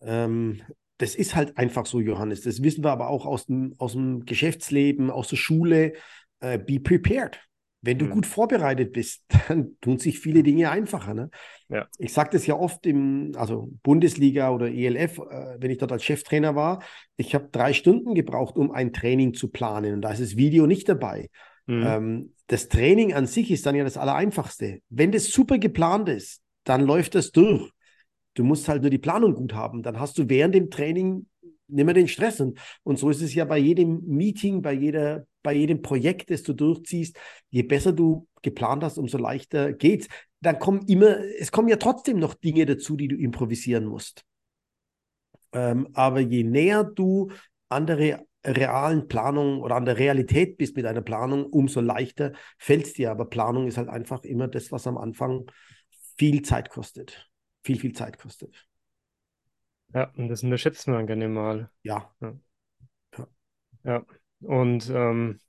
ähm, 0.00 0.62
das 0.96 1.14
ist 1.14 1.34
halt 1.34 1.58
einfach 1.58 1.84
so, 1.84 2.00
Johannes. 2.00 2.40
Das 2.40 2.62
wissen 2.62 2.84
wir 2.84 2.90
aber 2.90 3.08
auch 3.08 3.26
aus 3.26 3.46
dem, 3.46 3.74
aus 3.78 3.92
dem 3.92 4.24
Geschäftsleben, 4.24 5.10
aus 5.10 5.28
der 5.28 5.36
Schule. 5.36 5.92
Äh, 6.40 6.58
be 6.58 6.80
prepared. 6.80 7.38
Wenn 7.82 7.98
du 7.98 8.06
mhm. 8.06 8.10
gut 8.10 8.26
vorbereitet 8.26 8.92
bist, 8.92 9.24
dann 9.48 9.76
tun 9.80 9.98
sich 9.98 10.20
viele 10.20 10.42
Dinge 10.42 10.70
einfacher. 10.70 11.14
Ne? 11.14 11.30
Ja. 11.68 11.86
Ich 11.98 12.12
sage 12.12 12.30
das 12.32 12.46
ja 12.46 12.54
oft 12.54 12.86
im, 12.86 13.32
also 13.36 13.70
Bundesliga 13.82 14.50
oder 14.50 14.70
ELF, 14.70 15.18
äh, 15.18 15.56
wenn 15.58 15.70
ich 15.70 15.78
dort 15.78 15.92
als 15.92 16.04
Cheftrainer 16.04 16.54
war, 16.54 16.82
ich 17.16 17.34
habe 17.34 17.48
drei 17.50 17.72
Stunden 17.72 18.14
gebraucht, 18.14 18.56
um 18.56 18.70
ein 18.70 18.92
Training 18.92 19.34
zu 19.34 19.48
planen. 19.48 19.94
Und 19.94 20.02
da 20.02 20.12
ist 20.12 20.22
das 20.22 20.36
Video 20.36 20.66
nicht 20.66 20.88
dabei. 20.88 21.28
Mhm. 21.66 21.82
Ähm, 21.86 22.32
das 22.46 22.68
Training 22.68 23.14
an 23.14 23.26
sich 23.26 23.50
ist 23.50 23.66
dann 23.66 23.74
ja 23.74 23.84
das 23.84 23.96
Allereinfachste. 23.96 24.80
Wenn 24.88 25.12
das 25.12 25.26
super 25.26 25.58
geplant 25.58 26.08
ist, 26.08 26.40
dann 26.64 26.86
läuft 26.86 27.14
das 27.14 27.32
durch. 27.32 27.70
Du 28.34 28.44
musst 28.44 28.68
halt 28.68 28.82
nur 28.82 28.90
die 28.90 28.98
Planung 28.98 29.34
gut 29.34 29.54
haben. 29.54 29.82
Dann 29.82 29.98
hast 29.98 30.18
du 30.18 30.28
während 30.28 30.54
dem 30.54 30.70
Training 30.70 31.26
nicht 31.68 31.84
mehr 31.84 31.94
den 31.94 32.08
Stress. 32.08 32.40
Und, 32.40 32.58
und 32.82 32.98
so 32.98 33.10
ist 33.10 33.22
es 33.22 33.34
ja 33.34 33.44
bei 33.44 33.58
jedem 33.58 34.02
Meeting, 34.06 34.62
bei 34.62 34.72
jeder 34.72 35.26
bei 35.42 35.54
jedem 35.54 35.82
Projekt, 35.82 36.30
das 36.30 36.42
du 36.42 36.52
durchziehst, 36.52 37.18
je 37.50 37.62
besser 37.62 37.92
du 37.92 38.26
geplant 38.42 38.84
hast, 38.84 38.98
umso 38.98 39.18
leichter 39.18 39.72
geht's. 39.72 40.08
Dann 40.40 40.58
kommen 40.58 40.86
immer, 40.86 41.18
es 41.38 41.52
kommen 41.52 41.68
ja 41.68 41.76
trotzdem 41.76 42.18
noch 42.18 42.34
Dinge 42.34 42.66
dazu, 42.66 42.96
die 42.96 43.08
du 43.08 43.16
improvisieren 43.16 43.84
musst. 43.84 44.24
Ähm, 45.52 45.88
aber 45.92 46.20
je 46.20 46.44
näher 46.44 46.84
du 46.84 47.30
an 47.68 47.86
der 47.86 48.24
realen 48.44 49.08
Planung 49.08 49.60
oder 49.60 49.76
an 49.76 49.84
der 49.84 49.98
Realität 49.98 50.58
bist 50.58 50.76
mit 50.76 50.86
einer 50.86 51.02
Planung, 51.02 51.46
umso 51.46 51.80
leichter 51.80 52.32
fällt 52.58 52.86
es 52.86 52.92
dir. 52.94 53.10
Aber 53.10 53.26
Planung 53.26 53.66
ist 53.66 53.78
halt 53.78 53.88
einfach 53.88 54.24
immer 54.24 54.48
das, 54.48 54.72
was 54.72 54.86
am 54.86 54.98
Anfang 54.98 55.46
viel 56.18 56.42
Zeit 56.42 56.70
kostet. 56.70 57.30
Viel, 57.62 57.78
viel 57.78 57.92
Zeit 57.92 58.18
kostet. 58.18 58.66
Ja, 59.94 60.10
und 60.16 60.28
das 60.28 60.42
unterschätzt 60.42 60.88
man 60.88 61.06
gerne 61.06 61.28
mal. 61.28 61.70
Ja. 61.82 62.12
Ja. 62.20 62.34
ja. 63.18 63.26
ja. 63.84 64.06
Und 64.42 64.90
ähm, 64.90 65.40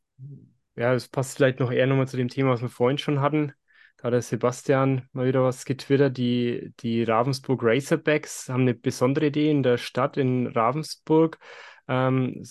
ja, 0.75 0.93
es 0.93 1.07
passt 1.07 1.37
vielleicht 1.37 1.59
noch 1.59 1.71
eher 1.71 1.87
nochmal 1.87 2.07
zu 2.07 2.17
dem 2.17 2.29
Thema, 2.29 2.51
was 2.51 2.61
wir 2.61 2.69
vorhin 2.69 2.97
schon 2.97 3.21
hatten. 3.21 3.53
Da 3.97 4.05
hat 4.05 4.13
der 4.13 4.21
Sebastian 4.21 5.07
mal 5.13 5.27
wieder 5.27 5.43
was 5.43 5.65
getwittert. 5.65 6.17
Die, 6.17 6.73
die 6.79 7.03
Ravensburg 7.03 7.61
Racerbacks 7.63 8.49
haben 8.49 8.61
eine 8.61 8.73
besondere 8.73 9.27
Idee 9.27 9.51
in 9.51 9.63
der 9.63 9.77
Stadt 9.77 10.17
in 10.17 10.47
Ravensburg. 10.47 11.39
Ähm, 11.87 12.43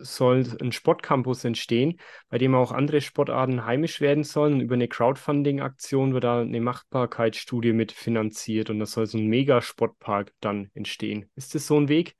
soll 0.00 0.56
ein 0.60 0.72
Sportcampus 0.72 1.44
entstehen, 1.44 1.98
bei 2.28 2.38
dem 2.38 2.54
auch 2.54 2.72
andere 2.72 3.00
Sportarten 3.00 3.64
heimisch 3.64 4.00
werden 4.00 4.24
sollen. 4.24 4.60
Über 4.60 4.74
eine 4.74 4.88
Crowdfunding-Aktion 4.88 6.14
wird 6.14 6.24
da 6.24 6.40
eine 6.40 6.60
Machbarkeitsstudie 6.60 7.72
mitfinanziert 7.72 8.70
und 8.70 8.78
da 8.78 8.86
soll 8.86 9.06
so 9.06 9.18
ein 9.18 9.26
Mega-Sportpark 9.26 10.32
dann 10.40 10.70
entstehen. 10.74 11.30
Ist 11.34 11.54
das 11.54 11.66
so 11.66 11.76
ein 11.78 11.88
Weg 11.88 12.16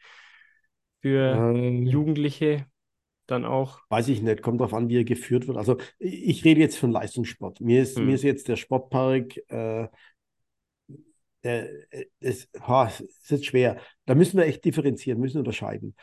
für 1.00 1.34
ähm, 1.34 1.86
Jugendliche, 1.86 2.66
dann 3.30 3.44
auch? 3.44 3.80
Weiß 3.88 4.08
ich 4.08 4.22
nicht, 4.22 4.42
kommt 4.42 4.60
darauf 4.60 4.74
an, 4.74 4.88
wie 4.88 4.98
er 4.98 5.04
geführt 5.04 5.46
wird. 5.46 5.56
Also 5.56 5.76
ich 5.98 6.44
rede 6.44 6.60
jetzt 6.60 6.78
von 6.78 6.90
Leistungssport. 6.90 7.60
Mir 7.60 7.82
ist, 7.82 7.96
hm. 7.96 8.06
mir 8.06 8.14
ist 8.14 8.24
jetzt 8.24 8.48
der 8.48 8.56
Sportpark, 8.56 9.36
äh, 9.48 9.88
äh, 11.42 11.66
es, 12.20 12.48
oh, 12.66 12.86
ist 12.86 13.30
jetzt 13.30 13.46
schwer. 13.46 13.78
Da 14.06 14.14
müssen 14.14 14.38
wir 14.38 14.46
echt 14.46 14.64
differenzieren, 14.64 15.20
müssen 15.20 15.38
unterscheiden. 15.38 15.94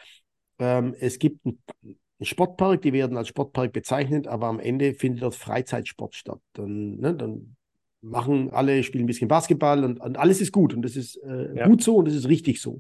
Ähm, 0.60 0.96
es 1.00 1.20
gibt 1.20 1.46
einen, 1.46 1.62
einen 1.84 2.26
Sportpark, 2.26 2.82
die 2.82 2.94
werden 2.94 3.18
als 3.18 3.28
Sportpark 3.28 3.74
bezeichnet, 3.74 4.28
aber 4.28 4.48
am 4.48 4.60
Ende 4.60 4.94
findet 4.94 5.24
dort 5.24 5.36
Freizeitsport 5.36 6.16
statt. 6.16 6.40
Dann, 6.54 6.98
ne, 6.98 7.16
dann 7.16 7.56
machen 8.02 8.52
alle, 8.52 8.84
spielen 8.84 9.04
ein 9.04 9.08
bisschen 9.08 9.28
Basketball 9.28 9.84
und, 9.84 10.00
und 10.00 10.18
alles 10.18 10.40
ist 10.40 10.52
gut 10.52 10.74
und 10.74 10.84
das 10.84 10.96
ist 10.96 11.18
äh, 11.24 11.58
ja. 11.58 11.68
gut 11.68 11.82
so 11.82 11.98
und 11.98 12.08
das 12.08 12.16
ist 12.16 12.30
richtig 12.30 12.62
so. 12.62 12.80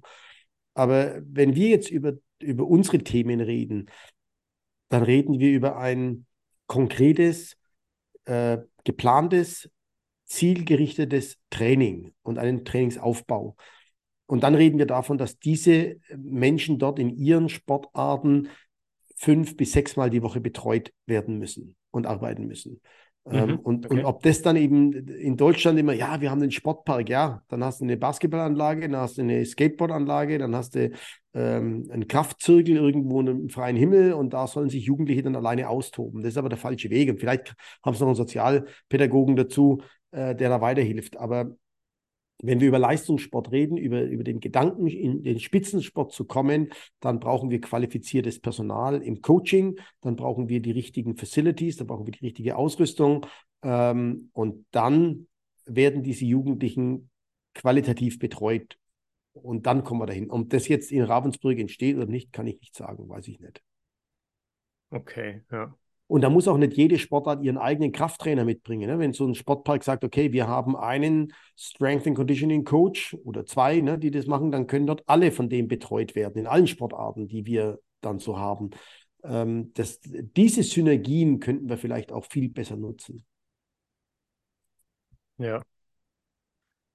Aber 0.73 1.21
wenn 1.25 1.55
wir 1.55 1.69
jetzt 1.69 1.89
über, 1.89 2.13
über 2.41 2.65
unsere 2.65 2.99
Themen 2.99 3.41
reden, 3.41 3.89
dann 4.89 5.03
reden 5.03 5.39
wir 5.39 5.51
über 5.51 5.77
ein 5.77 6.25
konkretes, 6.67 7.57
äh, 8.25 8.59
geplantes, 8.83 9.69
zielgerichtetes 10.25 11.37
Training 11.49 12.13
und 12.23 12.37
einen 12.37 12.65
Trainingsaufbau. 12.65 13.55
Und 14.27 14.43
dann 14.43 14.55
reden 14.55 14.79
wir 14.79 14.87
davon, 14.87 15.17
dass 15.17 15.37
diese 15.37 15.97
Menschen 16.15 16.79
dort 16.79 16.97
in 16.97 17.15
ihren 17.15 17.49
Sportarten 17.49 18.49
fünf 19.15 19.55
bis 19.55 19.71
sechsmal 19.71 20.09
die 20.09 20.23
Woche 20.23 20.41
betreut 20.41 20.91
werden 21.05 21.37
müssen 21.37 21.75
und 21.91 22.07
arbeiten 22.07 22.47
müssen. 22.47 22.81
Ähm, 23.27 23.49
mhm, 23.49 23.59
und, 23.59 23.85
okay. 23.85 23.99
und 23.99 24.05
ob 24.05 24.21
das 24.21 24.41
dann 24.43 24.55
eben 24.55 24.93
in 24.93 25.35
Deutschland 25.35 25.79
immer, 25.79 25.93
ja, 25.93 26.21
wir 26.21 26.29
haben 26.29 26.41
den 26.41 26.51
Sportpark, 26.51 27.09
ja, 27.09 27.41
dann 27.47 27.63
hast 27.63 27.81
du 27.81 27.85
eine 27.85 27.97
Basketballanlage, 27.97 28.87
dann 28.87 29.01
hast 29.01 29.17
du 29.17 29.23
eine 29.23 29.43
Skateboardanlage, 29.43 30.37
dann 30.37 30.55
hast 30.55 30.75
du 30.75 30.91
ähm, 31.33 31.87
einen 31.91 32.07
Kraftzirkel 32.07 32.75
irgendwo 32.75 33.21
im 33.21 33.49
freien 33.49 33.75
Himmel 33.75 34.13
und 34.13 34.33
da 34.33 34.45
sollen 34.45 34.69
sich 34.69 34.85
Jugendliche 34.85 35.23
dann 35.23 35.35
alleine 35.35 35.69
austoben. 35.69 36.21
Das 36.21 36.33
ist 36.33 36.37
aber 36.37 36.49
der 36.49 36.59
falsche 36.59 36.91
Weg. 36.91 37.09
Und 37.09 37.19
vielleicht 37.19 37.55
haben 37.83 37.95
sie 37.95 38.01
noch 38.01 38.09
einen 38.09 38.15
Sozialpädagogen 38.15 39.35
dazu, 39.35 39.81
äh, 40.11 40.35
der 40.35 40.49
da 40.49 40.61
weiterhilft. 40.61 41.17
Aber 41.17 41.55
wenn 42.41 42.59
wir 42.59 42.67
über 42.67 42.79
Leistungssport 42.79 43.51
reden, 43.51 43.77
über, 43.77 44.03
über 44.03 44.23
den 44.23 44.39
Gedanken, 44.39 44.87
in 44.87 45.23
den 45.23 45.39
Spitzensport 45.39 46.11
zu 46.11 46.25
kommen, 46.25 46.69
dann 46.99 47.19
brauchen 47.19 47.49
wir 47.49 47.61
qualifiziertes 47.61 48.39
Personal 48.39 49.01
im 49.01 49.21
Coaching, 49.21 49.79
dann 50.01 50.15
brauchen 50.15 50.49
wir 50.49 50.61
die 50.61 50.71
richtigen 50.71 51.15
Facilities, 51.15 51.77
dann 51.77 51.87
brauchen 51.87 52.05
wir 52.05 52.11
die 52.11 52.25
richtige 52.25 52.57
Ausrüstung 52.57 53.25
ähm, 53.63 54.29
und 54.33 54.65
dann 54.71 55.27
werden 55.65 56.03
diese 56.03 56.25
Jugendlichen 56.25 57.09
qualitativ 57.53 58.19
betreut 58.19 58.77
und 59.33 59.65
dann 59.65 59.83
kommen 59.83 60.01
wir 60.01 60.05
dahin. 60.05 60.29
Ob 60.29 60.49
das 60.49 60.67
jetzt 60.67 60.91
in 60.91 61.03
Ravensburg 61.03 61.57
entsteht 61.57 61.95
oder 61.95 62.05
nicht, 62.05 62.31
kann 62.33 62.47
ich 62.47 62.59
nicht 62.59 62.75
sagen, 62.75 63.07
weiß 63.09 63.27
ich 63.27 63.39
nicht. 63.39 63.61
Okay, 64.91 65.41
ja. 65.51 65.75
Und 66.07 66.21
da 66.21 66.29
muss 66.29 66.47
auch 66.47 66.57
nicht 66.57 66.73
jede 66.77 66.99
Sportart 66.99 67.41
ihren 67.43 67.57
eigenen 67.57 67.91
Krafttrainer 67.91 68.45
mitbringen. 68.45 68.89
Ne? 68.89 68.99
Wenn 68.99 69.13
so 69.13 69.25
ein 69.25 69.33
Sportpark 69.33 69.83
sagt, 69.83 70.03
okay, 70.03 70.31
wir 70.31 70.47
haben 70.47 70.75
einen 70.75 71.33
Strength 71.57 72.07
and 72.07 72.15
Conditioning 72.15 72.63
Coach 72.63 73.15
oder 73.23 73.45
zwei, 73.45 73.81
ne, 73.81 73.97
die 73.97 74.11
das 74.11 74.27
machen, 74.27 74.51
dann 74.51 74.67
können 74.67 74.85
dort 74.85 75.03
alle 75.07 75.31
von 75.31 75.49
dem 75.49 75.67
betreut 75.67 76.15
werden, 76.15 76.37
in 76.37 76.47
allen 76.47 76.67
Sportarten, 76.67 77.27
die 77.27 77.45
wir 77.45 77.79
dann 78.01 78.19
so 78.19 78.37
haben. 78.37 78.69
Ähm, 79.23 79.71
das, 79.73 79.99
diese 80.03 80.61
Synergien 80.61 81.39
könnten 81.39 81.69
wir 81.69 81.77
vielleicht 81.77 82.11
auch 82.11 82.25
viel 82.25 82.49
besser 82.49 82.75
nutzen. 82.75 83.25
Ja. 85.37 85.61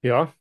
Ja. 0.01 0.33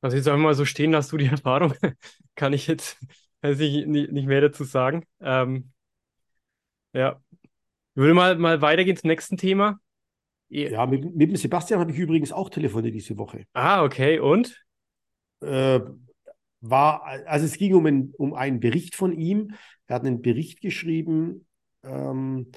Also 0.00 0.16
jetzt 0.16 0.28
einfach 0.28 0.42
mal 0.42 0.54
so 0.54 0.64
stehen, 0.64 0.94
hast 0.94 1.12
du 1.12 1.16
die 1.16 1.26
Erfahrung. 1.26 1.74
Kann 2.34 2.52
ich 2.52 2.66
jetzt 2.66 2.98
weiß 3.42 3.60
ich 3.60 3.86
nicht, 3.86 4.12
nicht 4.12 4.26
mehr 4.26 4.40
dazu 4.40 4.64
sagen. 4.64 5.04
Ähm, 5.20 5.72
ja. 6.92 7.20
Ich 7.94 7.96
würde 7.96 8.14
mal, 8.14 8.38
mal 8.38 8.62
weitergehen 8.62 8.96
zum 8.96 9.08
nächsten 9.08 9.36
Thema. 9.36 9.78
Ja, 10.48 10.86
mit, 10.86 11.14
mit 11.14 11.30
dem 11.30 11.36
Sebastian 11.36 11.80
habe 11.80 11.92
ich 11.92 11.98
übrigens 11.98 12.32
auch 12.32 12.50
telefoniert 12.50 12.94
diese 12.94 13.16
Woche. 13.16 13.44
Ah, 13.52 13.84
okay. 13.84 14.18
Und? 14.18 14.64
Äh, 15.40 15.80
war, 16.60 17.04
also 17.26 17.44
es 17.46 17.56
ging 17.56 17.74
um, 17.74 17.86
ein, 17.86 18.12
um 18.16 18.34
einen 18.34 18.60
Bericht 18.60 18.94
von 18.94 19.12
ihm. 19.12 19.54
Er 19.86 19.96
hat 19.96 20.04
einen 20.04 20.22
Bericht 20.22 20.60
geschrieben 20.60 21.46
ähm, 21.82 22.50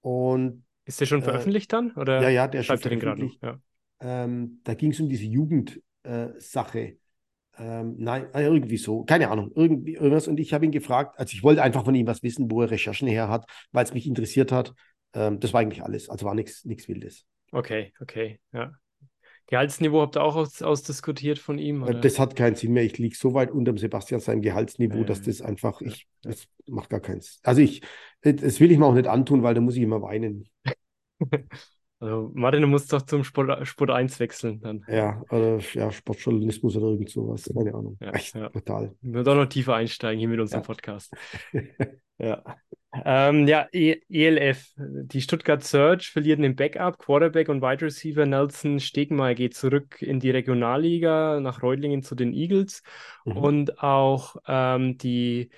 und 0.00 0.64
ist 0.84 1.00
der 1.00 1.06
schon 1.06 1.20
äh, 1.20 1.24
veröffentlicht 1.24 1.72
dann? 1.72 1.92
Oder 1.92 2.22
ja, 2.22 2.28
ja, 2.28 2.48
der 2.48 2.62
schreibt 2.62 2.84
er 2.84 2.90
den 2.90 3.00
gerade? 3.00 3.30
Ja. 3.40 3.60
Ähm, 4.00 4.60
da 4.64 4.74
ging 4.74 4.90
es 4.90 5.00
um 5.00 5.08
diese 5.08 5.26
Jugendsache. 5.26 6.78
Äh, 6.80 6.96
ähm, 7.58 7.96
nein, 7.98 8.26
äh, 8.34 8.44
irgendwie 8.44 8.76
so, 8.76 9.04
keine 9.04 9.30
Ahnung, 9.30 9.52
irgendwie 9.54 9.94
irgendwas. 9.94 10.28
Und 10.28 10.40
ich 10.40 10.54
habe 10.54 10.64
ihn 10.64 10.70
gefragt, 10.70 11.18
also 11.18 11.32
ich 11.34 11.42
wollte 11.42 11.62
einfach 11.62 11.84
von 11.84 11.94
ihm 11.94 12.06
was 12.06 12.22
wissen, 12.22 12.50
wo 12.50 12.62
er 12.62 12.70
Recherchen 12.70 13.08
her 13.08 13.28
hat, 13.28 13.46
weil 13.72 13.84
es 13.84 13.94
mich 13.94 14.06
interessiert 14.06 14.52
hat. 14.52 14.74
Ähm, 15.14 15.40
das 15.40 15.52
war 15.52 15.60
eigentlich 15.60 15.82
alles, 15.82 16.08
also 16.08 16.26
war 16.26 16.34
nichts 16.34 16.64
Wildes. 16.88 17.26
Okay, 17.50 17.92
okay, 18.00 18.40
ja. 18.52 18.72
Gehaltsniveau 19.46 20.00
habt 20.00 20.16
ihr 20.16 20.22
auch 20.22 20.36
aus, 20.36 20.62
ausdiskutiert 20.62 21.38
von 21.38 21.58
ihm? 21.58 21.82
Äh, 21.82 21.90
oder? 21.90 22.00
Das 22.00 22.18
hat 22.18 22.36
keinen 22.36 22.56
Sinn 22.56 22.72
mehr. 22.72 22.84
Ich 22.84 22.96
liege 22.96 23.14
so 23.14 23.34
weit 23.34 23.50
unter 23.50 23.72
dem 23.72 23.78
Sebastian 23.78 24.20
seinem 24.20 24.40
Gehaltsniveau, 24.40 24.98
ja, 24.98 25.04
dass 25.04 25.20
das 25.20 25.42
einfach, 25.42 25.80
ich, 25.82 26.06
ja. 26.24 26.30
das 26.30 26.48
macht 26.66 26.88
gar 26.88 27.00
keins. 27.00 27.38
Also 27.42 27.60
ich, 27.60 27.82
das 28.22 28.60
will 28.60 28.70
ich 28.70 28.78
mir 28.78 28.86
auch 28.86 28.94
nicht 28.94 29.08
antun, 29.08 29.42
weil 29.42 29.54
da 29.54 29.60
muss 29.60 29.76
ich 29.76 29.82
immer 29.82 30.00
weinen. 30.00 30.48
Also 32.02 32.32
Martin, 32.34 32.62
du 32.62 32.66
musst 32.66 32.92
doch 32.92 33.02
zum 33.02 33.22
Sport, 33.22 33.64
Sport 33.64 33.90
1 33.90 34.18
wechseln 34.18 34.60
dann. 34.60 34.84
Ja, 34.88 35.22
oder 35.30 35.60
ja, 35.72 35.92
Sportjournalismus 35.92 36.76
oder 36.76 36.88
irgend 36.88 37.10
sowas. 37.10 37.48
Keine 37.54 37.72
Ahnung. 37.72 37.96
Ja, 38.00 38.10
Echt, 38.10 38.34
ja. 38.34 38.48
total. 38.48 38.96
Wir 39.02 39.12
müssen 39.12 39.24
doch 39.24 39.36
noch 39.36 39.46
tiefer 39.46 39.76
einsteigen 39.76 40.18
hier 40.18 40.28
mit 40.28 40.40
unserem 40.40 40.62
ja. 40.62 40.66
Podcast. 40.66 41.14
ja. 42.18 42.42
Ähm, 43.04 43.46
ja, 43.46 43.68
e 43.70 44.00
ELF. 44.10 44.72
Die 44.76 45.20
Stuttgart 45.20 45.62
Surge 45.62 46.10
verlieren 46.12 46.42
den 46.42 46.56
Backup, 46.56 46.98
Quarterback 46.98 47.48
und 47.48 47.62
Wide 47.62 47.82
Receiver 47.82 48.26
Nelson 48.26 48.80
Stegmaier 48.80 49.36
geht 49.36 49.54
zurück 49.54 50.02
in 50.02 50.18
die 50.18 50.30
Regionalliga 50.30 51.38
nach 51.38 51.62
Reutlingen 51.62 52.02
zu 52.02 52.16
den 52.16 52.32
Eagles. 52.32 52.82
Mhm. 53.24 53.36
Und 53.36 53.78
auch 53.78 54.34
ähm, 54.48 54.98
die 54.98 55.50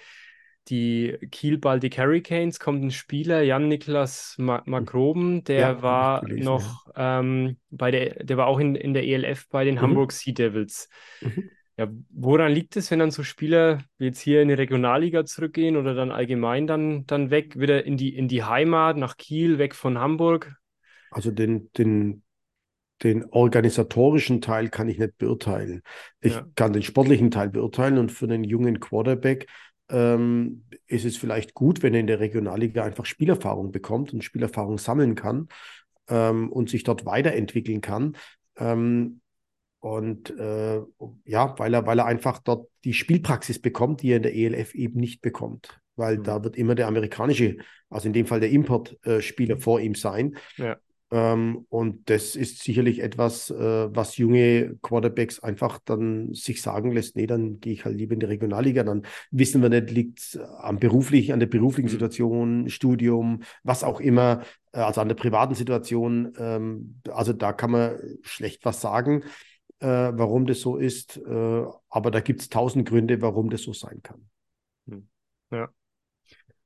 die 0.69 1.19
Kiel 1.31 1.59
Baltic 1.59 1.99
Hurricanes 1.99 2.59
kommt 2.59 2.83
ein 2.83 2.91
Spieler, 2.91 3.43
Jan-Niklas 3.43 4.37
Makroben, 4.39 5.45
der 5.45 5.61
ja, 5.61 5.83
war 5.83 6.21
gelesen, 6.23 6.45
noch 6.45 6.87
ja. 6.97 7.21
ähm, 7.21 7.59
bei 7.71 7.91
der, 7.91 8.25
der 8.25 8.37
war 8.37 8.47
auch 8.47 8.59
in, 8.59 8.75
in 8.75 8.95
der 8.95 9.05
ELF 9.05 9.49
bei 9.49 9.65
den 9.65 9.77
mhm. 9.77 9.81
Hamburg 9.81 10.13
Sea 10.13 10.33
Devils. 10.33 10.89
Mhm. 11.21 11.51
Ja, 11.77 11.89
woran 12.11 12.53
liegt 12.53 12.77
es, 12.77 12.91
wenn 12.93 13.01
dann 13.01 13.11
so 13.11 13.25
Spieler 13.25 13.83
wie 13.99 14.07
jetzt 14.07 14.21
hier 14.21 14.43
in 14.43 14.49
die 14.49 14.55
Regionalliga 14.55 15.25
zurückgehen 15.25 15.77
oder 15.77 15.95
dann 15.95 16.13
allgemein 16.13 16.69
dann, 16.69 17.05
dann 17.07 17.31
weg, 17.31 17.59
wieder 17.59 17.85
in 17.85 17.97
die, 17.97 18.15
in 18.15 18.29
die 18.29 18.45
Heimat, 18.45 18.97
nach 18.97 19.17
Kiel, 19.17 19.59
weg 19.59 19.75
von 19.75 19.99
Hamburg? 19.99 20.55
Also 21.11 21.33
den, 21.33 21.73
den, 21.77 22.23
den 23.03 23.25
organisatorischen 23.25 24.41
Teil 24.41 24.69
kann 24.69 24.89
ich 24.89 24.99
nicht 24.99 25.19
beurteilen. 25.19 25.83
Ich 26.21 26.35
ja. 26.35 26.47
kann 26.55 26.73
den 26.73 26.83
sportlichen 26.83 27.33
Teil 27.33 27.51
beurteilen 27.51 27.99
und 27.99 28.13
für 28.13 28.27
einen 28.27 28.45
jungen 28.45 28.79
Quarterback 28.79 29.49
ähm, 29.89 30.65
ist 30.87 31.05
es 31.05 31.17
vielleicht 31.17 31.55
gut, 31.55 31.83
wenn 31.83 31.95
er 31.95 32.01
in 32.01 32.07
der 32.07 32.21
Regionalliga 32.21 32.85
einfach 32.85 33.05
Spielerfahrung 33.05 33.73
bekommt 33.73 34.13
und 34.13 34.25
Spielerfahrung 34.25 34.79
sammeln 34.79 35.15
kann 35.15 35.49
ähm, 36.09 36.51
und 36.51 36.71
sich 36.71 36.85
dort 36.85 37.07
weiterentwickeln 37.07 37.81
kann. 37.81 38.17
Ähm, 38.57 39.21
und 39.81 40.31
äh, 40.39 40.81
ja, 41.27 41.59
weil 41.59 41.75
er, 41.75 41.87
weil 41.87 41.99
er 41.99 42.07
einfach 42.07 42.39
dort 42.39 42.69
die 42.85 42.95
Spielpraxis 42.95 43.61
bekommt, 43.61 44.01
die 44.01 44.13
er 44.13 44.17
in 44.17 44.23
der 44.23 44.35
ELF 44.35 44.75
eben 44.75 44.99
nicht 44.99 45.21
bekommt. 45.21 45.79
Weil 45.97 46.19
mhm. 46.19 46.23
da 46.25 46.43
wird 46.43 46.57
immer 46.57 46.75
der 46.75 46.89
amerikanische, 46.89 47.59
also 47.91 48.07
in 48.07 48.15
dem 48.15 48.27
Fall 48.27 48.41
der 48.41 48.51
Importspieler 48.51 49.57
äh, 49.57 49.61
vor 49.61 49.81
ihm 49.81 49.95
sein. 49.95 50.37
Ja. 50.57 50.79
Ähm, 51.15 51.65
und 51.69 52.11
das 52.11 52.35
ist 52.35 52.65
sicherlich 52.65 52.99
etwas, 52.99 53.49
äh, 53.49 53.95
was 53.95 54.17
junge 54.17 54.77
Quarterbacks 54.83 55.39
einfach 55.39 55.79
dann 55.79 56.35
sich 56.35 56.61
sagen 56.61 56.91
lässt, 56.91 57.15
nee, 57.15 57.29
dann 57.29 57.61
gehe 57.61 57.73
ich 57.73 57.85
halt 57.85 57.97
lieber 57.97 58.15
in 58.15 58.21
die 58.21 58.27
Regionalliga. 58.27 58.83
Dann 58.83 59.03
wissen 59.31 59.63
wir 59.63 59.69
nicht, 59.69 59.93
liegt 59.93 60.19
es 60.19 60.37
am 60.59 60.81
beruflichen, 60.81 61.33
an 61.33 61.39
der 61.39 61.47
beruflichen 61.47 61.87
mhm. 61.87 61.93
Situation, 61.93 62.69
Studium, 62.69 63.45
was 63.63 63.85
auch 63.85 64.01
immer, 64.01 64.43
äh, 64.73 64.81
also 64.81 65.03
an 65.03 65.09
der 65.09 65.15
privaten 65.15 65.55
Situation. 65.55 66.33
Ähm, 66.37 67.01
also 67.09 67.33
da 67.33 67.53
kann 67.53 67.71
man 67.71 67.97
schlecht 68.23 68.65
was 68.65 68.81
sagen, 68.81 69.23
äh, 69.79 69.87
warum 69.87 70.47
das 70.47 70.61
so 70.61 70.77
ist. 70.79 71.21
Aber 71.27 72.11
da 72.11 72.19
gibt 72.21 72.41
es 72.41 72.49
tausend 72.49 72.89
Gründe, 72.89 73.23
warum 73.23 73.51
das 73.51 73.63
so 73.63 73.73
sein 73.73 74.01
kann. 74.03 74.29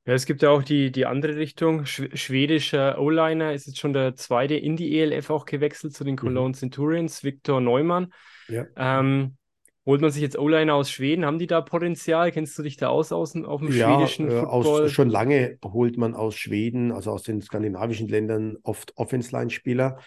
Ja. 0.09 0.15
Es 0.15 0.25
gibt 0.25 0.41
ja 0.41 0.49
auch 0.49 0.63
die, 0.63 0.91
die 0.91 1.05
andere 1.05 1.37
Richtung. 1.37 1.85
Sch 1.85 2.09
schwedischer 2.15 2.99
O-Liner 2.99 3.53
ist 3.53 3.67
jetzt 3.67 3.79
schon 3.79 3.93
der 3.93 4.17
zweite 4.17 4.55
in 4.55 4.75
die 4.75 4.99
ELF 4.99 5.29
auch 5.29 5.45
gewechselt 5.45 5.93
zu 5.93 6.03
den 6.03 6.15
mhm. 6.15 6.19
Cologne 6.19 6.49
mhm. 6.49 6.55
Centurions, 6.55 7.25
Viktor 7.25 7.61
Neumann. 7.61 8.15
Ja. 8.49 8.65
Ähm, 8.75 9.37
holt 9.85 10.01
man 10.01 10.11
sich 10.11 10.23
jetzt 10.23 10.39
O-Liner 10.39 10.75
aus 10.75 10.91
Schweden? 10.91 11.27
Haben 11.27 11.39
die 11.39 11.47
da 11.47 11.61
Potenzial? 11.61 12.33
Kennst 12.33 12.59
du 12.59 12.63
dich 12.63 12.79
da 12.79 12.89
aus, 12.89 13.13
aus 13.13 13.37
auf 13.37 13.61
dem 13.61 13.71
ja, 13.71 13.95
schwedischen 13.95 14.29
äh, 14.29 14.41
Football? 14.41 14.85
Aus, 14.85 14.93
schon 14.93 15.11
lange 15.11 15.59
holt 15.63 15.99
man 15.99 16.15
aus 16.15 16.37
Schweden, 16.37 16.91
also 16.91 17.11
aus 17.11 17.23
den 17.23 17.43
skandinavischen 17.43 18.09
Ländern, 18.09 18.57
oft 18.63 18.97
Offense-Line-Spieler. 18.97 19.99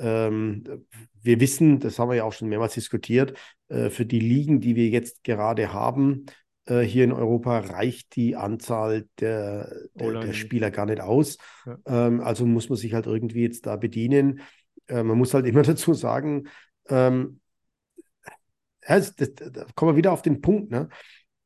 Ähm, 0.00 0.64
wir 1.22 1.38
wissen, 1.38 1.78
das 1.78 2.00
haben 2.00 2.08
wir 2.08 2.16
ja 2.16 2.24
auch 2.24 2.32
schon 2.32 2.48
mehrmals 2.48 2.74
diskutiert, 2.74 3.38
äh, 3.68 3.88
für 3.88 4.04
die 4.04 4.18
Ligen, 4.18 4.60
die 4.60 4.74
wir 4.74 4.88
jetzt 4.88 5.22
gerade 5.22 5.72
haben, 5.72 6.26
äh, 6.66 6.80
hier 6.80 7.04
in 7.04 7.12
Europa 7.12 7.58
reicht 7.58 8.16
die 8.16 8.36
Anzahl 8.36 9.06
der, 9.20 9.70
der, 9.94 10.20
der 10.20 10.32
Spieler 10.32 10.70
gar 10.70 10.86
nicht 10.86 11.00
aus. 11.00 11.38
Ja. 11.66 11.78
Ähm, 11.86 12.20
also 12.20 12.46
muss 12.46 12.68
man 12.68 12.78
sich 12.78 12.94
halt 12.94 13.06
irgendwie 13.06 13.42
jetzt 13.42 13.66
da 13.66 13.76
bedienen. 13.76 14.40
Äh, 14.88 15.02
man 15.02 15.18
muss 15.18 15.34
halt 15.34 15.46
immer 15.46 15.62
dazu 15.62 15.94
sagen, 15.94 16.48
ähm, 16.88 17.40
ja, 18.86 18.98
das, 18.98 19.14
das, 19.16 19.34
da 19.34 19.66
kommen 19.74 19.92
wir 19.92 19.96
wieder 19.96 20.12
auf 20.12 20.22
den 20.22 20.40
Punkt, 20.40 20.70
ne? 20.70 20.88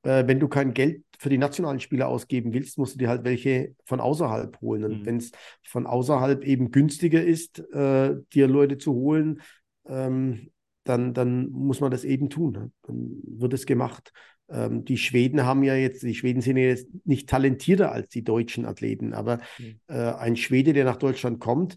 Äh, 0.03 0.27
wenn 0.27 0.41
du 0.41 0.49
kein 0.49 0.75
Geld 0.75 1.05
für 1.19 1.29
die 1.29 1.39
nationalen 1.39 1.81
Spieler 1.81 2.09
ausgeben 2.09 2.53
willst, 2.53 2.79
musst 2.79 2.95
du 2.95 2.99
dir 2.99 3.09
halt 3.09 3.25
welche 3.25 3.75
von 3.85 4.01
außerhalb 4.01 4.61
holen. 4.61 4.85
Und 4.85 5.01
mhm. 5.01 5.07
wenn 5.07 5.17
es 5.17 5.33
von 5.65 5.87
außerhalb 5.87 6.45
eben 6.45 6.71
günstiger 6.71 7.23
ist, 7.23 7.59
äh, 7.73 8.15
dir 8.33 8.47
Leute 8.47 8.79
zu 8.79 8.95
holen, 8.95 9.43
ähm, 9.87 10.51
dann, 10.85 11.13
dann 11.13 11.51
muss 11.51 11.81
man 11.81 11.91
das 11.91 12.05
eben 12.05 12.31
tun. 12.31 12.53
Ne? 12.53 12.71
Dann 12.83 13.21
wird 13.25 13.53
es 13.53 13.67
gemacht. 13.67 14.13
Ähm, 14.51 14.85
die 14.85 14.99
Schweden 14.99 15.45
haben 15.45 15.63
ja 15.63 15.75
jetzt, 15.75 16.03
die 16.03 16.15
Schweden 16.15 16.41
sind 16.41 16.57
ja 16.57 16.65
jetzt 16.65 16.89
nicht 17.05 17.29
talentierter 17.29 17.93
als 17.93 18.09
die 18.09 18.25
deutschen 18.25 18.65
Athleten, 18.65 19.15
aber 19.15 19.39
mhm. 19.59 19.81
äh, 19.89 19.95
ein 19.95 20.37
Schwede, 20.37 20.73
der 20.73 20.85
nach 20.85 20.97
Deutschland 20.97 21.41
kommt, 21.41 21.77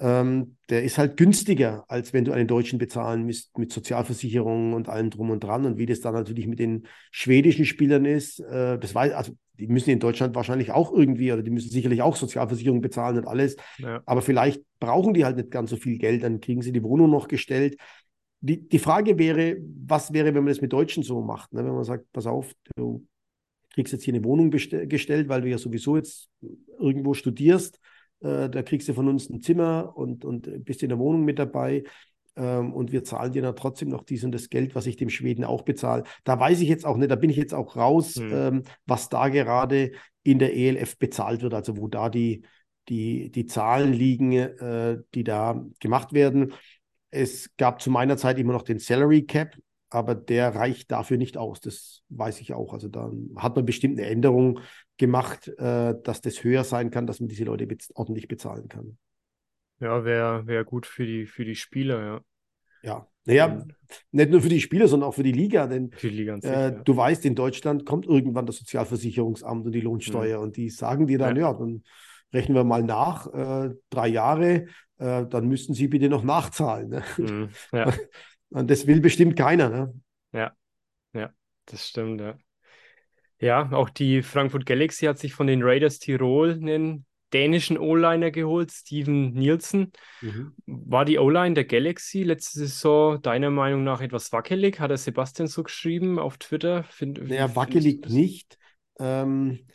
ähm, 0.00 0.56
der 0.68 0.82
ist 0.84 0.98
halt 0.98 1.16
günstiger, 1.16 1.84
als 1.88 2.12
wenn 2.12 2.24
du 2.24 2.32
einen 2.32 2.46
Deutschen 2.46 2.78
bezahlen 2.78 3.24
müsst 3.24 3.56
mit 3.58 3.72
Sozialversicherungen 3.72 4.74
und 4.74 4.88
allem 4.88 5.10
drum 5.10 5.30
und 5.30 5.42
dran. 5.42 5.64
Und 5.64 5.78
wie 5.78 5.86
das 5.86 6.00
dann 6.00 6.14
natürlich 6.14 6.46
mit 6.46 6.58
den 6.58 6.86
schwedischen 7.10 7.64
Spielern 7.64 8.04
ist, 8.04 8.40
äh, 8.40 8.78
das 8.78 8.94
weiß, 8.94 9.12
also 9.12 9.32
die 9.54 9.66
müssen 9.66 9.90
in 9.90 9.98
Deutschland 9.98 10.36
wahrscheinlich 10.36 10.70
auch 10.70 10.92
irgendwie, 10.92 11.32
oder 11.32 11.42
die 11.42 11.50
müssen 11.50 11.70
sicherlich 11.70 12.02
auch 12.02 12.16
Sozialversicherung 12.16 12.80
bezahlen 12.80 13.16
und 13.16 13.26
alles. 13.26 13.56
Ja. 13.78 14.02
Aber 14.06 14.22
vielleicht 14.22 14.62
brauchen 14.78 15.14
die 15.14 15.24
halt 15.24 15.36
nicht 15.36 15.50
ganz 15.50 15.70
so 15.70 15.76
viel 15.76 15.98
Geld, 15.98 16.22
dann 16.22 16.40
kriegen 16.40 16.62
sie 16.62 16.72
die 16.72 16.82
Wohnung 16.82 17.10
noch 17.10 17.26
gestellt 17.26 17.76
die, 18.40 18.68
die 18.68 18.78
Frage 18.78 19.18
wäre, 19.18 19.56
was 19.86 20.12
wäre, 20.12 20.26
wenn 20.26 20.44
man 20.44 20.52
das 20.52 20.60
mit 20.60 20.72
Deutschen 20.72 21.02
so 21.02 21.22
macht? 21.22 21.52
Ne? 21.52 21.64
Wenn 21.64 21.74
man 21.74 21.84
sagt, 21.84 22.10
pass 22.12 22.26
auf, 22.26 22.52
du 22.76 23.06
kriegst 23.72 23.92
jetzt 23.92 24.04
hier 24.04 24.14
eine 24.14 24.24
Wohnung 24.24 24.50
gestellt, 24.50 25.28
weil 25.28 25.42
du 25.42 25.48
ja 25.48 25.58
sowieso 25.58 25.96
jetzt 25.96 26.28
irgendwo 26.78 27.14
studierst. 27.14 27.80
Äh, 28.20 28.48
da 28.50 28.62
kriegst 28.62 28.88
du 28.88 28.94
von 28.94 29.08
uns 29.08 29.28
ein 29.28 29.40
Zimmer 29.40 29.92
und, 29.96 30.24
und 30.24 30.64
bist 30.64 30.82
in 30.82 30.88
der 30.88 30.98
Wohnung 30.98 31.24
mit 31.24 31.38
dabei. 31.38 31.84
Ähm, 32.36 32.72
und 32.72 32.92
wir 32.92 33.04
zahlen 33.04 33.32
dir 33.32 33.42
dann 33.42 33.56
trotzdem 33.56 33.88
noch 33.88 34.04
dies 34.04 34.24
und 34.24 34.32
das 34.32 34.48
Geld, 34.48 34.74
was 34.74 34.86
ich 34.86 34.96
dem 34.96 35.10
Schweden 35.10 35.44
auch 35.44 35.62
bezahle. 35.62 36.04
Da 36.24 36.38
weiß 36.38 36.60
ich 36.60 36.68
jetzt 36.68 36.86
auch 36.86 36.96
nicht, 36.96 37.10
da 37.10 37.16
bin 37.16 37.30
ich 37.30 37.36
jetzt 37.36 37.54
auch 37.54 37.76
raus, 37.76 38.16
mhm. 38.16 38.32
ähm, 38.32 38.62
was 38.86 39.08
da 39.08 39.28
gerade 39.28 39.92
in 40.22 40.38
der 40.38 40.56
ELF 40.56 40.98
bezahlt 40.98 41.42
wird, 41.42 41.54
also 41.54 41.76
wo 41.76 41.88
da 41.88 42.08
die, 42.08 42.42
die, 42.88 43.30
die 43.30 43.46
Zahlen 43.46 43.92
liegen, 43.92 44.32
äh, 44.32 44.98
die 45.14 45.24
da 45.24 45.64
gemacht 45.80 46.12
werden. 46.12 46.52
Es 47.10 47.56
gab 47.56 47.80
zu 47.80 47.90
meiner 47.90 48.16
Zeit 48.16 48.38
immer 48.38 48.52
noch 48.52 48.62
den 48.62 48.78
Salary 48.78 49.24
Cap, 49.24 49.56
aber 49.90 50.14
der 50.14 50.54
reicht 50.54 50.90
dafür 50.90 51.16
nicht 51.16 51.36
aus. 51.36 51.60
Das 51.60 52.02
weiß 52.10 52.40
ich 52.40 52.52
auch. 52.52 52.74
Also 52.74 52.88
da 52.88 53.10
hat 53.36 53.56
man 53.56 53.64
bestimmt 53.64 53.98
eine 53.98 54.08
Änderung 54.08 54.60
gemacht, 54.98 55.48
äh, 55.58 55.94
dass 56.02 56.20
das 56.20 56.44
höher 56.44 56.64
sein 56.64 56.90
kann, 56.90 57.06
dass 57.06 57.20
man 57.20 57.28
diese 57.28 57.44
Leute 57.44 57.66
bez 57.66 57.90
ordentlich 57.94 58.28
bezahlen 58.28 58.68
kann. 58.68 58.98
Ja, 59.80 60.04
wäre 60.04 60.46
wär 60.46 60.64
gut 60.64 60.86
für 60.86 61.06
die, 61.06 61.26
für 61.26 61.44
die 61.44 61.54
Spieler, 61.54 62.04
ja. 62.04 62.20
Ja, 62.82 63.08
naja, 63.24 63.66
nicht 64.12 64.30
nur 64.30 64.40
für 64.40 64.48
die 64.48 64.60
Spieler, 64.60 64.88
sondern 64.88 65.08
auch 65.08 65.14
für 65.14 65.22
die 65.22 65.32
Liga, 65.32 65.66
denn 65.66 65.90
die 66.00 66.08
Liga 66.08 66.36
sich, 66.36 66.50
äh, 66.50 66.54
ja. 66.54 66.70
du 66.70 66.96
weißt, 66.96 67.24
in 67.26 67.34
Deutschland 67.34 67.84
kommt 67.84 68.06
irgendwann 68.06 68.46
das 68.46 68.56
Sozialversicherungsamt 68.56 69.66
und 69.66 69.72
die 69.72 69.80
Lohnsteuer 69.80 70.38
mhm. 70.38 70.44
und 70.44 70.56
die 70.56 70.70
sagen 70.70 71.06
dir 71.06 71.18
dann, 71.18 71.36
ja, 71.36 71.50
ja 71.50 71.52
dann 71.52 71.82
rechnen 72.32 72.54
wir 72.54 72.64
mal 72.64 72.82
nach, 72.82 73.26
äh, 73.26 73.74
drei 73.90 74.08
Jahre, 74.08 74.66
äh, 74.98 75.26
dann 75.26 75.48
müssten 75.48 75.74
Sie 75.74 75.88
bitte 75.88 76.08
noch 76.08 76.24
nachzahlen. 76.24 76.90
Ne? 76.90 77.02
Mhm, 77.16 77.48
ja. 77.72 77.92
Und 78.50 78.70
das 78.70 78.86
will 78.86 79.00
bestimmt 79.00 79.36
keiner. 79.36 79.68
Ne? 79.68 79.94
Ja, 80.32 80.52
ja, 81.12 81.30
das 81.66 81.88
stimmt, 81.88 82.20
ja. 82.20 82.36
Ja, 83.40 83.70
auch 83.72 83.90
die 83.90 84.22
Frankfurt 84.22 84.66
Galaxy 84.66 85.06
hat 85.06 85.18
sich 85.18 85.32
von 85.32 85.46
den 85.46 85.62
Raiders 85.62 85.98
Tirol 85.98 86.52
einen 86.52 87.06
dänischen 87.32 87.78
O-Liner 87.78 88.30
geholt, 88.30 88.72
Steven 88.72 89.32
Nielsen. 89.32 89.92
Mhm. 90.22 90.54
War 90.66 91.04
die 91.04 91.18
O-Line 91.18 91.54
der 91.54 91.64
Galaxy 91.64 92.22
letzte 92.22 92.60
Saison 92.60 93.20
deiner 93.20 93.50
Meinung 93.50 93.84
nach 93.84 94.00
etwas 94.00 94.32
wackelig? 94.32 94.80
Hat 94.80 94.90
er 94.90 94.96
Sebastian 94.96 95.46
so 95.46 95.62
geschrieben 95.62 96.18
auf 96.18 96.38
Twitter? 96.38 96.84
Find, 96.84 97.28
naja, 97.28 97.54
wackelig 97.54 98.08
nicht. 98.08 98.58
Ähm, 98.98 99.66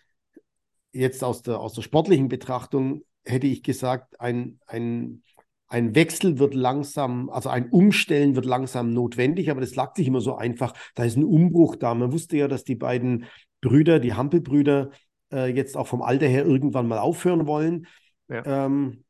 jetzt 0.92 1.24
aus 1.24 1.42
der, 1.42 1.60
aus 1.60 1.74
der 1.74 1.84
sportlichen 1.84 2.28
Betrachtung 2.28 3.04
hätte 3.26 3.48
ich 3.48 3.64
gesagt, 3.64 4.20
ein, 4.20 4.60
ein, 4.68 5.24
ein 5.68 5.96
Wechsel 5.96 6.40
wird 6.40 6.54
langsam, 6.54 7.30
also 7.30 7.50
ein 7.50 7.70
Umstellen 7.70 8.36
wird 8.36 8.46
langsam 8.46 8.94
notwendig, 8.94 9.50
aber 9.50 9.62
das 9.62 9.76
lag 9.76 9.96
sich 9.96 10.08
immer 10.08 10.22
so 10.22 10.36
einfach. 10.36 10.74
Da 10.96 11.04
ist 11.04 11.18
ein 11.18 11.24
Umbruch 11.24 11.76
da. 11.76 11.94
Man 11.96 12.12
wusste 12.12 12.38
ja, 12.38 12.48
dass 12.48 12.64
die 12.64 12.76
beiden 12.76 13.26
Brüder, 13.62 14.00
die 14.00 14.14
Hampelbrüder, 14.14 14.92
äh, 15.32 15.48
jetzt 15.48 15.76
auch 15.76 15.88
vom 15.88 16.02
Alter 16.02 16.28
her 16.28 16.46
irgendwann 16.46 16.88
mal 16.88 17.00
aufhören 17.00 17.48
wollen. 17.48 17.88
Ja. 18.30 18.66
Ähm, 18.66 19.04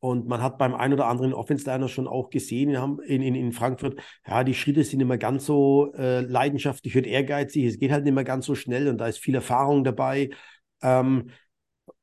und 0.00 0.26
man 0.28 0.42
hat 0.42 0.58
beim 0.58 0.74
einen 0.74 0.92
oder 0.92 1.06
anderen 1.06 1.32
Offense-Liner 1.32 1.88
schon 1.88 2.06
auch 2.06 2.28
gesehen 2.28 2.68
in, 3.06 3.22
in, 3.22 3.34
in 3.34 3.52
Frankfurt, 3.52 3.98
ja, 4.26 4.44
die 4.44 4.52
Schritte 4.52 4.84
sind 4.84 5.00
immer 5.00 5.16
ganz 5.16 5.46
so 5.46 5.94
äh, 5.94 6.20
leidenschaftlich 6.20 6.94
und 6.96 7.06
ehrgeizig. 7.06 7.64
Es 7.64 7.78
geht 7.78 7.90
halt 7.90 8.04
nicht 8.04 8.12
mehr 8.12 8.24
ganz 8.24 8.44
so 8.44 8.54
schnell 8.54 8.88
und 8.88 8.98
da 8.98 9.06
ist 9.06 9.18
viel 9.18 9.34
Erfahrung 9.34 9.82
dabei. 9.82 10.28
Ähm, 10.82 11.30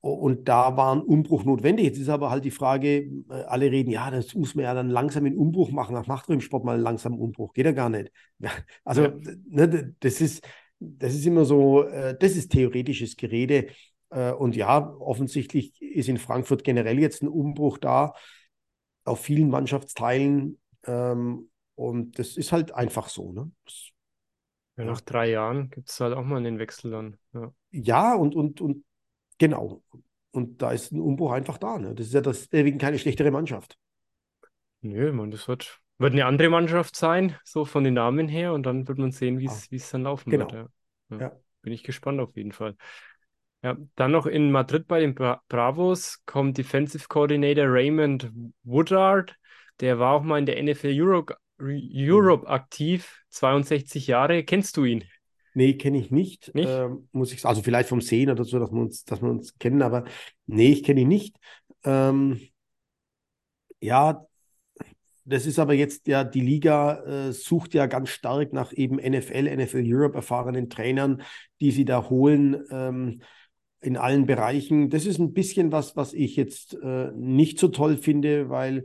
und 0.01 0.47
da 0.49 0.77
war 0.77 0.95
ein 0.95 1.01
Umbruch 1.01 1.43
notwendig. 1.43 1.85
Jetzt 1.85 1.99
ist 1.99 2.09
aber 2.09 2.31
halt 2.31 2.43
die 2.43 2.51
Frage, 2.51 3.03
äh, 3.29 3.43
alle 3.47 3.69
reden, 3.71 3.91
ja, 3.91 4.09
das 4.09 4.33
muss 4.33 4.55
man 4.55 4.65
ja 4.65 4.73
dann 4.73 4.89
langsam 4.89 5.25
einen 5.25 5.37
Umbruch 5.37 5.69
machen. 5.69 5.95
Ach, 5.95 6.07
macht 6.07 6.27
doch 6.27 6.33
im 6.33 6.41
Sport 6.41 6.65
mal 6.65 6.73
einen 6.73 6.83
langsamen 6.83 7.19
Umbruch. 7.19 7.53
Geht 7.53 7.65
ja 7.65 7.71
gar 7.71 7.89
nicht. 7.89 8.11
Also, 8.83 9.03
ja. 9.03 9.13
Ne, 9.47 9.95
das, 9.99 10.21
ist, 10.21 10.43
das 10.79 11.13
ist 11.13 11.25
immer 11.27 11.45
so, 11.45 11.83
äh, 11.83 12.17
das 12.19 12.35
ist 12.35 12.51
theoretisches 12.51 13.15
Gerede. 13.15 13.67
Äh, 14.09 14.31
und 14.31 14.55
ja, 14.55 14.89
offensichtlich 14.99 15.79
ist 15.79 16.09
in 16.09 16.17
Frankfurt 16.17 16.63
generell 16.63 16.99
jetzt 16.99 17.21
ein 17.21 17.29
Umbruch 17.29 17.77
da, 17.77 18.13
auf 19.05 19.19
vielen 19.19 19.49
Mannschaftsteilen. 19.49 20.59
Ähm, 20.85 21.49
und 21.75 22.17
das 22.17 22.37
ist 22.37 22.51
halt 22.51 22.73
einfach 22.73 23.07
so. 23.07 23.33
Ne? 23.33 23.51
ja, 24.77 24.85
nach 24.85 25.01
drei 25.01 25.29
Jahren 25.29 25.69
gibt 25.69 25.89
es 25.89 25.99
halt 25.99 26.15
auch 26.15 26.23
mal 26.23 26.37
einen 26.37 26.57
Wechsel 26.57 26.89
dann. 26.89 27.17
Ja, 27.33 27.53
ja 27.69 28.15
und, 28.15 28.35
und, 28.35 28.61
und 28.61 28.83
Genau. 29.41 29.81
Und 30.29 30.61
da 30.61 30.71
ist 30.71 30.91
ein 30.91 31.01
Umbruch 31.01 31.31
einfach 31.31 31.57
da. 31.57 31.79
Ne? 31.79 31.95
Das 31.95 32.05
ist 32.05 32.13
ja 32.13 32.21
deswegen 32.21 32.77
keine 32.77 32.99
schlechtere 32.99 33.31
Mannschaft. 33.31 33.75
Nö, 34.81 35.11
man, 35.11 35.31
das 35.31 35.47
wird, 35.47 35.79
wird 35.97 36.13
eine 36.13 36.27
andere 36.27 36.49
Mannschaft 36.49 36.95
sein, 36.95 37.35
so 37.43 37.65
von 37.65 37.83
den 37.83 37.95
Namen 37.95 38.27
her. 38.27 38.53
Und 38.53 38.67
dann 38.67 38.87
wird 38.87 38.99
man 38.99 39.09
sehen, 39.09 39.39
wie 39.39 39.45
es 39.45 39.67
ah. 39.71 39.91
dann 39.93 40.03
laufen 40.03 40.29
genau. 40.29 40.51
wird. 40.51 40.69
Ja. 41.09 41.17
Ja. 41.17 41.31
Bin 41.63 41.73
ich 41.73 41.81
gespannt 41.81 42.19
auf 42.19 42.35
jeden 42.35 42.51
Fall. 42.51 42.75
Ja, 43.63 43.75
dann 43.95 44.11
noch 44.11 44.27
in 44.27 44.51
Madrid 44.51 44.87
bei 44.87 44.99
den 44.99 45.15
Bra 45.15 45.41
Bravos 45.47 46.21
kommt 46.27 46.59
Defensive 46.59 47.07
Coordinator 47.07 47.65
Raymond 47.67 48.31
Woodard. 48.61 49.35
Der 49.79 49.97
war 49.97 50.13
auch 50.13 50.21
mal 50.21 50.37
in 50.37 50.45
der 50.45 50.61
NFL 50.61 50.91
Europe, 50.93 51.35
Europe 51.59 52.43
mhm. 52.43 52.51
aktiv, 52.51 53.23
62 53.29 54.05
Jahre. 54.05 54.43
Kennst 54.43 54.77
du 54.77 54.85
ihn? 54.85 55.03
Nee, 55.53 55.73
kenne 55.73 55.99
ich 55.99 56.11
nicht. 56.11 56.53
nicht? 56.55 56.69
Ähm, 56.69 57.07
muss 57.11 57.33
ich 57.33 57.45
Also 57.45 57.61
vielleicht 57.61 57.89
vom 57.89 58.01
Sehen 58.01 58.29
oder 58.29 58.43
so, 58.43 58.59
dass 58.59 58.71
wir 58.71 58.79
uns, 58.81 59.03
dass 59.03 59.21
wir 59.21 59.29
uns 59.29 59.57
kennen, 59.57 59.81
aber 59.81 60.05
nee, 60.45 60.71
ich 60.71 60.83
kenne 60.83 61.01
ihn 61.01 61.07
nicht. 61.07 61.35
Ähm, 61.83 62.39
ja, 63.79 64.25
das 65.25 65.45
ist 65.45 65.59
aber 65.59 65.73
jetzt 65.73 66.07
ja, 66.07 66.23
die 66.23 66.41
Liga 66.41 67.03
äh, 67.03 67.31
sucht 67.31 67.73
ja 67.73 67.85
ganz 67.85 68.09
stark 68.09 68.53
nach 68.53 68.73
eben 68.73 68.97
NFL, 68.97 69.55
NFL 69.55 69.83
Europe 69.85 70.15
erfahrenen 70.15 70.69
Trainern, 70.69 71.21
die 71.59 71.71
sie 71.71 71.85
da 71.85 72.09
holen 72.09 72.63
ähm, 72.71 73.21
in 73.81 73.97
allen 73.97 74.25
Bereichen. 74.25 74.89
Das 74.89 75.05
ist 75.05 75.19
ein 75.19 75.33
bisschen 75.33 75.71
was, 75.71 75.95
was 75.95 76.13
ich 76.13 76.35
jetzt 76.35 76.75
äh, 76.81 77.11
nicht 77.15 77.59
so 77.59 77.67
toll 77.67 77.97
finde, 77.97 78.49
weil 78.49 78.83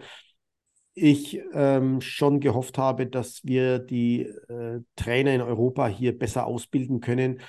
ich 0.97 1.39
ähm, 1.53 2.01
schon 2.01 2.41
gehofft 2.41 2.79
habe, 2.79 3.07
dass 3.07 3.45
wir 3.45 3.79
die 3.79 4.23
äh, 4.23 4.81
Trainer 4.97 5.35
in 5.35 5.43
Europa 5.43 5.87
hier 5.89 6.19
besser 6.19 6.47
ausbilden 6.47 7.01
können. 7.01 7.41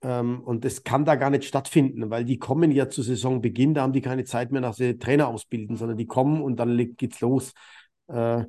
Ähm, 0.00 0.40
und 0.40 0.64
das 0.64 0.84
kann 0.84 1.04
da 1.04 1.14
gar 1.16 1.28
nicht 1.28 1.44
stattfinden, 1.44 2.08
weil 2.08 2.24
die 2.24 2.38
kommen 2.38 2.72
ja 2.72 2.88
zu 2.88 3.02
Saisonbeginn, 3.02 3.74
da 3.74 3.82
haben 3.82 3.92
die 3.92 4.00
keine 4.00 4.24
Zeit 4.24 4.52
mehr, 4.52 4.62
nach 4.62 4.72
sie 4.72 4.98
Trainer 4.98 5.28
ausbilden, 5.28 5.76
sondern 5.76 5.98
die 5.98 6.06
kommen 6.06 6.40
und 6.40 6.56
dann 6.56 6.76
geht's 6.96 7.20
los. 7.20 7.52
Äh, 8.06 8.44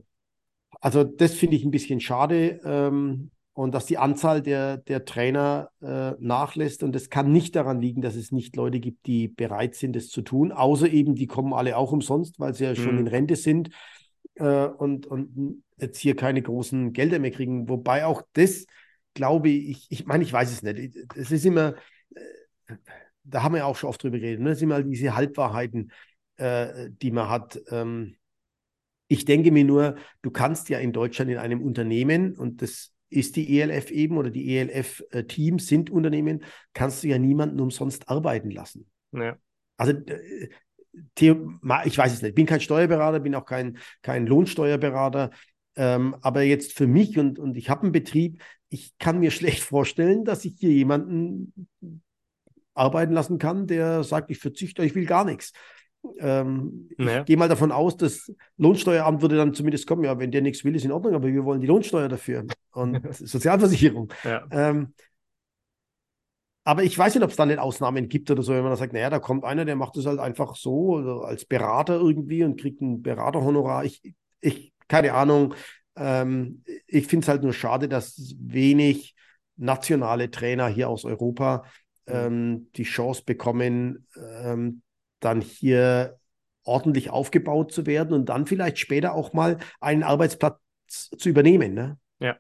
also 0.80 1.04
das 1.04 1.34
finde 1.34 1.58
ich 1.58 1.66
ein 1.66 1.72
bisschen 1.72 2.00
schade. 2.00 2.62
Ähm, 2.64 3.32
und 3.52 3.74
dass 3.76 3.88
die 3.88 3.98
Anzahl 3.98 4.42
der, 4.42 4.78
der 4.78 5.04
Trainer 5.04 5.70
äh, 5.82 6.12
nachlässt. 6.20 6.82
Und 6.82 6.96
das 6.96 7.10
kann 7.10 7.34
nicht 7.34 7.58
daran 7.58 7.82
liegen, 7.82 8.02
dass 8.02 8.16
es 8.16 8.32
nicht 8.32 8.56
Leute 8.56 8.80
gibt, 8.80 9.06
die 9.06 9.28
bereit 9.28 9.76
sind, 9.76 9.98
das 9.98 10.08
zu 10.08 10.22
tun, 10.22 10.54
außer 10.54 10.88
eben, 10.88 11.14
die 11.14 11.28
kommen 11.28 11.52
alle 11.52 11.76
auch 11.76 11.92
umsonst, 11.92 12.40
weil 12.40 12.54
sie 12.54 12.64
ja 12.64 12.74
schon 12.74 12.94
mhm. 12.94 13.02
in 13.02 13.08
Rente 13.08 13.36
sind 13.36 13.72
äh, 14.40 14.66
und, 14.66 15.06
und 15.06 15.64
jetzt 15.78 16.00
hier 16.00 16.16
keine 16.16 16.42
großen 16.42 16.94
Gelder 16.94 17.20
mehr 17.20 17.32
kriegen. 17.32 17.70
Wobei 17.70 18.06
auch 18.06 18.24
das, 18.34 18.66
glaube 19.14 19.50
ich, 19.50 19.88
ich 19.90 20.06
meine, 20.06 20.24
ich 20.24 20.34
weiß 20.34 20.52
es 20.52 20.64
nicht. 20.64 20.96
Es 21.16 21.32
ist 21.32 21.46
immer, 21.46 21.76
äh, 22.16 22.76
da 23.24 23.44
haben 23.44 23.54
wir 23.54 23.60
ja 23.60 23.66
auch 23.66 23.76
schon 23.76 23.90
oft 23.90 24.02
drüber 24.02 24.20
geredet, 24.20 24.42
ne? 24.42 24.50
das 24.50 24.60
sind 24.60 24.70
immer 24.70 24.82
diese 24.84 25.16
Halbwahrheiten, 25.16 25.92
äh, 26.38 26.90
die 26.90 27.12
man 27.12 27.30
hat. 27.30 27.60
Ähm, 27.70 28.16
ich 29.08 29.26
denke 29.26 29.52
mir 29.52 29.66
nur, 29.66 29.96
du 30.22 30.32
kannst 30.32 30.70
ja 30.70 30.80
in 30.80 30.94
Deutschland 30.94 31.32
in 31.32 31.38
einem 31.38 31.62
Unternehmen, 31.62 32.36
und 32.38 32.62
das 32.62 32.94
ist 33.10 33.36
die 33.36 33.60
ELF 33.60 33.90
eben 33.92 34.18
oder 34.18 34.30
die 34.30 34.56
ELF-Teams 34.56 35.66
sind 35.66 35.90
Unternehmen, 35.90 36.44
kannst 36.74 37.04
du 37.04 37.08
ja 37.08 37.18
niemanden 37.18 37.60
umsonst 37.60 38.08
arbeiten 38.08 38.52
lassen. 38.52 38.88
Ja. 39.12 39.38
Also 39.78 39.94
äh, 39.94 40.50
ich 41.86 41.98
weiß 41.98 42.14
es 42.14 42.22
nicht, 42.22 42.36
bin 42.36 42.46
kein 42.46 42.62
Steuerberater, 42.62 43.20
bin 43.20 43.36
auch 43.36 43.46
kein, 43.46 43.78
kein 44.02 44.26
Lohnsteuerberater. 44.28 45.32
Ähm, 45.76 46.16
aber 46.22 46.42
jetzt 46.42 46.74
für 46.74 46.88
mich 46.88 47.18
und, 47.18 47.40
und 47.40 47.56
ich 47.56 47.70
habe 47.70 47.84
einen 47.84 47.92
Betrieb, 47.92 48.42
ich 48.70 48.98
kann 48.98 49.20
mir 49.20 49.32
schlecht 49.32 49.62
vorstellen, 49.64 50.26
dass 50.26 50.46
ich 50.46 50.56
hier 50.60 50.72
jemanden 50.72 51.68
arbeiten 52.74 53.14
lassen 53.14 53.38
kann, 53.40 53.68
der 53.68 54.04
sagt, 54.04 54.32
ich 54.32 54.40
verzichte, 54.40 54.84
ich 54.84 54.96
will 54.96 55.06
gar 55.06 55.26
nichts. 55.26 55.54
Ähm, 56.20 56.90
naja. 56.98 57.20
Ich 57.20 57.26
gehe 57.26 57.38
mal 57.38 57.50
davon 57.50 57.74
aus, 57.74 57.98
das 57.98 58.34
Lohnsteueramt 58.58 59.22
würde 59.22 59.36
dann 59.36 59.54
zumindest 59.54 59.86
kommen, 59.86 60.06
ja, 60.06 60.18
wenn 60.18 60.32
der 60.32 60.42
nichts 60.42 60.64
will, 60.64 60.76
ist 60.76 60.86
in 60.86 60.94
Ordnung, 60.94 61.14
aber 61.14 61.28
wir 61.28 61.44
wollen 61.44 61.60
die 61.60 61.68
Lohnsteuer 61.68 62.08
dafür 62.08 62.46
und 62.72 63.02
Sozialversicherung. 63.14 64.12
Ja. 64.24 64.48
Ähm, 64.50 64.94
aber 66.70 66.84
ich 66.84 66.96
weiß 66.96 67.16
nicht, 67.16 67.24
ob 67.24 67.32
es 67.32 67.36
da 67.36 67.48
nicht 67.48 67.58
Ausnahmen 67.58 68.10
gibt 68.10 68.30
oder 68.30 68.44
so, 68.44 68.54
wenn 68.54 68.62
man 68.62 68.72
da 68.72 68.78
sagt, 68.78 68.94
naja, 68.94 69.10
da 69.10 69.18
kommt 69.18 69.44
einer, 69.44 69.66
der 69.66 69.76
macht 69.76 69.98
das 69.98 70.06
halt 70.06 70.20
einfach 70.20 70.56
so 70.56 70.98
also 70.98 71.22
als 71.24 71.44
Berater 71.44 71.96
irgendwie 71.96 72.44
und 72.44 72.62
kriegt 72.62 72.80
ein 72.80 73.02
Beraterhonorar. 73.02 73.86
Ich, 73.86 74.14
ich 74.40 74.72
keine 74.88 75.16
Ahnung. 75.16 75.56
Ähm, 75.96 76.64
ich 76.86 77.08
finde 77.08 77.24
es 77.24 77.28
halt 77.28 77.42
nur 77.42 77.54
schade, 77.54 77.90
dass 77.90 78.36
wenig 78.40 79.16
nationale 79.56 80.30
Trainer 80.30 80.68
hier 80.68 80.90
aus 80.90 81.06
Europa 81.06 81.64
mhm. 82.06 82.14
ähm, 82.14 82.68
die 82.76 82.84
Chance 82.84 83.24
bekommen, 83.26 84.06
ähm, 84.44 84.84
dann 85.22 85.42
hier 85.42 86.20
ordentlich 86.66 87.10
aufgebaut 87.10 87.72
zu 87.72 87.88
werden 87.88 88.14
und 88.14 88.30
dann 88.30 88.46
vielleicht 88.46 88.78
später 88.78 89.16
auch 89.16 89.34
mal 89.34 89.58
einen 89.80 90.04
Arbeitsplatz 90.04 90.60
zu 90.88 91.30
übernehmen. 91.30 91.74
Ne? 91.74 91.98
Ja. 92.20 92.38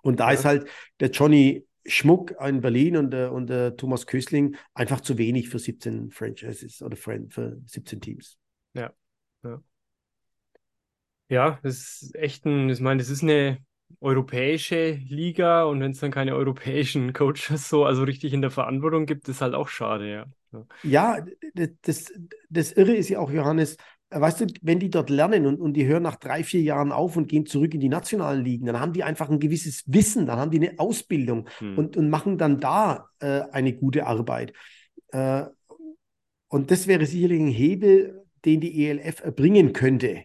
Und 0.00 0.18
da 0.18 0.28
ja. 0.28 0.32
ist 0.32 0.46
halt 0.46 0.66
der 0.98 1.10
Johnny 1.10 1.66
Schmuck 1.86 2.34
in 2.40 2.60
Berlin 2.60 2.96
und 2.96 3.10
der, 3.10 3.32
und 3.32 3.48
der 3.48 3.76
Thomas 3.76 4.06
Kösling 4.06 4.56
einfach 4.74 5.00
zu 5.00 5.18
wenig 5.18 5.48
für 5.48 5.58
17 5.58 6.10
Franchises 6.10 6.82
oder 6.82 6.96
für 6.96 7.58
17 7.66 8.00
Teams. 8.00 8.38
Ja, 8.74 8.92
ja. 9.42 9.62
Ja, 11.28 11.58
das 11.62 12.02
ist 12.02 12.14
echt 12.14 12.44
ein, 12.44 12.68
ich 12.68 12.80
meine, 12.80 12.98
das 12.98 13.08
ist 13.08 13.22
eine 13.22 13.58
europäische 14.00 14.92
Liga 14.92 15.64
und 15.64 15.80
wenn 15.80 15.92
es 15.92 16.00
dann 16.00 16.10
keine 16.10 16.34
europäischen 16.34 17.12
Coaches 17.14 17.68
so, 17.68 17.84
also 17.84 18.02
richtig 18.04 18.32
in 18.32 18.42
der 18.42 18.50
Verantwortung 18.50 19.06
gibt, 19.06 19.28
ist 19.28 19.40
halt 19.40 19.54
auch 19.54 19.68
schade, 19.68 20.10
ja. 20.10 20.26
Ja, 20.82 21.24
das, 21.82 22.12
das 22.50 22.72
Irre 22.72 22.94
ist 22.94 23.08
ja 23.08 23.18
auch, 23.18 23.30
Johannes, 23.30 23.76
weißt 24.20 24.40
du, 24.40 24.46
wenn 24.62 24.78
die 24.78 24.90
dort 24.90 25.10
lernen 25.10 25.46
und, 25.46 25.60
und 25.60 25.74
die 25.74 25.86
hören 25.86 26.02
nach 26.02 26.16
drei, 26.16 26.44
vier 26.44 26.60
Jahren 26.60 26.92
auf 26.92 27.16
und 27.16 27.28
gehen 27.28 27.46
zurück 27.46 27.74
in 27.74 27.80
die 27.80 27.88
nationalen 27.88 28.44
Ligen, 28.44 28.66
dann 28.66 28.80
haben 28.80 28.92
die 28.92 29.04
einfach 29.04 29.30
ein 29.30 29.40
gewisses 29.40 29.84
Wissen, 29.86 30.26
dann 30.26 30.38
haben 30.38 30.50
die 30.50 30.58
eine 30.58 30.78
Ausbildung 30.78 31.48
hm. 31.58 31.78
und, 31.78 31.96
und 31.96 32.10
machen 32.10 32.38
dann 32.38 32.60
da 32.60 33.08
äh, 33.20 33.42
eine 33.52 33.72
gute 33.72 34.06
Arbeit. 34.06 34.52
Äh, 35.08 35.44
und 36.48 36.70
das 36.70 36.86
wäre 36.86 37.06
sicherlich 37.06 37.40
ein 37.40 37.48
Hebel, 37.48 38.24
den 38.44 38.60
die 38.60 38.86
ELF 38.86 39.24
erbringen 39.24 39.72
könnte. 39.72 40.24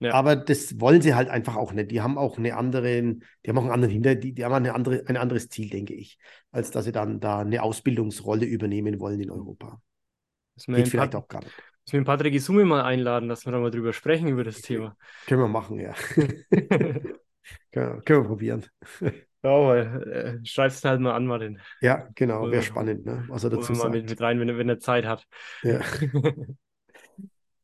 Ja. 0.00 0.12
Aber 0.12 0.34
das 0.34 0.80
wollen 0.80 1.00
sie 1.00 1.14
halt 1.14 1.28
einfach 1.28 1.56
auch 1.56 1.72
nicht. 1.72 1.90
Die 1.90 2.00
haben 2.00 2.18
auch 2.18 2.36
eine 2.36 2.56
andere, 2.56 3.00
die 3.00 3.48
haben 3.48 3.58
auch 3.58 3.62
einen 3.62 3.72
anderen 3.72 3.92
Hinter, 3.92 4.14
die, 4.16 4.32
die 4.32 4.44
haben 4.44 4.52
eine 4.52 4.74
andere, 4.74 5.04
ein 5.06 5.16
anderes 5.16 5.48
Ziel, 5.48 5.70
denke 5.70 5.94
ich, 5.94 6.18
als 6.50 6.70
dass 6.72 6.84
sie 6.84 6.92
dann 6.92 7.20
da 7.20 7.38
eine 7.38 7.62
Ausbildungsrolle 7.62 8.44
übernehmen 8.44 8.98
wollen 8.98 9.20
in 9.20 9.30
Europa. 9.30 9.80
Geht 10.66 10.88
vielleicht 10.88 11.14
auch 11.14 11.28
gar 11.28 11.42
nicht 11.42 11.54
Müssen 11.86 12.00
wir 12.00 12.04
Patrick 12.04 12.34
Isume 12.34 12.64
mal 12.64 12.82
einladen, 12.82 13.28
dass 13.28 13.44
wir 13.44 13.52
da 13.52 13.58
mal 13.58 13.70
drüber 13.70 13.92
sprechen, 13.92 14.28
über 14.28 14.44
das 14.44 14.62
Thema. 14.62 14.96
Können 15.26 15.42
wir 15.42 15.48
machen, 15.48 15.78
ja. 15.78 15.92
können, 16.14 17.18
wir, 17.72 18.02
können 18.04 18.22
wir 18.22 18.28
probieren. 18.28 18.66
Ja, 19.44 19.50
weil 19.50 20.40
äh, 20.42 20.46
schreibst 20.46 20.86
halt 20.86 21.02
mal 21.02 21.12
an, 21.12 21.26
Martin. 21.26 21.60
Ja, 21.82 22.08
genau, 22.14 22.50
wäre 22.50 22.62
spannend, 22.62 23.04
ne? 23.04 23.26
was 23.28 23.44
er 23.44 23.50
dazu 23.50 23.74
sagt. 23.74 23.90
mal 23.90 23.90
mit, 23.90 24.08
mit 24.08 24.18
rein, 24.18 24.40
wenn, 24.40 24.56
wenn 24.56 24.70
er 24.70 24.78
Zeit 24.78 25.04
hat. 25.04 25.26
Ja. 25.62 25.80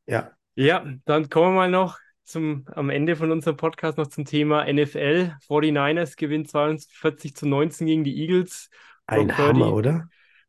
ja. 0.05 0.31
Ja, 0.53 0.85
dann 1.05 1.27
kommen 1.29 1.55
wir 1.55 1.61
mal 1.61 1.71
noch 1.71 1.97
zum, 2.23 2.67
am 2.67 2.91
Ende 2.91 3.15
von 3.15 3.31
unserem 3.31 3.57
Podcast 3.57 3.97
noch 3.97 4.05
zum 4.05 4.25
Thema 4.25 4.71
NFL. 4.71 5.33
49ers 5.47 6.17
gewinnt 6.17 6.51
42 6.51 7.35
zu 7.35 7.47
19 7.47 7.87
gegen 7.87 8.03
die 8.03 8.15
Eagles. 8.15 8.69
Ein 9.07 9.35
Hammer, 9.35 9.73
oder? 9.73 10.07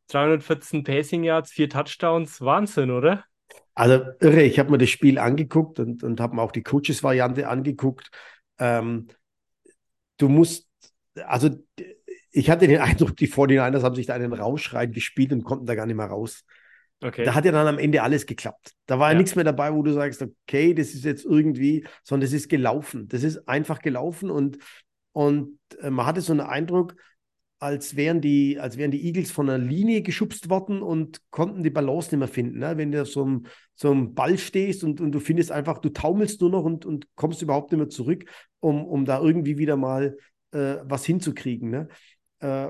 314 0.09 0.83
Passing 0.83 1.23
Yards, 1.23 1.51
vier 1.51 1.67
Touchdowns. 1.67 2.41
Wahnsinn, 2.41 2.91
oder? 2.91 3.25
Also 3.75 4.05
irre, 4.19 4.43
ich 4.43 4.59
habe 4.59 4.71
mir 4.71 4.77
das 4.77 4.89
Spiel 4.89 5.17
angeguckt 5.17 5.79
und, 5.79 6.03
und 6.03 6.19
habe 6.19 6.35
mir 6.35 6.41
auch 6.41 6.51
die 6.51 6.63
Coaches-Variante 6.63 7.47
angeguckt. 7.47 8.09
Ähm, 8.59 9.07
du 10.17 10.29
musst, 10.29 10.69
also 11.25 11.49
ich 12.31 12.49
hatte 12.49 12.67
den 12.67 12.81
Eindruck, 12.81 13.15
die 13.17 13.27
49ers 13.27 13.83
haben 13.83 13.95
sich 13.95 14.05
da 14.05 14.13
einen 14.13 14.33
Rausch 14.33 14.73
reingespielt 14.73 15.31
und 15.31 15.43
konnten 15.43 15.65
da 15.65 15.75
gar 15.75 15.85
nicht 15.85 15.95
mehr 15.95 16.05
raus. 16.05 16.43
Okay. 17.01 17.25
Da 17.25 17.35
hat 17.35 17.43
ja 17.43 17.51
dann 17.51 17.67
am 17.67 17.79
Ende 17.79 18.01
alles 18.01 18.25
geklappt. 18.25 18.71
Da 18.85 18.97
war 18.97 19.11
ja. 19.11 19.17
nichts 19.17 19.35
mehr 19.35 19.43
dabei, 19.43 19.73
wo 19.73 19.83
du 19.83 19.91
sagst, 19.91 20.21
okay, 20.21 20.73
das 20.73 20.93
ist 20.93 21.03
jetzt 21.03 21.25
irgendwie, 21.25 21.85
sondern 22.03 22.27
es 22.27 22.33
ist 22.33 22.47
gelaufen. 22.47 23.07
Das 23.09 23.23
ist 23.23 23.47
einfach 23.47 23.81
gelaufen 23.81 24.29
und, 24.29 24.57
und 25.11 25.59
äh, 25.81 25.89
man 25.89 26.05
hatte 26.05 26.21
so 26.21 26.31
einen 26.31 26.41
Eindruck, 26.41 26.95
als 27.59 27.95
wären 27.95 28.21
die, 28.21 28.59
als 28.59 28.77
wären 28.77 28.91
die 28.91 29.05
Eagles 29.05 29.31
von 29.31 29.47
der 29.47 29.57
Linie 29.57 30.01
geschubst 30.01 30.49
worden 30.49 30.81
und 30.81 31.21
konnten 31.29 31.63
die 31.63 31.69
Balance 31.69 32.09
nicht 32.09 32.19
mehr 32.19 32.27
finden. 32.27 32.59
Ne? 32.59 32.77
Wenn 32.77 32.91
du 32.91 33.01
auf 33.01 33.09
so 33.09 33.23
einem, 33.23 33.45
so 33.75 33.91
einem 33.91 34.13
Ball 34.13 34.37
stehst 34.37 34.83
und, 34.83 35.01
und 35.01 35.11
du 35.11 35.19
findest 35.19 35.51
einfach, 35.51 35.79
du 35.79 35.89
taumelst 35.89 36.41
nur 36.41 36.49
noch 36.49 36.63
und, 36.63 36.85
und 36.85 37.07
kommst 37.15 37.41
überhaupt 37.41 37.71
nicht 37.71 37.79
mehr 37.79 37.89
zurück, 37.89 38.25
um, 38.59 38.85
um 38.85 39.05
da 39.05 39.19
irgendwie 39.19 39.57
wieder 39.57 39.77
mal 39.77 40.17
äh, 40.51 40.77
was 40.83 41.05
hinzukriegen. 41.05 41.69
Ne? 41.69 41.87
Äh, 42.39 42.69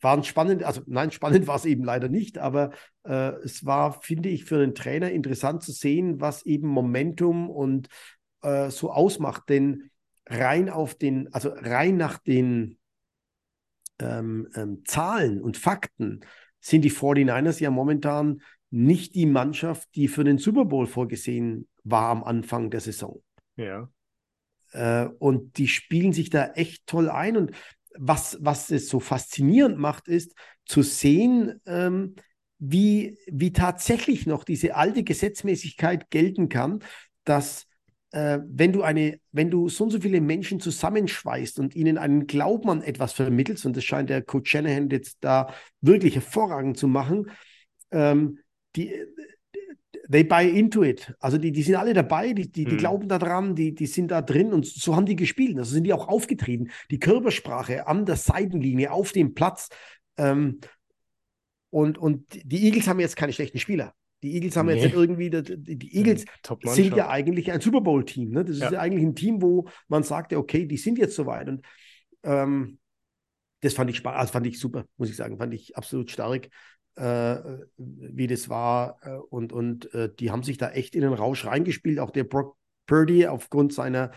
waren 0.00 0.24
spannend, 0.24 0.64
also 0.64 0.82
nein, 0.86 1.10
spannend 1.12 1.46
war 1.46 1.56
es 1.56 1.64
eben 1.64 1.84
leider 1.84 2.08
nicht, 2.08 2.38
aber 2.38 2.70
äh, 3.04 3.32
es 3.44 3.64
war, 3.64 4.00
finde 4.02 4.28
ich, 4.28 4.44
für 4.44 4.56
einen 4.56 4.74
Trainer 4.74 5.10
interessant 5.10 5.62
zu 5.62 5.72
sehen, 5.72 6.20
was 6.20 6.44
eben 6.44 6.68
Momentum 6.68 7.50
und 7.50 7.88
äh, 8.42 8.70
so 8.70 8.92
ausmacht. 8.92 9.48
Denn 9.48 9.90
rein 10.26 10.70
auf 10.70 10.94
den, 10.94 11.32
also 11.32 11.50
rein 11.54 11.96
nach 11.96 12.18
den 12.18 12.78
ähm, 13.98 14.48
ähm, 14.54 14.82
Zahlen 14.84 15.40
und 15.40 15.56
Fakten 15.56 16.20
sind 16.60 16.82
die 16.82 16.92
49ers 16.92 17.60
ja 17.60 17.70
momentan 17.70 18.42
nicht 18.72 19.14
die 19.14 19.26
Mannschaft, 19.26 19.88
die 19.94 20.08
für 20.08 20.24
den 20.24 20.38
Super 20.38 20.64
Bowl 20.64 20.86
vorgesehen 20.86 21.68
war 21.84 22.10
am 22.10 22.24
Anfang 22.24 22.70
der 22.70 22.80
Saison. 22.80 23.22
Ja. 23.56 23.90
Äh, 24.72 25.08
und 25.18 25.58
die 25.58 25.68
spielen 25.68 26.12
sich 26.12 26.30
da 26.30 26.52
echt 26.52 26.86
toll 26.86 27.10
ein. 27.10 27.36
Und 27.36 27.52
was, 27.98 28.38
was 28.40 28.70
es 28.70 28.88
so 28.88 28.98
faszinierend 28.98 29.78
macht, 29.78 30.08
ist 30.08 30.34
zu 30.64 30.82
sehen, 30.82 31.60
ähm, 31.66 32.14
wie, 32.58 33.18
wie 33.26 33.52
tatsächlich 33.52 34.26
noch 34.26 34.42
diese 34.42 34.74
alte 34.74 35.04
Gesetzmäßigkeit 35.04 36.08
gelten 36.10 36.48
kann, 36.48 36.78
dass 37.24 37.66
äh, 38.12 38.38
wenn 38.46 38.72
du 38.72 38.82
eine, 38.82 39.20
wenn 39.32 39.50
du 39.50 39.68
so 39.68 39.84
und 39.84 39.90
so 39.90 40.00
viele 40.00 40.20
Menschen 40.22 40.60
zusammenschweißt 40.60 41.58
und 41.58 41.74
ihnen 41.74 41.98
einen 41.98 42.26
Glauben 42.26 42.70
an 42.70 42.82
etwas 42.82 43.12
vermittelst, 43.12 43.66
und 43.66 43.76
das 43.76 43.84
scheint 43.84 44.08
der 44.08 44.22
Coach 44.22 44.50
Shanahan 44.50 44.88
jetzt 44.88 45.18
da 45.20 45.52
wirklich 45.82 46.14
hervorragend 46.14 46.78
zu 46.78 46.88
machen, 46.88 47.30
ähm, 47.90 48.38
die, 48.76 48.92
they 50.10 50.24
buy 50.24 50.48
into 50.48 50.82
it. 50.82 51.14
Also 51.20 51.38
die, 51.38 51.52
die 51.52 51.62
sind 51.62 51.76
alle 51.76 51.94
dabei, 51.94 52.32
die, 52.32 52.50
die, 52.50 52.64
die 52.64 52.74
mhm. 52.74 52.78
glauben 52.78 53.08
daran, 53.08 53.54
die, 53.54 53.74
die 53.74 53.86
sind 53.86 54.10
da 54.10 54.22
drin 54.22 54.52
und 54.52 54.66
so 54.66 54.94
haben 54.96 55.06
die 55.06 55.16
gespielt. 55.16 55.58
Also 55.58 55.72
sind 55.72 55.84
die 55.84 55.92
auch 55.92 56.08
aufgetreten. 56.08 56.70
Die 56.90 56.98
Körpersprache 56.98 57.86
an 57.86 58.06
der 58.06 58.16
Seitenlinie, 58.16 58.92
auf 58.92 59.12
dem 59.12 59.34
Platz. 59.34 59.68
Ähm, 60.16 60.60
und, 61.70 61.98
und 61.98 62.26
die 62.44 62.64
Eagles 62.64 62.86
haben 62.86 63.00
jetzt 63.00 63.16
keine 63.16 63.32
schlechten 63.32 63.58
Spieler. 63.58 63.94
Die 64.22 64.34
Eagles 64.34 64.56
haben 64.56 64.66
nee. 64.66 64.74
jetzt 64.74 64.94
irgendwie, 64.94 65.30
die, 65.30 65.96
Eagles 65.96 66.24
sind 66.66 66.94
ja 66.94 67.08
eigentlich 67.08 67.50
ein 67.50 67.60
Super 67.60 67.80
Bowl-Team. 67.80 68.30
Ne? 68.30 68.44
Das 68.44 68.58
ja. 68.58 68.66
ist 68.66 68.72
ja 68.72 68.80
eigentlich 68.80 69.04
ein 69.04 69.16
Team, 69.16 69.42
wo 69.42 69.66
man 69.88 70.02
sagt, 70.02 70.32
okay, 70.32 70.66
die 70.66 70.76
sind 70.76 70.98
jetzt 70.98 71.16
soweit. 71.16 71.48
Und 71.48 71.62
ähm, 72.22 72.78
das 73.62 73.74
fand 73.74 73.90
ich 73.90 73.96
spannend, 73.96 74.20
also 74.20 74.32
fand 74.32 74.46
ich 74.46 74.58
super, 74.58 74.84
muss 74.96 75.08
ich 75.08 75.16
sagen, 75.16 75.38
fand 75.38 75.54
ich 75.54 75.76
absolut 75.76 76.10
stark, 76.10 76.48
äh, 76.96 77.36
wie 77.76 78.26
das 78.26 78.48
war. 78.48 78.98
Äh, 79.02 79.16
und 79.30 79.52
und 79.52 79.92
äh, 79.94 80.10
die 80.14 80.30
haben 80.30 80.42
sich 80.42 80.58
da 80.58 80.70
echt 80.70 80.94
in 80.94 81.02
den 81.02 81.12
Rausch 81.12 81.44
reingespielt. 81.46 81.98
Auch 81.98 82.10
der 82.10 82.24
Brock 82.24 82.56
Purdy 82.86 83.26
aufgrund 83.26 83.72
seiner 83.72 84.10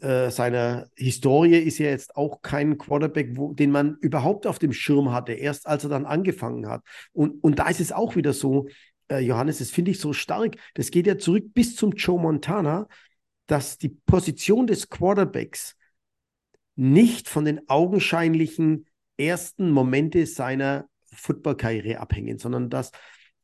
äh, 0.00 0.30
seiner 0.30 0.88
Historie 0.96 1.56
ist 1.56 1.78
ja 1.78 1.86
jetzt 1.86 2.14
auch 2.16 2.42
kein 2.42 2.76
Quarterback, 2.76 3.30
wo, 3.36 3.54
den 3.54 3.70
man 3.70 3.96
überhaupt 4.00 4.46
auf 4.46 4.58
dem 4.58 4.72
Schirm 4.72 5.12
hatte, 5.12 5.32
erst 5.32 5.66
als 5.66 5.84
er 5.84 5.90
dann 5.90 6.04
angefangen 6.04 6.68
hat. 6.68 6.82
Und, 7.12 7.42
und 7.42 7.58
da 7.58 7.68
ist 7.68 7.80
es 7.80 7.92
auch 7.92 8.14
wieder 8.14 8.34
so, 8.34 8.68
äh, 9.10 9.20
Johannes, 9.20 9.58
das 9.58 9.70
finde 9.70 9.90
ich 9.90 9.98
so 9.98 10.12
stark. 10.12 10.56
Das 10.74 10.90
geht 10.90 11.06
ja 11.06 11.16
zurück 11.16 11.54
bis 11.54 11.74
zum 11.74 11.92
Joe 11.92 12.20
Montana, 12.20 12.86
dass 13.46 13.78
die 13.78 13.88
Position 13.88 14.66
des 14.66 14.90
Quarterbacks 14.90 15.74
nicht 16.76 17.28
von 17.28 17.46
den 17.46 17.68
augenscheinlichen 17.68 18.86
ersten 19.16 19.70
Momente 19.70 20.26
seiner 20.26 20.86
Footballkarriere 21.12 22.00
abhängen, 22.00 22.38
sondern 22.38 22.70
dass 22.70 22.92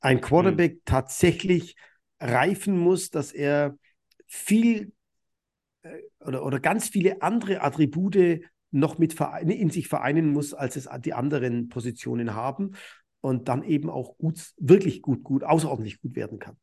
ein 0.00 0.20
Quarterback 0.20 0.74
mhm. 0.74 0.80
tatsächlich 0.84 1.76
reifen 2.20 2.78
muss, 2.78 3.10
dass 3.10 3.32
er 3.32 3.76
viel 4.26 4.92
äh, 5.82 5.88
oder, 6.20 6.44
oder 6.44 6.60
ganz 6.60 6.88
viele 6.88 7.22
andere 7.22 7.62
Attribute 7.62 8.40
noch 8.70 8.98
mit 8.98 9.16
in 9.46 9.70
sich 9.70 9.88
vereinen 9.88 10.32
muss, 10.32 10.52
als 10.52 10.76
es 10.76 10.88
die 11.00 11.14
anderen 11.14 11.68
Positionen 11.68 12.34
haben 12.34 12.72
und 13.20 13.48
dann 13.48 13.62
eben 13.62 13.88
auch 13.88 14.18
gut, 14.18 14.52
wirklich 14.58 15.00
gut, 15.00 15.22
gut, 15.22 15.44
außerordentlich 15.44 16.00
gut 16.00 16.16
werden 16.16 16.38
kann. 16.38 16.56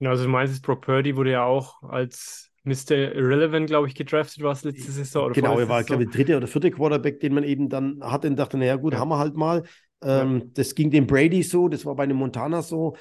Also 0.00 0.24
du 0.24 0.30
meinst, 0.30 0.62
Brock 0.62 0.82
Purdy 0.82 1.16
wurde 1.16 1.32
ja 1.32 1.44
auch 1.44 1.82
als 1.82 2.50
Mr. 2.64 3.14
Irrelevant, 3.14 3.66
glaube 3.66 3.88
ich, 3.88 3.94
gedraftet, 3.94 4.42
was 4.42 4.62
letzte 4.64 4.92
Saison. 4.92 5.26
Oder 5.26 5.34
genau, 5.34 5.58
er 5.58 5.68
war, 5.68 5.82
glaube 5.84 6.04
ich, 6.04 6.10
der 6.10 6.18
dritte 6.18 6.36
oder 6.36 6.46
vierte 6.46 6.70
Quarterback, 6.70 7.20
den 7.20 7.34
man 7.34 7.44
eben 7.44 7.68
dann 7.68 8.00
hatte 8.02 8.28
und 8.28 8.36
dachte, 8.36 8.58
naja, 8.58 8.76
gut, 8.76 8.92
ja. 8.92 9.00
haben 9.00 9.08
wir 9.08 9.18
halt 9.18 9.34
mal. 9.34 9.64
Ähm, 10.02 10.38
ja. 10.38 10.46
Das 10.54 10.74
ging 10.74 10.90
dem 10.90 11.06
Brady 11.06 11.42
so, 11.42 11.68
das 11.68 11.84
war 11.86 11.94
bei 11.94 12.04
einem 12.04 12.16
Montana 12.16 12.62
so. 12.62 12.96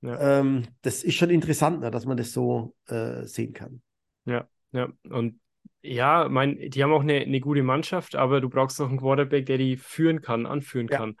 Ja. 0.00 0.40
Ähm, 0.40 0.64
das 0.82 1.04
ist 1.04 1.14
schon 1.14 1.30
interessant, 1.30 1.80
ne, 1.80 1.90
dass 1.90 2.06
man 2.06 2.16
das 2.16 2.32
so 2.32 2.74
äh, 2.86 3.24
sehen 3.24 3.52
kann. 3.52 3.82
Ja, 4.24 4.48
ja. 4.72 4.88
Und 5.08 5.40
ja, 5.82 6.28
mein, 6.28 6.58
die 6.70 6.82
haben 6.82 6.92
auch 6.92 7.02
eine, 7.02 7.14
eine 7.14 7.40
gute 7.40 7.62
Mannschaft, 7.62 8.14
aber 8.14 8.40
du 8.40 8.48
brauchst 8.48 8.80
auch 8.80 8.88
einen 8.88 8.98
Quarterback, 8.98 9.46
der 9.46 9.58
die 9.58 9.76
führen 9.76 10.22
kann, 10.22 10.46
anführen 10.46 10.88
ja. 10.88 10.98
kann. 10.98 11.16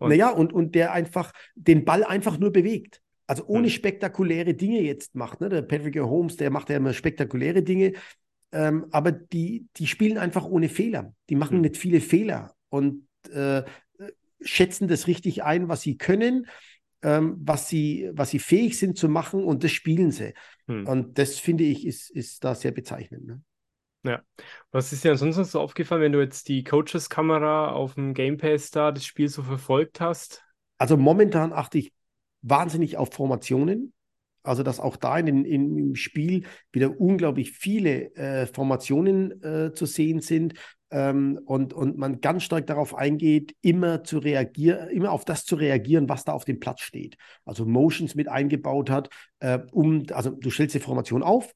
Und, 0.00 0.08
naja, 0.08 0.30
und, 0.30 0.52
und 0.52 0.74
der 0.74 0.92
einfach 0.92 1.32
den 1.54 1.84
Ball 1.84 2.04
einfach 2.04 2.38
nur 2.38 2.50
bewegt. 2.50 3.02
Also 3.26 3.44
ohne 3.46 3.66
ja. 3.66 3.72
spektakuläre 3.72 4.54
Dinge 4.54 4.80
jetzt 4.80 5.14
macht. 5.14 5.42
Ne? 5.42 5.50
Der 5.50 5.60
Patrick 5.60 6.00
Holmes, 6.00 6.36
der 6.36 6.50
macht 6.50 6.70
ja 6.70 6.76
immer 6.78 6.94
spektakuläre 6.94 7.62
Dinge, 7.62 7.92
ähm, 8.52 8.86
aber 8.90 9.12
die, 9.12 9.66
die 9.76 9.86
spielen 9.86 10.16
einfach 10.16 10.46
ohne 10.46 10.70
Fehler. 10.70 11.12
Die 11.28 11.36
machen 11.36 11.58
mhm. 11.58 11.62
nicht 11.62 11.76
viele 11.76 12.00
Fehler 12.00 12.54
und 12.70 13.06
äh, 13.30 13.62
schätzen 14.40 14.88
das 14.88 15.06
richtig 15.06 15.42
ein, 15.42 15.68
was 15.68 15.82
sie 15.82 15.96
können, 15.96 16.46
ähm, 17.02 17.36
was, 17.40 17.68
sie, 17.68 18.10
was 18.12 18.30
sie 18.30 18.38
fähig 18.38 18.78
sind 18.78 18.98
zu 18.98 19.08
machen 19.08 19.44
und 19.44 19.64
das 19.64 19.72
spielen 19.72 20.10
sie. 20.10 20.34
Mhm. 20.66 20.86
Und 20.86 21.18
das 21.18 21.38
finde 21.38 21.64
ich 21.64 21.86
ist, 21.86 22.10
ist 22.10 22.44
da 22.44 22.54
sehr 22.54 22.72
bezeichnend. 22.72 23.26
Ne? 23.26 23.42
Ja. 24.04 24.22
Was 24.70 24.92
ist 24.92 25.04
dir 25.04 25.12
ansonsten 25.12 25.44
so 25.44 25.60
aufgefallen, 25.60 26.02
wenn 26.02 26.12
du 26.12 26.20
jetzt 26.20 26.48
die 26.48 26.64
Coaches-Kamera 26.64 27.72
auf 27.72 27.94
dem 27.94 28.14
Game 28.14 28.36
Pass 28.36 28.70
da 28.70 28.92
das 28.92 29.04
Spiel 29.04 29.28
so 29.28 29.42
verfolgt 29.42 30.00
hast? 30.00 30.44
Also 30.78 30.96
momentan 30.96 31.52
achte 31.52 31.78
ich 31.78 31.92
wahnsinnig 32.42 32.96
auf 32.96 33.12
Formationen. 33.12 33.92
Also, 34.48 34.62
dass 34.62 34.80
auch 34.80 34.96
da 34.96 35.18
in, 35.18 35.44
in, 35.44 35.76
im 35.76 35.94
Spiel 35.94 36.44
wieder 36.72 37.00
unglaublich 37.00 37.52
viele 37.52 38.14
äh, 38.16 38.46
Formationen 38.46 39.42
äh, 39.42 39.72
zu 39.72 39.86
sehen 39.86 40.20
sind 40.20 40.54
ähm, 40.90 41.38
und, 41.44 41.72
und 41.72 41.98
man 41.98 42.20
ganz 42.20 42.44
stark 42.44 42.66
darauf 42.66 42.94
eingeht, 42.94 43.54
immer 43.60 44.04
zu 44.04 44.18
reagieren, 44.18 44.88
immer 44.88 45.12
auf 45.12 45.24
das 45.24 45.44
zu 45.44 45.56
reagieren, 45.56 46.08
was 46.08 46.24
da 46.24 46.32
auf 46.32 46.44
dem 46.44 46.60
Platz 46.60 46.80
steht. 46.80 47.16
Also 47.44 47.66
Motions 47.66 48.14
mit 48.14 48.28
eingebaut 48.28 48.90
hat, 48.90 49.10
äh, 49.40 49.58
um, 49.72 50.04
also 50.12 50.30
du 50.30 50.50
stellst 50.50 50.74
die 50.74 50.80
Formation 50.80 51.22
auf, 51.22 51.52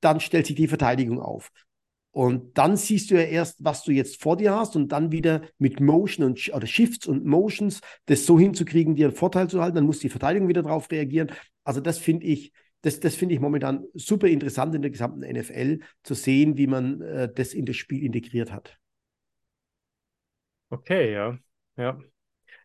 dann 0.00 0.20
stellt 0.20 0.46
sich 0.46 0.56
die 0.56 0.68
Verteidigung 0.68 1.20
auf. 1.20 1.50
Und 2.12 2.58
dann 2.58 2.76
siehst 2.76 3.10
du 3.10 3.14
ja 3.14 3.22
erst, 3.22 3.64
was 3.64 3.84
du 3.84 3.90
jetzt 3.90 4.22
vor 4.22 4.36
dir 4.36 4.54
hast 4.54 4.76
und 4.76 4.92
dann 4.92 5.12
wieder 5.12 5.42
mit 5.58 5.80
Motion 5.80 6.26
und 6.26 6.52
oder 6.54 6.66
Shifts 6.66 7.06
und 7.06 7.24
Motions 7.24 7.80
das 8.04 8.26
so 8.26 8.38
hinzukriegen, 8.38 8.94
dir 8.94 9.06
einen 9.06 9.16
Vorteil 9.16 9.48
zu 9.48 9.62
halten. 9.62 9.76
Dann 9.76 9.86
muss 9.86 9.98
die 9.98 10.10
Verteidigung 10.10 10.46
wieder 10.46 10.62
darauf 10.62 10.90
reagieren. 10.90 11.32
Also 11.64 11.80
das 11.80 11.98
finde 11.98 12.26
ich, 12.26 12.52
das, 12.82 13.00
das 13.00 13.14
finde 13.14 13.34
ich 13.34 13.40
momentan 13.40 13.84
super 13.94 14.26
interessant 14.26 14.74
in 14.74 14.82
der 14.82 14.90
gesamten 14.90 15.20
NFL 15.20 15.80
zu 16.02 16.12
sehen, 16.12 16.58
wie 16.58 16.66
man 16.66 17.00
äh, 17.00 17.32
das 17.34 17.54
in 17.54 17.64
das 17.64 17.76
Spiel 17.76 18.04
integriert 18.04 18.52
hat. 18.52 18.76
Okay, 20.68 21.14
ja, 21.14 21.38
ja. 21.76 21.98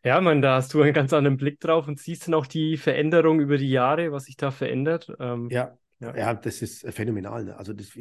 Ja, 0.03 0.21
man, 0.21 0.41
da 0.41 0.55
hast 0.55 0.73
du 0.73 0.81
einen 0.81 0.93
ganz 0.93 1.13
anderen 1.13 1.37
Blick 1.37 1.59
drauf 1.59 1.87
und 1.87 1.99
siehst 1.99 2.27
dann 2.27 2.33
auch 2.33 2.47
die 2.47 2.77
Veränderung 2.77 3.39
über 3.39 3.57
die 3.57 3.69
Jahre, 3.69 4.11
was 4.11 4.25
sich 4.25 4.37
da 4.37 4.51
verändert. 4.51 5.11
Ähm, 5.19 5.49
ja, 5.49 5.77
ja, 5.99 6.15
ja, 6.15 6.33
das 6.33 6.61
ist 6.61 6.87
phänomenal. 6.93 7.45
Ne? 7.45 7.57
Also 7.57 7.73
das, 7.73 7.97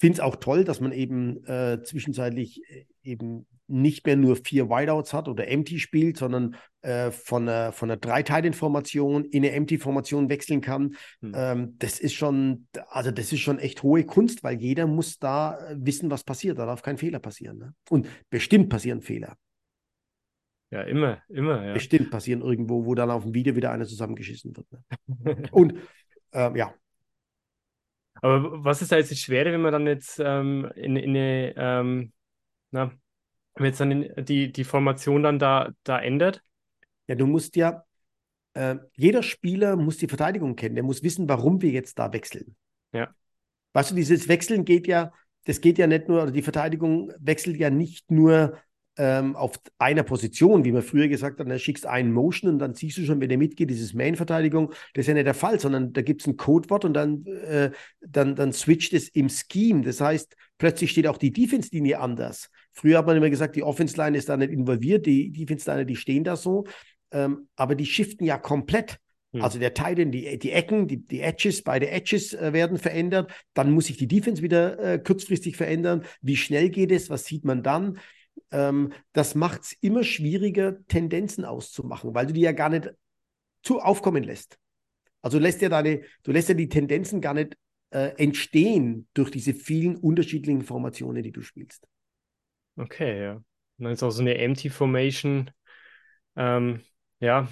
finde 0.00 0.14
es 0.14 0.20
auch 0.20 0.36
toll, 0.36 0.64
dass 0.64 0.80
man 0.80 0.92
eben 0.92 1.44
äh, 1.44 1.82
zwischenzeitlich 1.82 2.62
äh, 2.68 2.86
eben 3.02 3.46
nicht 3.68 4.04
mehr 4.04 4.16
nur 4.16 4.36
vier 4.36 4.68
Wideouts 4.68 5.12
hat 5.12 5.28
oder 5.28 5.46
Empty 5.46 5.78
spielt, 5.78 6.16
sondern 6.16 6.56
äh, 6.82 7.10
von 7.12 7.48
einer, 7.48 7.70
von 7.70 7.90
einer 7.90 8.00
Dreiteilinformation 8.00 9.24
in 9.26 9.44
eine 9.44 9.52
Empty-Formation 9.52 10.28
wechseln 10.28 10.60
kann. 10.60 10.96
Hm. 11.20 11.32
Ähm, 11.34 11.74
das 11.78 12.00
ist 12.00 12.14
schon, 12.14 12.66
also 12.88 13.12
das 13.12 13.32
ist 13.32 13.40
schon 13.40 13.60
echt 13.60 13.82
hohe 13.84 14.04
Kunst, 14.04 14.42
weil 14.42 14.60
jeder 14.60 14.86
muss 14.86 15.18
da 15.18 15.56
äh, 15.68 15.76
wissen, 15.78 16.10
was 16.10 16.24
passiert. 16.24 16.58
Da 16.58 16.66
darf 16.66 16.82
kein 16.82 16.98
Fehler 16.98 17.20
passieren. 17.20 17.58
Ne? 17.58 17.74
Und 17.90 18.08
bestimmt 18.28 18.70
passieren 18.70 19.02
Fehler. 19.02 19.36
Ja, 20.72 20.82
immer, 20.82 21.20
immer, 21.28 21.64
ja. 21.64 21.72
Bestimmt 21.74 22.10
passieren 22.10 22.42
irgendwo, 22.42 22.86
wo 22.86 22.94
dann 22.94 23.10
auf 23.10 23.24
dem 23.24 23.34
Video 23.34 23.54
wieder 23.54 23.70
einer 23.70 23.86
zusammengeschissen 23.86 24.56
wird. 24.56 24.66
Ne? 24.72 25.48
Und 25.52 25.74
ähm, 26.32 26.56
ja, 26.56 26.74
aber 28.22 28.64
was 28.64 28.82
ist 28.82 28.92
da 28.92 28.96
jetzt 28.96 29.10
das 29.10 29.18
Schwere, 29.18 29.52
wenn 29.52 29.62
man 29.62 29.72
dann 29.72 29.86
jetzt 29.86 30.20
ähm, 30.22 30.70
in, 30.74 30.96
in 30.96 31.10
eine, 31.10 31.54
ähm, 31.56 32.12
na, 32.70 32.92
wenn 33.54 33.66
jetzt 33.66 33.80
dann 33.80 33.90
in, 33.90 34.24
die, 34.24 34.52
die 34.52 34.64
Formation 34.64 35.22
dann 35.22 35.38
da, 35.38 35.70
da 35.84 35.98
ändert? 35.98 36.42
Ja, 37.06 37.14
du 37.14 37.26
musst 37.26 37.56
ja, 37.56 37.84
äh, 38.54 38.76
jeder 38.94 39.22
Spieler 39.22 39.76
muss 39.76 39.96
die 39.96 40.08
Verteidigung 40.08 40.56
kennen, 40.56 40.74
der 40.74 40.84
muss 40.84 41.02
wissen, 41.02 41.28
warum 41.28 41.62
wir 41.62 41.70
jetzt 41.70 41.98
da 41.98 42.12
wechseln. 42.12 42.56
Ja. 42.92 43.14
Weißt 43.72 43.90
du, 43.90 43.94
dieses 43.94 44.28
Wechseln 44.28 44.64
geht 44.64 44.86
ja, 44.86 45.12
das 45.44 45.60
geht 45.60 45.78
ja 45.78 45.86
nicht 45.86 46.08
nur, 46.08 46.22
oder 46.22 46.32
die 46.32 46.42
Verteidigung 46.42 47.12
wechselt 47.18 47.56
ja 47.56 47.70
nicht 47.70 48.10
nur 48.10 48.58
ähm, 48.96 49.36
auf 49.36 49.58
einer 49.78 50.02
Position, 50.02 50.64
wie 50.64 50.72
man 50.72 50.82
früher 50.82 51.08
gesagt 51.08 51.40
hat, 51.40 51.48
da 51.48 51.58
schickst 51.58 51.86
einen 51.86 52.12
Motion 52.12 52.50
und 52.50 52.58
dann 52.58 52.74
siehst 52.74 52.98
du 52.98 53.04
schon, 53.04 53.20
wenn 53.20 53.28
der 53.28 53.38
mitgeht, 53.38 53.70
dieses 53.70 53.94
Main-Verteidigung. 53.94 54.72
Das 54.94 55.02
ist 55.02 55.06
ja 55.06 55.14
nicht 55.14 55.26
der 55.26 55.34
Fall, 55.34 55.60
sondern 55.60 55.92
da 55.92 56.02
gibt 56.02 56.20
es 56.20 56.26
ein 56.26 56.36
Codewort 56.36 56.84
und 56.84 56.94
dann, 56.94 57.24
äh, 57.26 57.70
dann, 58.00 58.34
dann 58.34 58.52
switcht 58.52 58.92
es 58.92 59.08
im 59.08 59.28
Scheme. 59.28 59.82
Das 59.82 60.00
heißt, 60.00 60.36
plötzlich 60.58 60.90
steht 60.90 61.06
auch 61.06 61.18
die 61.18 61.32
Defense-Linie 61.32 62.00
anders. 62.00 62.50
Früher 62.72 62.98
hat 62.98 63.06
man 63.06 63.16
immer 63.16 63.30
gesagt, 63.30 63.56
die 63.56 63.62
Offense-Line 63.62 64.16
ist 64.18 64.28
da 64.28 64.36
nicht 64.36 64.50
involviert, 64.52 65.06
die 65.06 65.30
Defense-Line, 65.30 65.86
die 65.86 65.96
stehen 65.96 66.24
da 66.24 66.36
so. 66.36 66.64
Ähm, 67.12 67.48
aber 67.56 67.74
die 67.74 67.86
shiften 67.86 68.26
ja 68.26 68.38
komplett. 68.38 68.98
Hm. 69.32 69.42
Also 69.42 69.58
der 69.58 69.74
Teil, 69.74 69.94
die, 69.94 70.38
die 70.38 70.52
Ecken, 70.52 70.88
die, 70.88 71.06
die 71.06 71.20
Edges, 71.20 71.62
beide 71.62 71.88
Edges 71.90 72.34
äh, 72.34 72.52
werden 72.52 72.78
verändert. 72.78 73.32
Dann 73.54 73.72
muss 73.72 73.86
sich 73.86 73.96
die 73.96 74.08
Defense 74.08 74.42
wieder 74.42 74.78
äh, 74.78 74.98
kurzfristig 74.98 75.56
verändern. 75.56 76.04
Wie 76.20 76.36
schnell 76.36 76.70
geht 76.70 76.92
es? 76.92 77.10
Was 77.10 77.24
sieht 77.24 77.44
man 77.44 77.62
dann? 77.62 77.98
Ähm, 78.50 78.92
das 79.12 79.34
macht 79.34 79.62
es 79.62 79.72
immer 79.80 80.04
schwieriger, 80.04 80.84
Tendenzen 80.86 81.44
auszumachen, 81.44 82.14
weil 82.14 82.26
du 82.26 82.32
die 82.32 82.40
ja 82.40 82.52
gar 82.52 82.68
nicht 82.68 82.90
zu 83.62 83.80
aufkommen 83.80 84.24
lässt. 84.24 84.58
Also 85.22 85.38
du 85.38 85.42
lässt 85.42 85.60
ja 85.60 85.68
deine, 85.68 86.02
du 86.22 86.32
lässt 86.32 86.48
ja 86.48 86.54
die 86.54 86.68
Tendenzen 86.68 87.20
gar 87.20 87.34
nicht 87.34 87.56
äh, 87.90 88.14
entstehen 88.16 89.08
durch 89.14 89.30
diese 89.30 89.54
vielen 89.54 89.96
unterschiedlichen 89.96 90.62
Formationen, 90.62 91.22
die 91.22 91.32
du 91.32 91.42
spielst. 91.42 91.86
Okay, 92.76 93.22
ja. 93.22 93.34
Und 93.34 93.44
dann 93.84 93.92
ist 93.92 94.02
auch 94.02 94.10
so 94.10 94.22
eine 94.22 94.38
Empty 94.38 94.70
Formation, 94.70 95.50
ähm, 96.36 96.80
ja, 97.18 97.48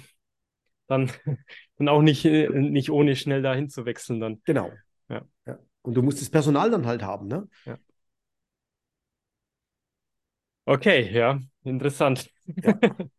dann, 0.87 1.11
dann 1.77 1.89
auch 1.89 2.01
nicht, 2.01 2.25
äh, 2.25 2.49
nicht 2.49 2.89
ohne 2.89 3.15
schnell 3.15 3.41
dahin 3.41 3.69
zu 3.69 3.85
wechseln 3.85 4.19
dann. 4.19 4.41
Genau. 4.45 4.71
Ja. 5.09 5.25
ja. 5.45 5.59
Und 5.81 5.95
du 5.95 6.01
musst 6.01 6.21
das 6.21 6.29
Personal 6.29 6.71
dann 6.71 6.85
halt 6.85 7.03
haben, 7.03 7.27
ne? 7.27 7.47
Ja. 7.65 7.77
Okay, 10.69 11.09
ja, 11.11 11.39
interessant. 11.63 12.29
Ja. 12.63 12.79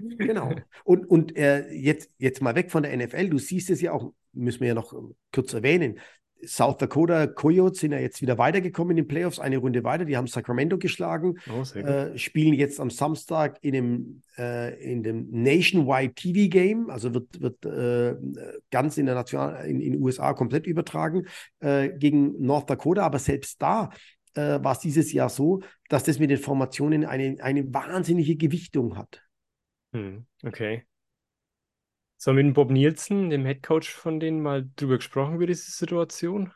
Genau. 0.00 0.54
Und, 0.84 1.10
und 1.10 1.36
äh, 1.36 1.68
jetzt, 1.72 2.12
jetzt 2.18 2.40
mal 2.40 2.54
weg 2.54 2.70
von 2.70 2.84
der 2.84 2.96
NFL, 2.96 3.30
du 3.30 3.38
siehst 3.38 3.68
es 3.68 3.80
ja 3.80 3.90
auch, 3.90 4.12
müssen 4.32 4.60
wir 4.60 4.68
ja 4.68 4.74
noch 4.74 4.94
kurz 5.32 5.52
erwähnen. 5.54 5.98
South 6.46 6.78
Dakota 6.78 7.26
Coyotes 7.26 7.80
sind 7.80 7.90
ja 7.90 7.98
jetzt 7.98 8.22
wieder 8.22 8.38
weitergekommen 8.38 8.92
in 8.92 8.98
den 8.98 9.08
Playoffs, 9.08 9.40
eine 9.40 9.58
Runde 9.58 9.82
weiter. 9.82 10.04
Die 10.04 10.16
haben 10.16 10.28
Sacramento 10.28 10.78
geschlagen, 10.78 11.34
oh, 11.50 11.62
äh, 11.76 12.16
spielen 12.16 12.54
jetzt 12.54 12.78
am 12.78 12.90
Samstag 12.90 13.58
in 13.62 13.72
dem, 13.72 14.22
äh, 14.38 14.80
in 14.80 15.02
dem 15.02 15.28
Nationwide 15.30 16.14
TV 16.14 16.48
Game, 16.48 16.90
also 16.90 17.12
wird, 17.12 17.40
wird 17.40 17.64
äh, 17.64 18.14
ganz 18.70 18.98
in 18.98 19.06
der 19.06 19.16
National, 19.16 19.66
in 19.66 19.80
den 19.80 20.00
USA 20.00 20.32
komplett 20.32 20.68
übertragen 20.68 21.26
äh, 21.58 21.88
gegen 21.88 22.40
North 22.40 22.70
Dakota. 22.70 23.02
Aber 23.02 23.18
selbst 23.18 23.60
da 23.60 23.90
äh, 24.34 24.62
war 24.62 24.72
es 24.72 24.80
dieses 24.80 25.12
Jahr 25.12 25.28
so, 25.28 25.60
dass 25.88 26.04
das 26.04 26.18
mit 26.18 26.30
den 26.30 26.38
Formationen 26.38 27.04
eine, 27.04 27.36
eine 27.40 27.72
wahnsinnige 27.72 28.36
Gewichtung 28.36 28.96
hat. 28.96 29.22
Hm, 29.92 30.26
okay. 30.44 30.84
So, 32.16 32.32
mit 32.32 32.52
Bob 32.52 32.70
Nielsen, 32.70 33.30
dem 33.30 33.44
Headcoach 33.44 33.90
von 33.90 34.18
denen, 34.18 34.42
mal 34.42 34.68
drüber 34.74 34.96
gesprochen 34.96 35.36
über 35.36 35.46
diese 35.46 35.70
Situation? 35.70 36.52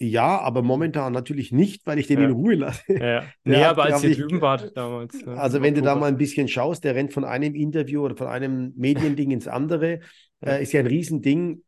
Ja, 0.00 0.40
aber 0.40 0.62
momentan 0.62 1.12
natürlich 1.12 1.52
nicht, 1.52 1.86
weil 1.86 2.00
ich 2.00 2.08
den 2.08 2.18
ja. 2.18 2.26
in 2.26 2.32
Ruhe 2.32 2.56
lasse. 2.56 2.82
Ja, 2.92 3.24
nee, 3.44 3.62
aber 3.62 3.84
als 3.84 4.02
ihr 4.02 4.16
drüben 4.16 4.40
wart 4.40 4.76
damals. 4.76 5.20
Ja, 5.20 5.34
also, 5.34 5.62
wenn 5.62 5.74
du 5.74 5.82
da 5.82 5.94
mal 5.94 6.08
ein 6.08 6.16
bisschen 6.16 6.48
schaust, 6.48 6.82
der 6.82 6.96
rennt 6.96 7.12
von 7.12 7.24
einem 7.24 7.54
Interview 7.54 8.02
oder 8.02 8.16
von 8.16 8.26
einem 8.26 8.72
Mediending 8.76 9.30
ins 9.30 9.46
andere, 9.46 10.00
äh, 10.44 10.62
ist 10.62 10.72
ja 10.72 10.80
ein 10.80 10.88
Riesending. 10.88 11.62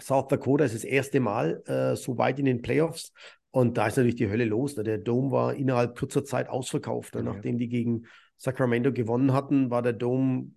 South 0.00 0.28
Dakota 0.28 0.64
ist 0.64 0.74
das 0.74 0.84
erste 0.84 1.20
Mal 1.20 1.62
äh, 1.66 1.94
so 1.94 2.18
weit 2.18 2.38
in 2.38 2.46
den 2.46 2.62
Playoffs. 2.62 3.12
Und 3.52 3.76
da 3.76 3.86
ist 3.86 3.96
natürlich 3.96 4.16
die 4.16 4.30
Hölle 4.30 4.46
los. 4.46 4.76
Ne? 4.76 4.82
Der 4.82 4.98
Dome 4.98 5.30
war 5.30 5.54
innerhalb 5.54 5.96
kurzer 5.96 6.24
Zeit 6.24 6.48
ausverkauft. 6.48 7.14
Ne? 7.14 7.20
Ja. 7.20 7.32
Nachdem 7.32 7.58
die 7.58 7.68
gegen 7.68 8.06
Sacramento 8.36 8.92
gewonnen 8.92 9.32
hatten, 9.34 9.70
war 9.70 9.82
der 9.82 9.92
Dome 9.92 10.52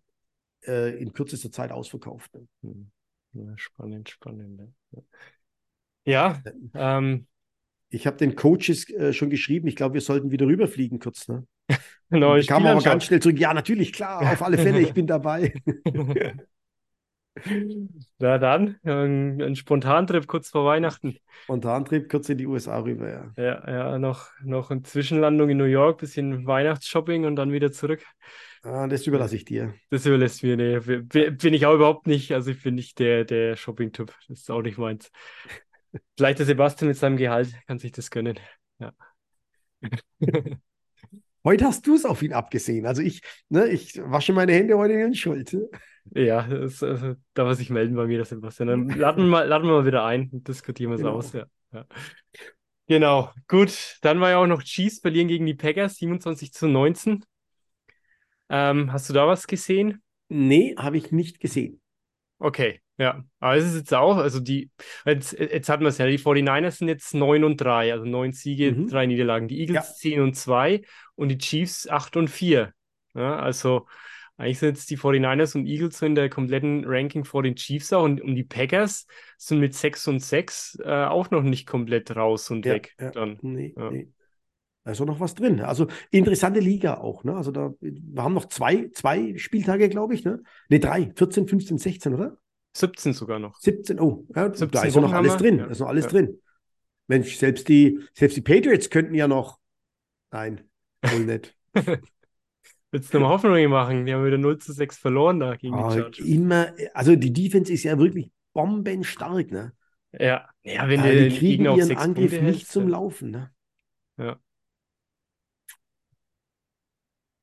äh, 0.65 0.97
in 0.97 1.11
kürzester 1.11 1.51
Zeit 1.51 1.71
ausverkauft. 1.71 2.33
Ne? 2.33 2.47
Hm. 2.63 2.91
Ja, 3.33 3.53
spannend, 3.57 4.09
spannend. 4.09 4.57
Ne? 4.57 5.03
Ja. 6.05 6.41
Ähm, 6.73 7.27
ich 7.89 8.07
habe 8.07 8.15
den 8.15 8.35
Coaches 8.35 8.89
äh, 8.89 9.11
schon 9.11 9.29
geschrieben, 9.29 9.67
ich 9.67 9.75
glaube, 9.75 9.95
wir 9.95 10.01
sollten 10.01 10.31
wieder 10.31 10.47
rüberfliegen 10.47 10.99
kurz. 10.99 11.27
Ne? 11.27 11.45
genau, 12.09 12.37
ich 12.37 12.47
kam 12.47 12.65
aber 12.65 12.81
ganz 12.81 13.03
schnell 13.03 13.21
zurück. 13.21 13.37
Ja, 13.37 13.53
natürlich, 13.53 13.91
klar, 13.91 14.21
auf 14.21 14.41
alle 14.41 14.57
Fälle, 14.57 14.79
ich 14.79 14.93
bin 14.93 15.05
dabei. 15.05 15.53
Na 18.19 18.37
dann, 18.37 18.77
ein, 18.83 19.41
ein 19.41 19.55
Spontantrip 19.55 20.27
kurz 20.27 20.49
vor 20.49 20.65
Weihnachten. 20.65 21.17
Spontantrip 21.43 22.09
kurz 22.09 22.29
in 22.29 22.37
die 22.37 22.47
USA 22.47 22.79
rüber, 22.79 23.09
ja. 23.09 23.33
Ja, 23.37 23.71
ja, 23.71 23.99
noch, 23.99 24.29
noch 24.43 24.71
eine 24.71 24.83
Zwischenlandung 24.83 25.49
in 25.49 25.57
New 25.57 25.65
York, 25.65 25.99
bisschen 25.99 26.47
Weihnachtsshopping 26.47 27.25
und 27.25 27.35
dann 27.35 27.51
wieder 27.51 27.71
zurück. 27.71 28.03
Ah, 28.63 28.87
das 28.87 29.05
überlasse 29.05 29.35
ich 29.35 29.45
dir. 29.45 29.75
Das 29.91 30.05
überlässt 30.05 30.41
mir, 30.43 30.57
nee. 30.57 30.79
Bin 30.79 31.53
ich 31.53 31.65
auch 31.65 31.75
überhaupt 31.75 32.07
nicht. 32.07 32.31
Also 32.31 32.51
ich 32.51 32.63
bin 32.63 32.75
nicht 32.75 32.97
der, 32.97 33.23
der 33.23 33.55
Shopping-Typ. 33.55 34.13
Das 34.27 34.39
ist 34.39 34.49
auch 34.49 34.63
nicht 34.63 34.77
meins. 34.77 35.11
Vielleicht 36.17 36.39
der 36.39 36.45
Sebastian 36.45 36.87
mit 36.87 36.97
seinem 36.97 37.17
Gehalt 37.17 37.53
kann 37.67 37.77
sich 37.77 37.91
das 37.91 38.09
gönnen. 38.09 38.39
Ja. 38.79 38.93
Heute 41.43 41.65
hast 41.65 41.85
du 41.85 41.93
es 41.93 42.05
auf 42.05 42.23
ihn 42.23 42.33
abgesehen. 42.33 42.87
Also 42.87 43.03
ich, 43.03 43.21
ne, 43.49 43.67
ich 43.67 44.01
wasche 44.01 44.33
meine 44.33 44.51
Hände 44.53 44.75
heute 44.79 44.93
in 44.93 45.13
Schuld. 45.13 45.55
Ja, 46.13 46.43
das, 46.43 46.83
also, 46.83 47.15
da 47.33 47.45
was 47.45 47.57
sich 47.57 47.69
melden 47.69 47.95
bei 47.95 48.05
mir, 48.05 48.17
der 48.17 48.25
Sebastian. 48.25 48.67
Dann 48.67 48.89
laden 48.89 49.25
wir 49.25 49.29
mal, 49.29 49.47
laden 49.47 49.67
wir 49.67 49.73
mal 49.73 49.85
wieder 49.85 50.05
ein 50.05 50.29
und 50.31 50.47
diskutieren 50.47 50.91
wir 50.91 50.95
es 50.95 51.01
genau. 51.01 51.15
aus. 51.15 51.33
Ja, 51.33 51.45
ja. 51.73 51.85
Genau, 52.87 53.31
gut. 53.47 53.97
Dann 54.01 54.19
war 54.19 54.29
ja 54.29 54.37
auch 54.37 54.47
noch 54.47 54.61
Chiefs 54.61 54.99
verlieren 54.99 55.27
gegen 55.27 55.45
die 55.45 55.55
Packers, 55.55 55.95
27 55.95 56.53
zu 56.53 56.67
19. 56.67 57.25
Ähm, 58.49 58.93
hast 58.93 59.09
du 59.09 59.13
da 59.13 59.27
was 59.27 59.47
gesehen? 59.47 60.03
Nee, 60.29 60.75
habe 60.77 60.97
ich 60.97 61.11
nicht 61.11 61.39
gesehen. 61.39 61.81
Okay, 62.37 62.81
ja. 62.97 63.23
Aber 63.39 63.55
es 63.55 63.65
ist 63.65 63.75
jetzt 63.75 63.93
auch, 63.93 64.17
also 64.17 64.39
die, 64.39 64.69
jetzt, 65.05 65.33
jetzt 65.33 65.69
hatten 65.69 65.83
wir 65.83 65.89
es 65.89 65.97
ja, 65.97 66.05
die 66.05 66.19
49ers 66.19 66.77
sind 66.77 66.87
jetzt 66.89 67.13
9 67.15 67.43
und 67.43 67.57
3, 67.57 67.91
also 67.91 68.05
9 68.05 68.33
Siege, 68.33 68.71
mhm. 68.71 68.87
3 68.87 69.07
Niederlagen. 69.07 69.47
Die 69.47 69.61
Eagles 69.61 69.87
ja. 69.87 70.11
10 70.11 70.21
und 70.21 70.35
2 70.35 70.83
und 71.15 71.29
die 71.29 71.37
Chiefs 71.39 71.87
8 71.87 72.17
und 72.17 72.29
4. 72.29 72.71
Ja, 73.15 73.39
also 73.39 73.87
eigentlich 74.37 74.59
sind 74.59 74.69
jetzt 74.75 74.89
die 74.89 74.97
49ers 74.97 75.55
und 75.55 75.65
Eagles 75.65 75.97
so 75.97 76.05
in 76.05 76.15
der 76.15 76.29
kompletten 76.29 76.83
Ranking 76.85 77.23
vor 77.23 77.43
den 77.43 77.55
Chiefs 77.55 77.93
auch 77.93 78.03
und, 78.03 78.21
und 78.21 78.35
die 78.35 78.43
Packers 78.43 79.07
sind 79.37 79.59
mit 79.59 79.73
6 79.73 80.07
und 80.07 80.19
6 80.19 80.79
äh, 80.83 81.05
auch 81.05 81.31
noch 81.31 81.41
nicht 81.41 81.65
komplett 81.65 82.15
raus 82.15 82.51
und 82.51 82.65
ja, 82.65 82.73
weg. 82.73 82.95
Ja, 82.99 83.11
dann. 83.11 83.37
Nee, 83.41 83.73
nee. 83.91 84.09
Da 84.83 84.91
ist 84.91 85.01
auch 85.01 85.05
noch 85.05 85.19
was 85.19 85.33
drin. 85.33 85.61
Also 85.61 85.87
interessante 86.11 86.59
Liga 86.59 86.97
auch. 86.97 87.23
Ne? 87.23 87.35
Also 87.35 87.51
da, 87.51 87.73
wir 87.79 88.23
haben 88.23 88.35
noch 88.35 88.45
zwei, 88.45 88.89
zwei 88.93 89.35
Spieltage, 89.35 89.89
glaube 89.89 90.13
ich. 90.13 90.23
Ne? 90.23 90.43
ne, 90.69 90.79
drei. 90.79 91.11
14, 91.15 91.47
15, 91.47 91.77
16, 91.79 92.13
oder? 92.13 92.37
17 92.73 93.13
sogar 93.13 93.39
noch. 93.39 93.59
17, 93.59 93.99
oh, 93.99 94.27
ja, 94.35 94.43
17 94.53 94.69
da 94.69 94.83
ist 94.83 94.95
ja 94.95 95.01
noch 95.01 95.13
alles 95.13 95.37
drin. 95.37 95.57
Ja. 95.57 95.65
Da 95.65 95.71
ist 95.71 95.79
noch 95.79 95.87
alles 95.87 96.05
ja. 96.05 96.11
drin. 96.11 96.39
Mensch, 97.07 97.35
selbst 97.37 97.67
die, 97.67 97.99
selbst 98.13 98.37
die 98.37 98.41
Patriots 98.41 98.91
könnten 98.91 99.15
ja 99.15 99.27
noch. 99.27 99.59
Nein, 100.31 100.69
wohl 101.01 101.25
nicht. 101.25 101.57
Willst 102.95 103.13
du 103.13 103.19
mal 103.19 103.27
Hoffnung 103.27 103.69
machen? 103.69 104.05
Die 104.05 104.13
haben 104.13 104.25
wieder 104.25 104.37
0 104.37 104.57
zu 104.59 104.71
6 104.71 104.97
verloren 104.97 105.41
da 105.41 105.57
gegen 105.57 105.75
oh, 105.75 105.89
die 105.89 105.95
Chargers. 105.99 106.25
Immer, 106.25 106.73
also 106.93 107.17
die 107.17 107.33
Defense 107.33 107.73
ist 107.73 107.83
ja 107.83 107.99
wirklich 107.99 108.31
bombenstark, 108.53 109.51
ne? 109.51 109.73
Ja, 110.13 110.47
ja 110.63 110.87
wenn 110.87 111.03
ja, 111.03 111.11
die 111.11 111.37
kriegen 111.37 111.65
ihren 111.65 111.97
Angriff 111.97 112.31
Punkte 112.31 112.45
nicht 112.45 112.67
zum 112.69 112.87
Laufen, 112.87 113.31
ne? 113.31 113.51
Ja. 114.17 114.39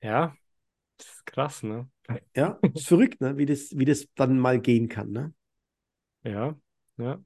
Ja, 0.02 0.34
das 0.96 1.22
krass, 1.26 1.62
ne? 1.62 1.90
Ja, 2.34 2.58
ist 2.74 2.88
verrückt, 2.88 3.20
ne? 3.20 3.36
Wie 3.36 3.44
das, 3.44 3.76
wie 3.76 3.84
das 3.84 4.08
dann 4.14 4.38
mal 4.38 4.58
gehen 4.58 4.88
kann, 4.88 5.10
ne? 5.10 5.34
Ja, 6.24 6.56
ja. 6.96 7.22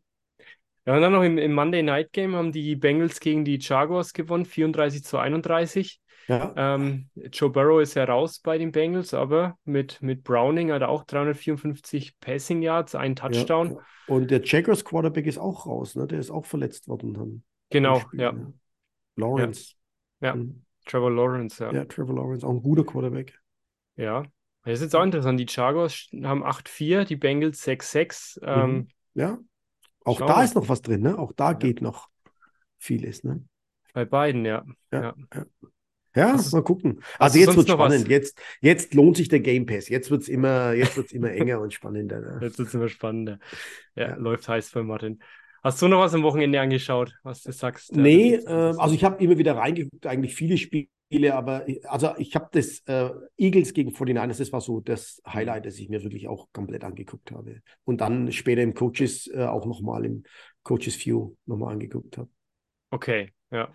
Ja, 0.87 0.95
und 0.95 1.03
dann 1.03 1.12
noch 1.12 1.22
im, 1.22 1.37
im 1.37 1.53
Monday 1.53 1.82
Night 1.82 2.12
Game 2.12 2.37
haben 2.37 2.53
die 2.53 2.76
Bengals 2.76 3.18
gegen 3.18 3.45
die 3.45 3.59
Jaguars 3.61 4.12
gewonnen, 4.12 4.45
34 4.45 5.03
zu 5.03 5.18
31. 5.18 6.01
Ja. 6.28 6.53
Ähm, 6.57 7.09
Joe 7.32 7.51
Burrow 7.51 7.80
ist 7.80 7.95
ja 7.95 8.05
raus 8.05 8.41
bei 8.41 8.59
den 8.59 8.72
Bengals, 8.72 9.14
aber 9.14 9.59
mit, 9.64 10.01
mit 10.01 10.22
Browning 10.24 10.72
hat 10.72 10.82
er 10.82 10.89
auch 10.89 11.05
354 11.05 12.18
Passing 12.20 12.62
Yards, 12.62 12.95
einen 12.95 13.16
Touchdown. 13.16 13.74
Ja, 13.74 14.14
Und 14.14 14.30
der 14.30 14.43
Jaguars 14.43 14.84
Quarterback 14.84 15.26
ist 15.26 15.39
auch 15.39 15.66
raus, 15.66 15.95
ne? 15.97 16.07
Der 16.07 16.18
ist 16.18 16.30
auch 16.30 16.47
verletzt 16.47 16.89
worden 16.89 17.14
dann. 17.14 17.43
Genau, 17.70 18.01
Spiel, 18.01 18.20
ja. 18.20 18.32
Ne? 18.32 18.53
Lawrence. 19.16 19.74
Ja, 20.20 20.34
mhm. 20.34 20.62
Trevor 20.84 21.11
Lawrence, 21.11 21.62
ja. 21.62 21.72
Ja, 21.72 21.84
Trevor 21.84 22.14
Lawrence, 22.14 22.47
auch 22.47 22.51
ein 22.51 22.62
guter 22.62 22.84
Quarterback. 22.84 23.39
Ja, 23.97 24.22
das 24.64 24.74
ist 24.74 24.82
jetzt 24.82 24.97
auch 24.97 25.05
interessant. 25.05 25.39
Die 25.39 25.47
Jaguars 25.49 26.09
haben 26.22 26.45
8-4, 26.45 27.05
die 27.05 27.16
Bengals 27.16 27.64
6-6. 27.64 28.41
Ähm, 28.43 28.70
mhm. 28.70 28.89
Ja, 29.14 29.39
auch 30.07 30.19
da 30.19 30.43
ist 30.43 30.55
noch 30.55 30.69
was 30.69 30.83
drin, 30.83 31.03
ne? 31.03 31.19
Auch 31.19 31.33
da 31.33 31.51
ja. 31.51 31.59
geht 31.59 31.83
noch 31.83 32.09
vieles, 32.79 33.25
ne? 33.25 33.45
Bei 33.93 34.05
beiden, 34.05 34.45
ja. 34.45 34.65
Ja, 34.93 35.03
ja. 35.03 35.15
ja. 35.35 36.37
ja 36.37 36.41
mal 36.53 36.63
gucken. 36.63 37.01
Also 37.19 37.39
jetzt 37.39 37.57
wird 37.57 37.69
spannend. 37.69 38.09
Jetzt, 38.09 38.39
jetzt 38.61 38.95
lohnt 38.95 39.17
sich 39.17 39.29
der 39.29 39.41
Game 39.41 39.67
Pass. 39.67 39.89
Jetzt 39.89 40.11
wird 40.11 40.23
es 40.23 40.29
immer, 40.29 40.75
immer 41.11 41.31
enger 41.33 41.61
und 41.61 41.73
spannender. 41.73 42.21
Ne? 42.21 42.39
Jetzt 42.43 42.59
wird 42.59 42.69
es 42.69 42.75
immer 42.75 42.89
spannender. 42.89 43.39
Ja, 43.95 44.15
läuft 44.17 44.49
heiß 44.49 44.69
für 44.69 44.83
Martin. 44.83 45.21
Hast 45.63 45.83
du 45.83 45.89
noch 45.89 46.01
was 46.01 46.15
am 46.15 46.23
Wochenende 46.23 46.61
angeschaut, 46.61 47.15
was 47.25 47.43
du 47.43 47.51
sagst? 47.51 47.97
Nee, 47.97 48.35
äh, 48.35 48.75
also 48.79 48.95
ich 48.95 49.03
habe 49.03 49.23
immer 49.25 49.37
wieder 49.37 49.57
reingeguckt, 49.57 50.07
eigentlich 50.07 50.35
viele 50.35 50.59
Spiele, 50.59 50.87
aber 51.31 51.67
also 51.85 52.15
ich 52.19 52.35
habe 52.35 52.49
das 52.53 52.81
äh, 52.87 53.11
Eagles 53.37 53.73
gegen 53.73 53.93
49ers, 53.93 54.39
das 54.39 54.53
war 54.53 54.61
so 54.61 54.81
das 54.81 55.23
Highlight, 55.27 55.67
das 55.67 55.79
ich 55.79 55.89
mir 55.89 56.03
wirklich 56.03 56.29
auch 56.29 56.49
komplett 56.53 56.85
angeguckt 56.85 57.31
habe. 57.31 57.63
Und 57.85 58.01
dann 58.01 58.33
später 58.33 58.63
im 58.63 58.75
Coaches 58.75 59.29
äh, 59.33 59.45
auch 59.45 59.67
nochmal 59.67 60.05
im 60.05 60.25
Coaches 60.63 61.05
View 61.05 61.35
nochmal 61.47 61.75
angeguckt 61.75 62.19
habe. 62.19 62.29
Okay, 62.91 63.33
ja. 63.51 63.69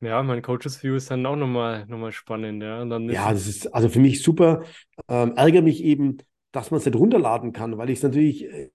Ja, 0.00 0.20
mein 0.24 0.42
Coaches 0.42 0.82
View 0.82 0.96
ist 0.96 1.10
dann 1.12 1.24
auch 1.24 1.36
nochmal 1.36 1.86
noch 1.86 1.98
mal 1.98 2.10
spannend, 2.10 2.60
ja. 2.62 2.82
ja, 2.82 3.32
das 3.32 3.46
ist 3.46 3.72
also 3.72 3.88
für 3.88 4.00
mich 4.00 4.20
super. 4.20 4.64
Ähm, 5.08 5.34
ärgere 5.36 5.62
mich 5.62 5.84
eben, 5.84 6.18
dass 6.50 6.72
man 6.72 6.78
es 6.78 6.86
nicht 6.86 6.96
runterladen 6.96 7.52
kann, 7.52 7.78
weil 7.78 7.88
ich 7.88 7.98
es 7.98 8.02
natürlich 8.02 8.44
äh, 8.44 8.70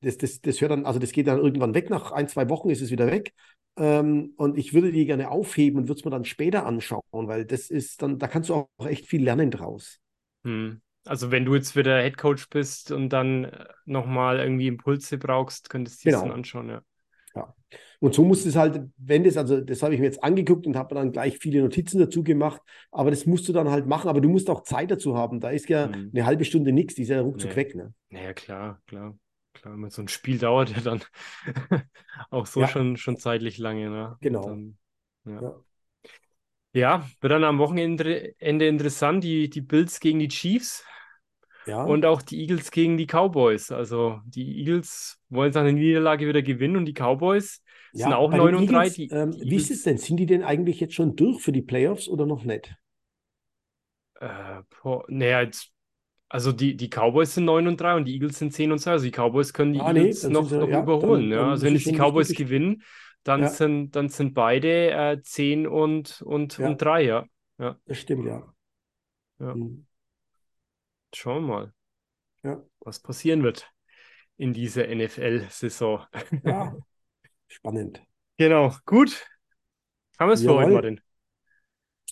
das, 0.00 0.16
das, 0.18 0.40
das 0.40 0.60
hört 0.60 0.70
dann, 0.70 0.86
also 0.86 0.98
das 0.98 1.12
geht 1.12 1.26
dann 1.26 1.38
irgendwann 1.38 1.74
weg. 1.74 1.90
Nach 1.90 2.12
ein, 2.12 2.28
zwei 2.28 2.48
Wochen 2.48 2.70
ist 2.70 2.82
es 2.82 2.90
wieder 2.90 3.06
weg. 3.06 3.32
Ähm, 3.78 4.32
und 4.36 4.58
ich 4.58 4.74
würde 4.74 4.90
die 4.90 5.06
gerne 5.06 5.30
aufheben 5.30 5.78
und 5.78 5.88
würde 5.88 6.00
es 6.00 6.04
mir 6.04 6.10
dann 6.10 6.24
später 6.24 6.66
anschauen, 6.66 7.02
weil 7.12 7.44
das 7.44 7.70
ist 7.70 8.02
dann, 8.02 8.18
da 8.18 8.26
kannst 8.26 8.50
du 8.50 8.54
auch 8.54 8.86
echt 8.86 9.06
viel 9.06 9.22
lernen 9.22 9.50
draus. 9.50 10.00
Hm. 10.44 10.80
Also 11.04 11.30
wenn 11.30 11.44
du 11.44 11.54
jetzt 11.54 11.76
wieder 11.76 12.02
Head 12.02 12.18
Coach 12.18 12.50
bist 12.50 12.90
und 12.90 13.10
dann 13.10 13.44
äh, 13.44 13.66
nochmal 13.84 14.40
irgendwie 14.40 14.66
Impulse 14.66 15.16
brauchst, 15.16 15.70
könntest 15.70 16.04
du 16.04 16.08
genau. 16.08 16.18
das 16.18 16.28
dann 16.28 16.36
anschauen, 16.36 16.68
ja. 16.68 16.82
Ja. 17.34 17.54
Und 18.00 18.14
so 18.14 18.24
muss 18.24 18.44
es 18.46 18.56
halt, 18.56 18.80
wenn 18.96 19.22
das, 19.22 19.36
also 19.36 19.60
das 19.60 19.82
habe 19.82 19.94
ich 19.94 20.00
mir 20.00 20.06
jetzt 20.06 20.24
angeguckt 20.24 20.66
und 20.66 20.76
habe 20.76 20.94
dann 20.94 21.12
gleich 21.12 21.38
viele 21.38 21.60
Notizen 21.60 22.00
dazu 22.00 22.24
gemacht, 22.24 22.60
aber 22.90 23.10
das 23.10 23.26
musst 23.26 23.48
du 23.48 23.52
dann 23.52 23.70
halt 23.70 23.86
machen, 23.86 24.08
aber 24.08 24.20
du 24.20 24.28
musst 24.28 24.50
auch 24.50 24.62
Zeit 24.62 24.90
dazu 24.90 25.16
haben. 25.16 25.38
Da 25.38 25.50
ist 25.50 25.68
ja 25.68 25.92
hm. 25.92 26.10
eine 26.12 26.26
halbe 26.26 26.44
Stunde 26.44 26.72
nichts, 26.72 26.94
die 26.94 27.02
ist 27.02 27.10
ja 27.10 27.20
ruckzuck 27.20 27.50
nee. 27.50 27.56
weg. 27.56 27.74
Ne? 27.76 27.94
Naja, 28.10 28.32
klar, 28.32 28.82
klar. 28.86 29.16
Klar, 29.60 29.76
mit 29.76 29.92
so 29.92 30.02
einem 30.02 30.08
Spiel 30.08 30.38
dauert 30.38 30.70
ja 30.76 30.80
dann 30.80 31.02
auch 32.30 32.46
so 32.46 32.60
ja. 32.60 32.68
schon, 32.68 32.96
schon 32.96 33.16
zeitlich 33.16 33.58
lange. 33.58 33.90
Ne? 33.90 34.16
Genau. 34.20 34.42
Dann, 34.42 34.78
ja. 35.24 35.42
ja. 35.42 35.54
ja. 36.72 37.10
wird 37.20 37.32
dann 37.32 37.44
am 37.44 37.58
Wochenende 37.58 38.34
interessant, 38.38 39.24
die, 39.24 39.50
die 39.50 39.60
Bills 39.60 40.00
gegen 40.00 40.18
die 40.18 40.28
Chiefs. 40.28 40.84
Ja. 41.66 41.84
Und 41.84 42.06
auch 42.06 42.22
die 42.22 42.40
Eagles 42.40 42.70
gegen 42.70 42.96
die 42.96 43.06
Cowboys. 43.06 43.70
Also 43.70 44.20
die 44.24 44.58
Eagles 44.60 45.20
wollen 45.28 45.52
seine 45.52 45.74
Niederlage 45.74 46.26
wieder 46.26 46.40
gewinnen 46.40 46.76
und 46.76 46.86
die 46.86 46.94
Cowboys 46.94 47.62
ja, 47.92 48.04
sind 48.04 48.14
auch 48.14 48.30
9 48.30 48.54
und 48.54 48.72
3. 48.72 48.88
Die, 48.88 49.08
ähm, 49.08 49.32
die 49.32 49.50
wie 49.50 49.56
ist 49.56 49.70
es 49.70 49.82
denn? 49.82 49.98
Sind 49.98 50.16
die 50.16 50.24
denn 50.24 50.42
eigentlich 50.42 50.80
jetzt 50.80 50.94
schon 50.94 51.14
durch 51.14 51.42
für 51.42 51.52
die 51.52 51.60
Playoffs 51.60 52.08
oder 52.08 52.24
noch 52.24 52.44
nicht? 52.44 52.74
Äh, 54.20 54.62
naja, 55.08 55.42
jetzt 55.42 55.70
also 56.28 56.52
die, 56.52 56.76
die 56.76 56.88
Cowboys 56.88 57.34
sind 57.34 57.46
9 57.46 57.68
und 57.68 57.80
3 57.80 57.96
und 57.96 58.04
die 58.04 58.14
Eagles 58.14 58.38
sind 58.38 58.52
10 58.52 58.72
und 58.72 58.78
2. 58.78 58.90
Also 58.90 59.04
die 59.04 59.12
Cowboys 59.12 59.52
können 59.52 59.72
die 59.72 59.80
ah, 59.80 59.88
Eagles 59.92 60.24
nee, 60.24 60.32
noch, 60.32 60.48
sie, 60.48 60.58
noch 60.58 60.68
ja, 60.68 60.82
überholen. 60.82 61.30
Dann, 61.30 61.38
ja. 61.38 61.50
Also 61.50 61.64
wenn 61.64 61.74
jetzt 61.74 61.86
die 61.86 61.96
Cowboys 61.96 62.34
gewinnen, 62.34 62.82
dann, 63.22 63.42
ja. 63.42 63.48
sind, 63.48 63.92
dann 63.92 64.08
sind 64.08 64.34
beide 64.34 64.90
äh, 64.90 65.22
10 65.22 65.66
und, 65.66 66.22
und, 66.22 66.58
ja. 66.58 66.66
und 66.66 66.82
3, 66.82 67.02
ja. 67.02 67.26
ja. 67.58 67.78
Das 67.86 67.98
stimmt, 67.98 68.26
ja. 68.26 68.52
ja. 69.38 69.54
Mhm. 69.54 69.86
Schauen 71.14 71.46
wir 71.46 71.48
mal, 71.48 71.72
ja. 72.42 72.62
was 72.80 73.00
passieren 73.00 73.42
wird 73.42 73.70
in 74.36 74.52
dieser 74.52 74.86
NFL-Saison. 74.94 76.04
Ja, 76.44 76.76
spannend. 77.48 78.02
Genau, 78.36 78.74
gut. 78.84 79.26
Haben 80.18 80.28
wir 80.28 80.34
es 80.34 80.42
für 80.42 80.54
heute, 80.54 80.72
Martin? 80.72 81.00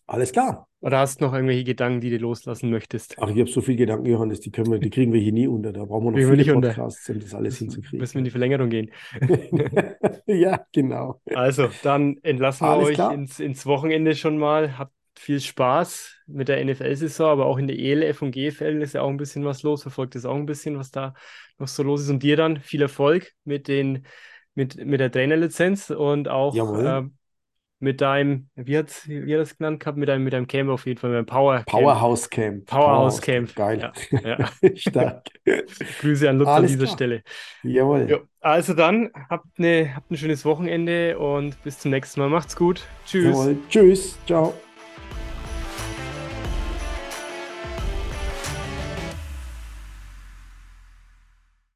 Alles 0.06 0.30
klar. 0.32 0.68
Oder 0.80 0.98
hast 1.00 1.20
du 1.20 1.24
noch 1.24 1.34
irgendwelche 1.34 1.64
Gedanken, 1.64 2.00
die 2.00 2.10
du 2.10 2.18
loslassen 2.18 2.70
möchtest? 2.70 3.16
Ach, 3.18 3.28
ich 3.28 3.40
habe 3.40 3.50
so 3.50 3.60
viele 3.60 3.78
Gedanken, 3.78 4.06
Johannes, 4.06 4.40
die, 4.40 4.52
können 4.52 4.70
wir, 4.70 4.78
die 4.78 4.90
kriegen 4.90 5.12
wir 5.12 5.20
hier 5.20 5.32
nie 5.32 5.48
unter. 5.48 5.72
Da 5.72 5.84
brauchen 5.84 6.04
wir 6.04 6.10
noch 6.12 6.18
viele 6.18 6.46
wir 6.46 6.54
Podcasts, 6.54 7.08
um 7.08 7.18
das 7.18 7.34
alles 7.34 7.58
hinzukriegen. 7.58 7.98
Müssen 7.98 8.14
wir 8.14 8.18
in 8.20 8.24
die 8.24 8.30
Verlängerung 8.30 8.70
gehen. 8.70 8.92
ja, 10.26 10.64
genau. 10.72 11.20
Also, 11.34 11.70
dann 11.82 12.18
entlassen 12.22 12.68
wir 12.68 12.76
euch 12.76 12.98
ins, 12.98 13.40
ins 13.40 13.66
Wochenende 13.66 14.14
schon 14.14 14.38
mal. 14.38 14.78
Habt 14.78 14.92
viel 15.18 15.40
Spaß 15.40 16.14
mit 16.26 16.48
der 16.48 16.64
NFL-Saison, 16.64 17.30
aber 17.30 17.46
auch 17.46 17.58
in 17.58 17.66
der 17.66 17.78
ELF 17.78 18.22
und 18.22 18.30
GFL 18.30 18.82
ist 18.82 18.92
ja 18.92 19.02
auch 19.02 19.08
ein 19.08 19.16
bisschen 19.16 19.44
was 19.44 19.64
los. 19.64 19.82
Verfolgt 19.82 20.14
es 20.14 20.24
auch 20.24 20.36
ein 20.36 20.46
bisschen, 20.46 20.78
was 20.78 20.92
da 20.92 21.14
noch 21.58 21.68
so 21.68 21.82
los 21.82 22.02
ist. 22.02 22.10
Und 22.10 22.22
dir 22.22 22.36
dann 22.36 22.60
viel 22.60 22.82
Erfolg 22.82 23.32
mit, 23.44 23.66
den, 23.66 24.06
mit, 24.54 24.76
mit 24.76 25.00
der 25.00 25.10
Trainerlizenz 25.10 25.90
und 25.90 26.28
auch 26.28 26.54
äh, 26.54 27.02
mit 27.86 28.00
deinem, 28.00 28.48
wie 28.56 28.76
hat 28.76 28.90
wie 29.06 29.32
hat 29.32 29.40
das 29.40 29.56
genannt 29.56 29.78
gehabt, 29.78 29.96
mit 29.96 30.08
deinem, 30.08 30.24
mit 30.24 30.32
deinem 30.32 30.48
Camp 30.48 30.68
auf 30.70 30.86
jeden 30.86 30.98
Fall, 30.98 31.10
mit 31.10 31.18
deinem 31.18 31.26
Power 31.26 31.58
Camp. 31.58 31.66
Powerhouse 31.68 32.28
Camp. 32.28 32.66
Powerhouse 32.66 33.20
Camp. 33.22 33.54
Geil. 33.54 33.92
Ja, 34.10 34.20
ja. 34.20 34.50
Stark. 34.76 35.26
Grüße 36.00 36.28
an 36.28 36.38
Lutz 36.38 36.48
Alles 36.48 36.72
an 36.72 36.78
dieser 36.78 36.84
klar. 36.86 36.96
Stelle. 36.96 37.22
Jawohl. 37.62 38.10
Jo. 38.10 38.18
Also 38.40 38.74
dann, 38.74 39.10
habt, 39.30 39.46
eine, 39.58 39.94
habt 39.94 40.10
ein 40.10 40.16
schönes 40.16 40.44
Wochenende 40.44 41.16
und 41.16 41.62
bis 41.62 41.78
zum 41.78 41.92
nächsten 41.92 42.20
Mal. 42.20 42.28
Macht's 42.28 42.56
gut. 42.56 42.82
Tschüss. 43.06 43.26
Jawohl. 43.26 43.56
Tschüss. 43.68 44.18
Ciao. 44.26 44.52